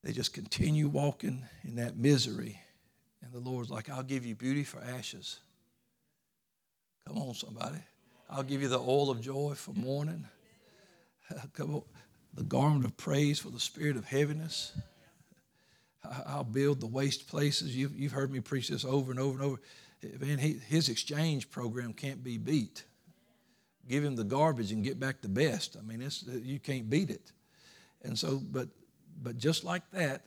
They 0.06 0.12
just 0.12 0.32
continue 0.32 0.86
walking 0.86 1.42
in 1.64 1.74
that 1.76 1.96
misery. 1.96 2.60
And 3.22 3.32
the 3.32 3.40
Lord's 3.40 3.70
like, 3.70 3.90
I'll 3.90 4.04
give 4.04 4.24
you 4.24 4.36
beauty 4.36 4.62
for 4.62 4.80
ashes. 4.80 5.40
Come 7.08 7.18
on, 7.18 7.34
somebody. 7.34 7.80
I'll 8.30 8.44
give 8.44 8.62
you 8.62 8.68
the 8.68 8.78
oil 8.78 9.10
of 9.10 9.20
joy 9.20 9.54
for 9.56 9.72
mourning. 9.72 10.24
Come 11.54 11.74
on. 11.74 11.82
The 12.34 12.44
garment 12.44 12.84
of 12.84 12.96
praise 12.96 13.40
for 13.40 13.50
the 13.50 13.58
spirit 13.58 13.96
of 13.96 14.04
heaviness. 14.04 14.78
I'll 16.26 16.44
build 16.44 16.80
the 16.80 16.86
waste 16.86 17.26
places. 17.26 17.76
You've, 17.76 18.12
heard 18.12 18.30
me 18.30 18.38
preach 18.38 18.68
this 18.68 18.84
over 18.84 19.10
and 19.10 19.18
over 19.18 19.34
and 19.34 19.42
over. 19.42 19.60
Eh, 20.04 20.24
man, 20.24 20.38
he, 20.38 20.52
his 20.52 20.88
exchange 20.88 21.50
program 21.50 21.92
can't 21.92 22.22
be 22.22 22.38
beat. 22.38 22.84
Give 23.88 24.04
him 24.04 24.14
the 24.14 24.22
garbage 24.22 24.70
and 24.70 24.84
get 24.84 25.00
back 25.00 25.20
the 25.20 25.28
best. 25.28 25.76
I 25.76 25.82
mean, 25.82 26.00
it's, 26.00 26.22
you 26.22 26.60
can't 26.60 26.88
beat 26.88 27.10
it. 27.10 27.32
And 28.04 28.16
so, 28.16 28.40
but 28.52 28.68
but 29.22 29.38
just 29.38 29.64
like 29.64 29.88
that, 29.92 30.22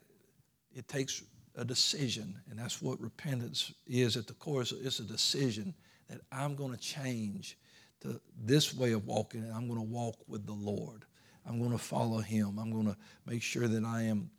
it 0.76 0.88
takes 0.88 1.24
a 1.56 1.66
decision, 1.66 2.40
and 2.50 2.60
that's 2.60 2.82
what 2.82 3.00
repentance 3.02 3.74
is 3.88 4.16
at 4.16 4.28
the 4.28 4.34
core. 4.34 4.62
It's 4.62 5.00
a 5.00 5.04
decision 5.04 5.74
that 6.10 6.22
I'm 6.32 6.56
going 6.56 6.72
to 6.72 6.80
change 6.80 7.58
to 8.02 8.20
this 8.42 8.74
way 8.74 8.94
of 8.94 9.06
walking, 9.06 9.44
and 9.44 9.54
I'm 9.54 9.68
going 9.68 9.80
to 9.80 9.86
walk 9.86 10.18
with 10.28 10.46
the 10.46 10.54
Lord. 10.54 11.06
I'm 11.46 11.60
going 11.60 11.72
to 11.72 11.78
follow 11.78 12.20
Him. 12.20 12.58
I'm 12.60 12.72
going 12.72 12.86
to 12.86 12.98
make 13.26 13.42
sure 13.42 13.68
that 13.68 13.84
I 13.84 14.04
am 14.04 14.30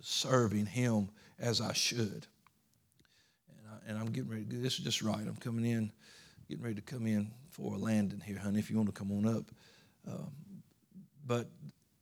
serving 0.00 0.66
Him 0.66 1.10
as 1.38 1.60
I 1.60 1.72
should. 1.72 2.26
And, 3.86 3.98
I, 3.98 4.00
I'm 4.00 4.10
getting 4.10 4.30
ready. 4.30 4.44
To 4.44 4.56
this 4.56 4.78
is 4.78 4.84
just 4.84 5.02
right. 5.02 5.20
I'm 5.20 5.36
coming 5.36 5.64
in, 5.64 5.92
getting 6.48 6.62
ready 6.62 6.76
to 6.76 6.82
come 6.82 7.06
in 7.06 7.30
for 7.50 7.74
a 7.74 7.78
landing 7.78 8.20
here, 8.20 8.38
honey. 8.38 8.58
If 8.58 8.70
you 8.70 8.76
want 8.76 8.88
to 8.88 8.98
come 8.98 9.12
on 9.12 9.26
up, 9.26 9.44
um, 10.08 10.30
but 11.26 11.48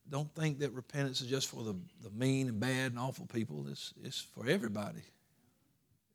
don't 0.09 0.33
think 0.35 0.59
that 0.59 0.71
repentance 0.73 1.21
is 1.21 1.27
just 1.27 1.47
for 1.49 1.63
the, 1.63 1.75
the 2.03 2.09
mean 2.11 2.47
and 2.47 2.59
bad 2.59 2.91
and 2.91 2.99
awful 2.99 3.25
people. 3.25 3.65
It's, 3.69 3.93
it's 4.03 4.19
for 4.19 4.47
everybody. 4.47 5.01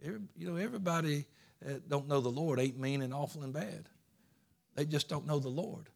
Every, 0.05 0.21
you 0.37 0.51
know, 0.51 0.57
everybody 0.57 1.25
that 1.63 1.89
don't 1.89 2.09
know 2.09 2.21
the 2.21 2.29
Lord 2.29 2.59
ain't 2.59 2.79
mean 2.79 3.03
and 3.03 3.15
awful 3.15 3.43
and 3.43 3.53
bad. 3.53 3.89
They 4.75 4.85
just 4.85 5.09
don't 5.09 5.27
know 5.27 5.39
the 5.39 5.49
Lord. 5.49 5.89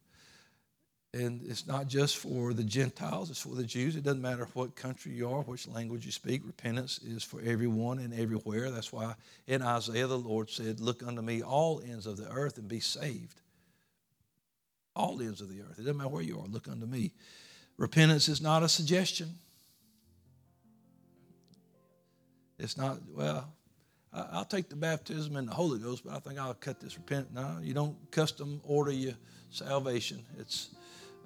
And 1.11 1.41
it's 1.43 1.65
not 1.65 1.87
just 1.87 2.17
for 2.17 2.53
the 2.53 2.63
Gentiles, 2.63 3.31
it's 3.31 3.41
for 3.41 3.55
the 3.55 3.63
Jews. 3.63 3.95
It 3.95 4.03
doesn't 4.03 4.21
matter 4.21 4.47
what 4.53 4.75
country 4.75 5.11
you 5.11 5.27
are, 5.27 5.41
which 5.41 5.67
language 5.67 6.05
you 6.05 6.11
speak. 6.11 6.43
Repentance 6.45 6.99
is 6.99 7.23
for 7.23 7.41
everyone 7.41 7.97
and 7.97 8.13
everywhere. 8.13 8.69
That's 8.69 8.93
why 8.93 9.15
in 9.47 9.63
Isaiah 9.63 10.05
the 10.05 10.17
Lord 10.17 10.51
said, 10.51 10.79
Look 10.79 11.01
unto 11.05 11.23
me, 11.23 11.41
all 11.41 11.81
ends 11.81 12.05
of 12.05 12.17
the 12.17 12.29
earth, 12.29 12.59
and 12.59 12.67
be 12.67 12.79
saved. 12.79 13.41
All 14.95 15.19
ends 15.19 15.41
of 15.41 15.49
the 15.49 15.61
earth. 15.61 15.79
It 15.79 15.83
doesn't 15.83 15.97
matter 15.97 16.09
where 16.09 16.21
you 16.21 16.39
are, 16.39 16.45
look 16.45 16.67
unto 16.67 16.85
me. 16.85 17.11
Repentance 17.79 18.27
is 18.27 18.41
not 18.41 18.61
a 18.61 18.67
suggestion. 18.67 19.33
It's 22.59 22.75
not, 22.75 22.97
well, 23.15 23.53
I'll 24.11 24.43
take 24.43 24.67
the 24.67 24.75
baptism 24.75 25.37
and 25.37 25.47
the 25.47 25.53
Holy 25.53 25.79
Ghost, 25.79 26.03
but 26.05 26.13
I 26.13 26.19
think 26.19 26.37
I'll 26.37 26.53
cut 26.53 26.81
this 26.81 26.97
repent. 26.97 27.33
No, 27.33 27.57
you 27.61 27.73
don't 27.73 27.95
custom 28.11 28.59
order 28.65 28.91
your 28.91 29.13
salvation. 29.49 30.21
It's 30.37 30.71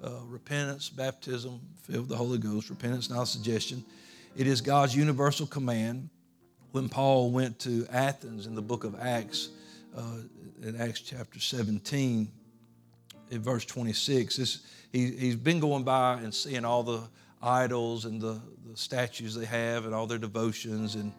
uh, 0.04 0.12
repentance, 0.28 0.90
baptism, 0.90 1.60
filled 1.82 2.02
with 2.02 2.10
the 2.10 2.18
Holy 2.18 2.38
Ghost. 2.38 2.70
Repentance, 2.70 3.10
not 3.10 3.24
a 3.24 3.26
suggestion. 3.26 3.84
It 4.38 4.46
is 4.46 4.62
God's 4.62 4.96
universal 4.96 5.48
command. 5.48 6.10
When 6.72 6.88
Paul 6.88 7.32
went 7.32 7.58
to 7.62 7.88
Athens 7.92 8.46
in 8.46 8.54
the 8.54 8.62
book 8.62 8.84
of 8.84 8.96
Acts, 9.00 9.50
uh, 9.98 10.18
in 10.62 10.80
Acts 10.80 11.02
chapter 11.02 11.40
17, 11.40 12.32
in 13.34 13.42
verse 13.42 13.66
26, 13.66 14.38
this, 14.38 14.60
he, 14.92 15.12
he's 15.12 15.36
been 15.36 15.60
going 15.60 15.84
by 15.84 16.20
and 16.22 16.34
seeing 16.34 16.64
all 16.64 16.84
the 16.84 17.02
idols 17.42 18.06
and 18.06 18.22
the, 18.22 18.40
the 18.70 18.78
statues 18.78 19.36
they 19.36 19.46
have 19.46 19.86
and 19.86 19.94
all 19.94 20.06
their 20.06 20.20
devotions. 20.20 20.96
And 20.96 21.12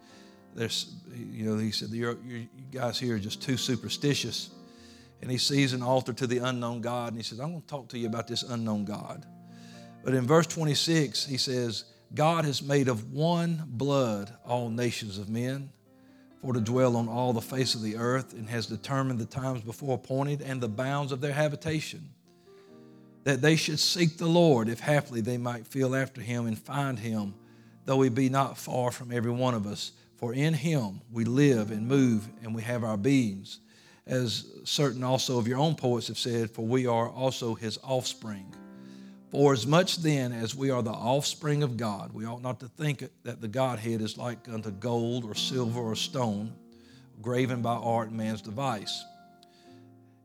there's, 0.55 0.95
you 1.13 1.45
know, 1.45 1.57
he 1.57 1.71
said, 1.71 1.89
you 1.89 2.47
guys 2.71 2.97
here 2.97 3.15
are 3.15 3.19
just 3.19 3.41
too 3.41 3.57
superstitious. 3.57 4.49
And 5.21 5.29
he 5.29 5.37
sees 5.37 5.73
an 5.73 5.83
altar 5.83 6.13
to 6.13 6.25
the 6.25 6.37
unknown 6.37 6.81
God. 6.81 7.09
And 7.09 7.17
he 7.17 7.23
says, 7.23 7.39
I'm 7.39 7.49
going 7.49 7.61
to 7.61 7.67
talk 7.67 7.89
to 7.89 7.97
you 7.97 8.07
about 8.07 8.27
this 8.27 8.43
unknown 8.43 8.85
God. 8.85 9.25
But 10.03 10.13
in 10.13 10.25
verse 10.25 10.47
26, 10.47 11.25
he 11.25 11.37
says, 11.37 11.85
God 12.13 12.45
has 12.45 12.61
made 12.61 12.87
of 12.87 13.11
one 13.11 13.63
blood 13.67 14.31
all 14.45 14.69
nations 14.69 15.17
of 15.17 15.27
men 15.27 15.69
for 16.45 16.53
to 16.53 16.61
dwell 16.61 16.95
on 16.95 17.09
all 17.09 17.33
the 17.33 17.41
face 17.41 17.73
of 17.73 17.81
the 17.81 17.97
earth 17.97 18.33
and 18.33 18.47
has 18.47 18.67
determined 18.67 19.17
the 19.17 19.25
times 19.25 19.61
before 19.61 19.95
appointed 19.95 20.43
and 20.43 20.61
the 20.61 20.67
bounds 20.67 21.11
of 21.11 21.19
their 21.19 21.33
habitation 21.33 22.07
that 23.23 23.41
they 23.41 23.55
should 23.55 23.79
seek 23.79 24.17
the 24.17 24.27
Lord, 24.27 24.69
if 24.69 24.79
haply 24.79 25.21
they 25.21 25.37
might 25.37 25.65
feel 25.65 25.95
after 25.95 26.21
him 26.21 26.45
and 26.45 26.55
find 26.55 26.99
him, 26.99 27.33
though 27.85 27.99
he 28.03 28.09
be 28.09 28.29
not 28.29 28.59
far 28.59 28.91
from 28.91 29.11
every 29.11 29.31
one 29.31 29.55
of 29.55 29.65
us. 29.65 29.93
For 30.17 30.35
in 30.35 30.53
him 30.53 31.01
we 31.11 31.25
live 31.25 31.71
and 31.71 31.87
move 31.87 32.29
and 32.43 32.53
we 32.53 32.61
have 32.61 32.83
our 32.83 32.97
beings. 32.97 33.59
As 34.05 34.45
certain 34.65 35.03
also 35.03 35.39
of 35.39 35.47
your 35.47 35.57
own 35.57 35.73
poets 35.73 36.09
have 36.09 36.19
said, 36.19 36.51
for 36.51 36.63
we 36.63 36.85
are 36.85 37.09
also 37.09 37.55
his 37.55 37.79
offspring. 37.83 38.53
For 39.35 39.51
as 39.51 39.67
much 39.67 39.97
then 39.97 40.31
as 40.31 40.55
we 40.55 40.69
are 40.69 40.81
the 40.81 40.91
offspring 40.91 41.61
of 41.61 41.75
God, 41.75 42.13
we 42.13 42.25
ought 42.25 42.41
not 42.41 42.61
to 42.61 42.69
think 42.69 43.03
that 43.23 43.41
the 43.41 43.49
Godhead 43.49 43.99
is 43.99 44.17
like 44.17 44.47
unto 44.47 44.71
gold 44.71 45.25
or 45.25 45.35
silver 45.35 45.81
or 45.81 45.93
stone, 45.97 46.53
graven 47.21 47.61
by 47.61 47.73
art 47.73 48.07
and 48.07 48.17
man's 48.17 48.41
device 48.41 49.03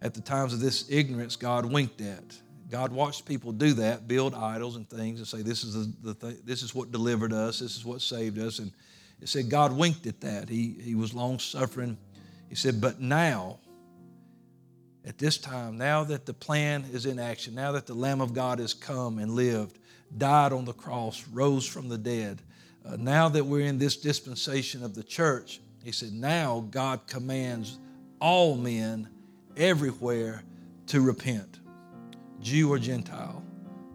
at 0.01 0.15
the 0.15 0.21
times 0.21 0.53
of 0.53 0.61
this 0.61 0.89
ignorance, 0.89 1.35
God 1.35 1.65
winked 1.65 2.01
at. 2.01 2.23
God 2.71 2.93
watched 2.93 3.27
people 3.27 3.51
do 3.51 3.73
that, 3.73 4.07
build 4.07 4.33
idols 4.33 4.77
and 4.77 4.89
things, 4.89 5.19
and 5.19 5.27
say, 5.27 5.43
"This 5.43 5.65
is 5.65 5.75
the, 5.75 6.13
the 6.13 6.15
th- 6.15 6.45
this 6.45 6.63
is 6.63 6.73
what 6.73 6.93
delivered 6.93 7.33
us. 7.33 7.59
This 7.59 7.77
is 7.77 7.85
what 7.85 8.03
saved 8.03 8.39
us." 8.39 8.61
And 8.61 8.71
it 9.21 9.29
said 9.29 9.51
God 9.51 9.77
winked 9.77 10.07
at 10.07 10.21
that. 10.21 10.49
He 10.49 10.77
he 10.81 10.95
was 10.95 11.13
long 11.15 11.41
suffering. 11.41 11.99
He 12.49 12.55
said, 12.55 12.81
"But 12.81 13.01
now, 13.01 13.59
at 15.05 15.19
this 15.19 15.39
time, 15.39 15.79
now 15.79 16.05
that 16.05 16.27
the 16.27 16.35
plan 16.35 16.85
is 16.93 17.07
in 17.07 17.19
action, 17.19 17.55
now 17.55 17.73
that 17.73 17.87
the 17.87 17.95
Lamb 17.95 18.21
of 18.21 18.35
God 18.35 18.59
has 18.59 18.75
come 18.75 19.19
and 19.19 19.33
lived, 19.33 19.79
died 20.17 20.53
on 20.53 20.65
the 20.65 20.73
cross, 20.73 21.27
rose 21.33 21.67
from 21.67 21.89
the 21.89 21.99
dead, 21.99 22.43
uh, 22.85 22.97
now 22.97 23.29
that 23.29 23.45
we're 23.45 23.67
in 23.67 23.79
this 23.79 23.97
dispensation 23.97 24.85
of 24.85 24.95
the 24.95 25.03
church, 25.03 25.61
he 25.83 25.93
said, 25.93 26.13
now 26.13 26.67
God 26.71 27.07
commands 27.07 27.79
all 28.21 28.57
men 28.57 29.09
everywhere 29.57 30.43
to 30.89 31.01
repent, 31.01 31.61
Jew 32.41 32.73
or 32.73 32.79
Gentile. 32.79 33.43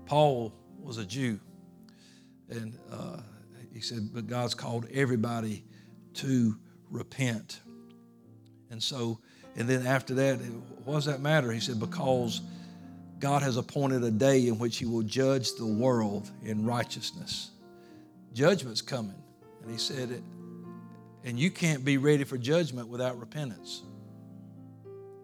Paul 0.05 0.53
was 0.81 0.97
a 0.97 1.05
Jew. 1.05 1.39
And 2.49 2.77
uh, 2.91 3.17
he 3.73 3.81
said, 3.81 4.09
but 4.13 4.27
God's 4.27 4.53
called 4.53 4.87
everybody 4.91 5.63
to 6.15 6.57
repent. 6.89 7.59
And 8.69 8.81
so, 8.81 9.19
and 9.55 9.69
then 9.69 9.87
after 9.87 10.13
that, 10.15 10.37
what 10.83 10.95
does 10.95 11.05
that 11.05 11.21
matter? 11.21 11.51
He 11.51 11.59
said, 11.59 11.79
because 11.79 12.41
God 13.19 13.41
has 13.41 13.57
appointed 13.57 14.03
a 14.03 14.11
day 14.11 14.47
in 14.47 14.59
which 14.59 14.77
he 14.77 14.85
will 14.85 15.03
judge 15.03 15.53
the 15.55 15.65
world 15.65 16.29
in 16.43 16.65
righteousness. 16.65 17.51
Judgment's 18.33 18.81
coming. 18.81 19.15
And 19.61 19.71
he 19.71 19.77
said, 19.77 20.21
and 21.23 21.39
you 21.39 21.49
can't 21.49 21.83
be 21.83 21.97
ready 21.97 22.23
for 22.23 22.37
judgment 22.37 22.87
without 22.87 23.19
repentance. 23.19 23.81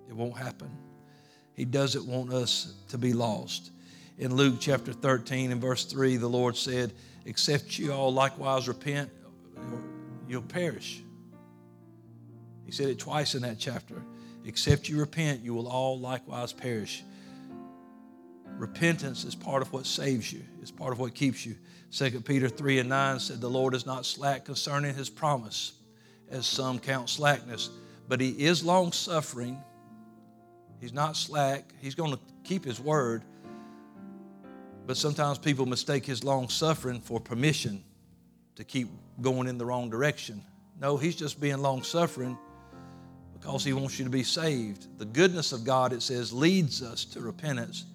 It 0.09 0.15
won't 0.15 0.37
happen. 0.37 0.69
He 1.53 1.65
doesn't 1.65 2.05
want 2.07 2.33
us 2.33 2.73
to 2.89 2.97
be 2.97 3.13
lost. 3.13 3.71
In 4.17 4.35
Luke 4.35 4.55
chapter 4.59 4.93
13 4.93 5.51
and 5.51 5.61
verse 5.61 5.85
3, 5.85 6.17
the 6.17 6.27
Lord 6.27 6.55
said, 6.55 6.93
Except 7.25 7.77
you 7.77 7.91
all 7.91 8.11
likewise 8.11 8.67
repent, 8.67 9.09
you'll 10.27 10.41
perish. 10.41 11.03
He 12.65 12.71
said 12.71 12.87
it 12.87 12.97
twice 12.97 13.35
in 13.35 13.41
that 13.43 13.59
chapter. 13.59 14.01
Except 14.45 14.89
you 14.89 14.99
repent, 14.99 15.41
you 15.41 15.53
will 15.53 15.67
all 15.67 15.99
likewise 15.99 16.53
perish. 16.53 17.03
Repentance 18.57 19.23
is 19.23 19.35
part 19.35 19.61
of 19.61 19.71
what 19.73 19.85
saves 19.85 20.31
you, 20.31 20.43
it's 20.61 20.71
part 20.71 20.91
of 20.91 20.99
what 20.99 21.15
keeps 21.15 21.45
you. 21.45 21.55
2 21.91 22.21
Peter 22.21 22.47
3 22.47 22.79
and 22.79 22.89
9 22.89 23.19
said, 23.19 23.41
The 23.41 23.49
Lord 23.49 23.73
is 23.73 23.85
not 23.85 24.05
slack 24.05 24.45
concerning 24.45 24.95
his 24.95 25.09
promise, 25.09 25.73
as 26.29 26.47
some 26.47 26.79
count 26.79 27.09
slackness, 27.09 27.69
but 28.07 28.21
he 28.21 28.29
is 28.29 28.63
long 28.63 28.91
suffering 28.91 29.61
He's 30.81 30.91
not 30.91 31.15
slack. 31.15 31.71
He's 31.79 31.93
going 31.93 32.11
to 32.11 32.19
keep 32.43 32.65
his 32.65 32.79
word. 32.79 33.21
But 34.87 34.97
sometimes 34.97 35.37
people 35.37 35.67
mistake 35.67 36.05
his 36.07 36.23
long 36.23 36.49
suffering 36.49 36.99
for 36.99 37.19
permission 37.19 37.83
to 38.55 38.63
keep 38.63 38.89
going 39.21 39.47
in 39.47 39.59
the 39.59 39.65
wrong 39.65 39.91
direction. 39.91 40.43
No, 40.79 40.97
he's 40.97 41.15
just 41.15 41.39
being 41.39 41.59
long 41.59 41.83
suffering 41.83 42.35
because 43.41 43.63
he 43.63 43.73
wants 43.73 43.97
you 43.97 44.05
to 44.05 44.11
be 44.11 44.23
saved. 44.23 44.99
The 44.99 45.05
goodness 45.05 45.51
of 45.51 45.63
God, 45.63 45.93
it 45.93 46.03
says, 46.03 46.31
leads 46.31 46.83
us 46.83 47.03
to 47.05 47.21
repentance. 47.21 47.85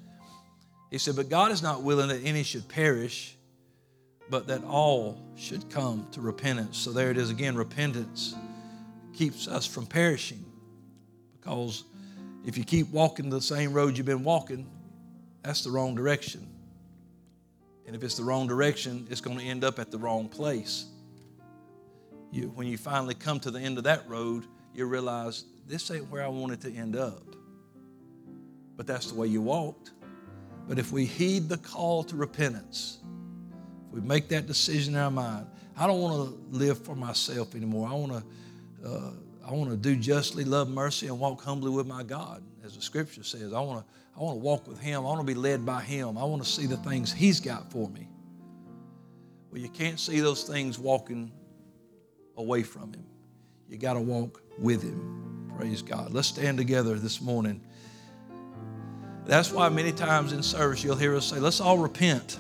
He 0.91 0.99
said, 0.99 1.15
But 1.15 1.29
God 1.29 1.53
is 1.53 1.63
not 1.63 1.83
willing 1.83 2.09
that 2.09 2.25
any 2.25 2.43
should 2.43 2.69
perish, 2.69 3.37
but 4.29 4.49
that 4.49 4.65
all 4.65 5.23
should 5.37 5.71
come 5.71 6.07
to 6.13 6.21
repentance. 6.21 6.77
So 6.79 6.91
there 6.91 7.11
it 7.11 7.17
is 7.17 7.31
again 7.31 7.55
repentance 7.55 8.35
keeps 9.15 9.49
us 9.49 9.65
from 9.65 9.87
perishing 9.87 10.45
because 11.41 11.85
if 12.45 12.59
you 12.59 12.65
keep 12.65 12.91
walking 12.91 13.31
the 13.31 13.41
same 13.41 13.73
road 13.73 13.97
you've 13.97 14.05
been 14.05 14.25
walking, 14.25 14.69
that's 15.43 15.63
the 15.63 15.71
wrong 15.71 15.95
direction. 15.95 16.47
And 17.87 17.95
if 17.95 18.03
it's 18.03 18.17
the 18.17 18.25
wrong 18.25 18.49
direction, 18.49 19.07
it's 19.11 19.21
going 19.21 19.39
to 19.39 19.45
end 19.45 19.63
up 19.63 19.79
at 19.79 19.93
the 19.93 19.99
wrong 19.99 20.29
place. 20.29 20.87
You, 22.33 22.53
when 22.55 22.67
you 22.67 22.77
finally 22.77 23.15
come 23.15 23.39
to 23.41 23.51
the 23.53 23.61
end 23.61 23.79
of 23.79 23.85
that 23.85 24.09
road, 24.09 24.45
you 24.77 24.87
realize 24.87 25.45
this 25.67 25.91
ain't 25.91 26.11
where 26.11 26.23
I 26.23 26.29
wanted 26.29 26.61
to 26.63 26.73
end 26.73 26.97
up. 26.97 27.23
But 28.77 28.87
that's 28.87 29.11
the 29.11 29.15
way 29.15 29.27
you 29.27 29.41
walked. 29.41 29.93
But 30.69 30.79
if 30.79 30.93
we 30.93 31.05
heed 31.05 31.49
the 31.49 31.59
call 31.59 32.05
to 32.05 32.17
repentance, 32.17 32.99
if 33.89 33.95
we 33.95 34.01
make 34.01 34.29
that 34.29 34.47
decision 34.47 34.95
in 34.95 35.01
our 35.01 35.11
mind, 35.11 35.47
I 35.77 35.87
don't 35.87 36.01
want 36.01 36.29
to 36.29 36.57
live 36.57 36.79
for 36.79 36.95
myself 36.95 37.55
anymore. 37.55 37.89
I 37.89 37.95
want 37.95 38.13
to 38.13 38.25
uh, 38.87 39.11
I 39.47 39.53
want 39.53 39.71
to 39.71 39.77
do 39.77 39.95
justly, 39.95 40.45
love 40.45 40.69
mercy, 40.69 41.07
and 41.07 41.21
walk 41.21 41.43
humbly 41.43 41.71
with 41.71 41.87
my 41.87 42.03
God, 42.03 42.43
as 42.65 42.75
the 42.75 42.83
scripture 42.83 43.23
says. 43.23 43.53
I 43.53 43.61
want 43.61 43.87
to, 43.87 43.93
I 44.17 44.23
want 44.23 44.39
to 44.39 44.45
walk 44.45 44.67
with 44.67 44.81
Him. 44.81 45.01
I 45.01 45.05
want 45.05 45.21
to 45.21 45.27
be 45.27 45.39
led 45.39 45.65
by 45.65 45.83
Him. 45.83 46.19
I 46.19 46.25
want 46.25 46.43
to 46.43 46.49
see 46.49 46.67
the 46.67 46.77
things 46.79 47.13
He's 47.13 47.39
got 47.39 47.71
for 47.71 47.89
me. 47.89 48.09
Well, 49.51 49.61
you 49.61 49.69
can't 49.69 50.01
see 50.01 50.19
those 50.19 50.43
things 50.43 50.81
walking 50.81 51.31
away 52.37 52.65
from 52.65 52.93
Him. 52.93 53.07
You 53.69 53.79
got 53.79 53.95
to 53.95 54.01
walk 54.01 54.43
with 54.59 54.83
Him. 54.83 55.53
Praise 55.59 55.83
God. 55.83 56.13
Let's 56.13 56.29
stand 56.29 56.59
together 56.59 56.95
this 56.95 57.21
morning. 57.21 57.61
That's 59.25 59.51
why 59.51 59.69
many 59.69 59.93
times 59.93 60.33
in 60.33 60.43
service 60.43 60.85
you'll 60.85 60.97
hear 60.97 61.17
us 61.17 61.27
say, 61.27 61.41
let's 61.41 61.61
all 61.61 61.79
repent, 61.79 62.39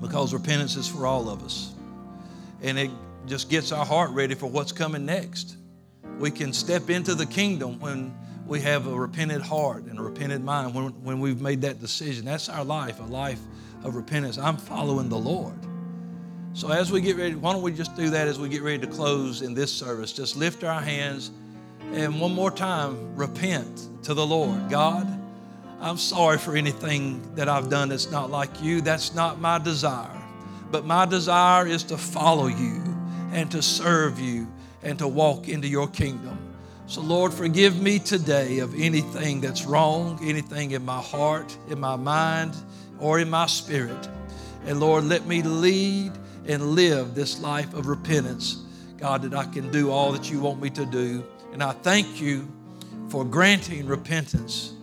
because 0.00 0.32
repentance 0.32 0.76
is 0.76 0.86
for 0.86 1.06
all 1.06 1.28
of 1.28 1.42
us. 1.42 1.74
And 2.62 2.78
it 2.78 2.90
just 3.26 3.50
gets 3.50 3.72
our 3.72 3.84
heart 3.84 4.10
ready 4.10 4.34
for 4.34 4.46
what's 4.46 4.72
coming 4.72 5.04
next 5.04 5.56
we 6.20 6.30
can 6.30 6.52
step 6.52 6.90
into 6.90 7.14
the 7.14 7.24
kingdom 7.24 7.80
when 7.80 8.14
we 8.46 8.60
have 8.60 8.86
a 8.86 8.94
repentant 8.94 9.42
heart 9.42 9.84
and 9.84 9.98
a 9.98 10.02
repentant 10.02 10.44
mind, 10.44 10.74
when, 10.74 10.88
when 11.02 11.18
we've 11.18 11.40
made 11.40 11.62
that 11.62 11.80
decision. 11.80 12.26
That's 12.26 12.48
our 12.48 12.64
life, 12.64 13.00
a 13.00 13.04
life 13.04 13.40
of 13.82 13.96
repentance. 13.96 14.36
I'm 14.36 14.58
following 14.58 15.08
the 15.08 15.18
Lord. 15.18 15.58
So 16.52 16.68
as 16.70 16.90
we 16.90 17.00
get 17.00 17.16
ready, 17.16 17.36
why 17.36 17.52
don't 17.52 17.62
we 17.62 17.72
just 17.72 17.94
do 17.96 18.10
that 18.10 18.26
as 18.26 18.38
we 18.38 18.48
get 18.48 18.62
ready 18.62 18.78
to 18.78 18.86
close 18.86 19.42
in 19.42 19.54
this 19.54 19.72
service? 19.72 20.12
Just 20.12 20.36
lift 20.36 20.64
our 20.64 20.80
hands 20.80 21.30
and 21.92 22.20
one 22.20 22.34
more 22.34 22.50
time 22.50 23.16
repent 23.16 23.88
to 24.04 24.14
the 24.14 24.26
Lord. 24.26 24.68
God, 24.68 25.06
I'm 25.80 25.96
sorry 25.96 26.38
for 26.38 26.56
anything 26.56 27.34
that 27.36 27.48
I've 27.48 27.70
done 27.70 27.88
that's 27.88 28.10
not 28.10 28.30
like 28.30 28.62
you. 28.62 28.80
That's 28.80 29.14
not 29.14 29.40
my 29.40 29.58
desire. 29.58 30.20
But 30.70 30.84
my 30.84 31.06
desire 31.06 31.66
is 31.66 31.84
to 31.84 31.96
follow 31.96 32.46
you 32.46 32.82
and 33.32 33.50
to 33.52 33.62
serve 33.62 34.20
you 34.20 34.46
and 34.82 34.98
to 34.98 35.08
walk 35.08 35.48
into 35.48 35.68
your 35.68 35.88
kingdom. 35.88 36.38
So, 36.86 37.00
Lord, 37.00 37.32
forgive 37.32 37.80
me 37.80 38.00
today 38.00 38.58
of 38.58 38.74
anything 38.74 39.40
that's 39.40 39.64
wrong, 39.64 40.18
anything 40.22 40.72
in 40.72 40.84
my 40.84 41.00
heart, 41.00 41.56
in 41.68 41.78
my 41.78 41.94
mind, 41.94 42.56
or 42.98 43.20
in 43.20 43.30
my 43.30 43.46
spirit. 43.46 44.08
And 44.66 44.80
Lord, 44.80 45.04
let 45.04 45.26
me 45.26 45.42
lead 45.42 46.12
and 46.46 46.70
live 46.70 47.14
this 47.14 47.40
life 47.40 47.74
of 47.74 47.86
repentance, 47.86 48.62
God, 48.98 49.22
that 49.22 49.34
I 49.34 49.44
can 49.44 49.70
do 49.70 49.90
all 49.90 50.12
that 50.12 50.30
you 50.30 50.40
want 50.40 50.60
me 50.60 50.70
to 50.70 50.86
do. 50.86 51.24
And 51.52 51.62
I 51.62 51.72
thank 51.72 52.20
you 52.20 52.48
for 53.08 53.24
granting 53.24 53.86
repentance 53.86 54.74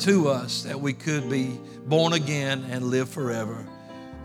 to 0.00 0.28
us 0.28 0.62
that 0.64 0.78
we 0.78 0.92
could 0.92 1.30
be 1.30 1.58
born 1.86 2.12
again 2.12 2.64
and 2.70 2.84
live 2.84 3.08
forever. 3.08 3.66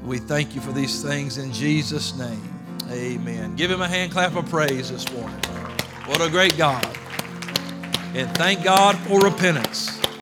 We 0.03 0.17
thank 0.17 0.55
you 0.55 0.61
for 0.61 0.71
these 0.71 1.01
things 1.03 1.37
in 1.37 1.53
Jesus' 1.53 2.17
name. 2.17 2.59
Amen. 2.89 3.55
Give 3.55 3.71
him 3.71 3.81
a 3.81 3.87
hand 3.87 4.11
clap 4.11 4.35
of 4.35 4.49
praise 4.49 4.91
this 4.91 5.09
morning. 5.13 5.39
What 6.05 6.21
a 6.21 6.29
great 6.29 6.57
God. 6.57 6.85
And 8.13 8.29
thank 8.35 8.63
God 8.63 8.97
for 8.99 9.21
repentance. 9.21 10.00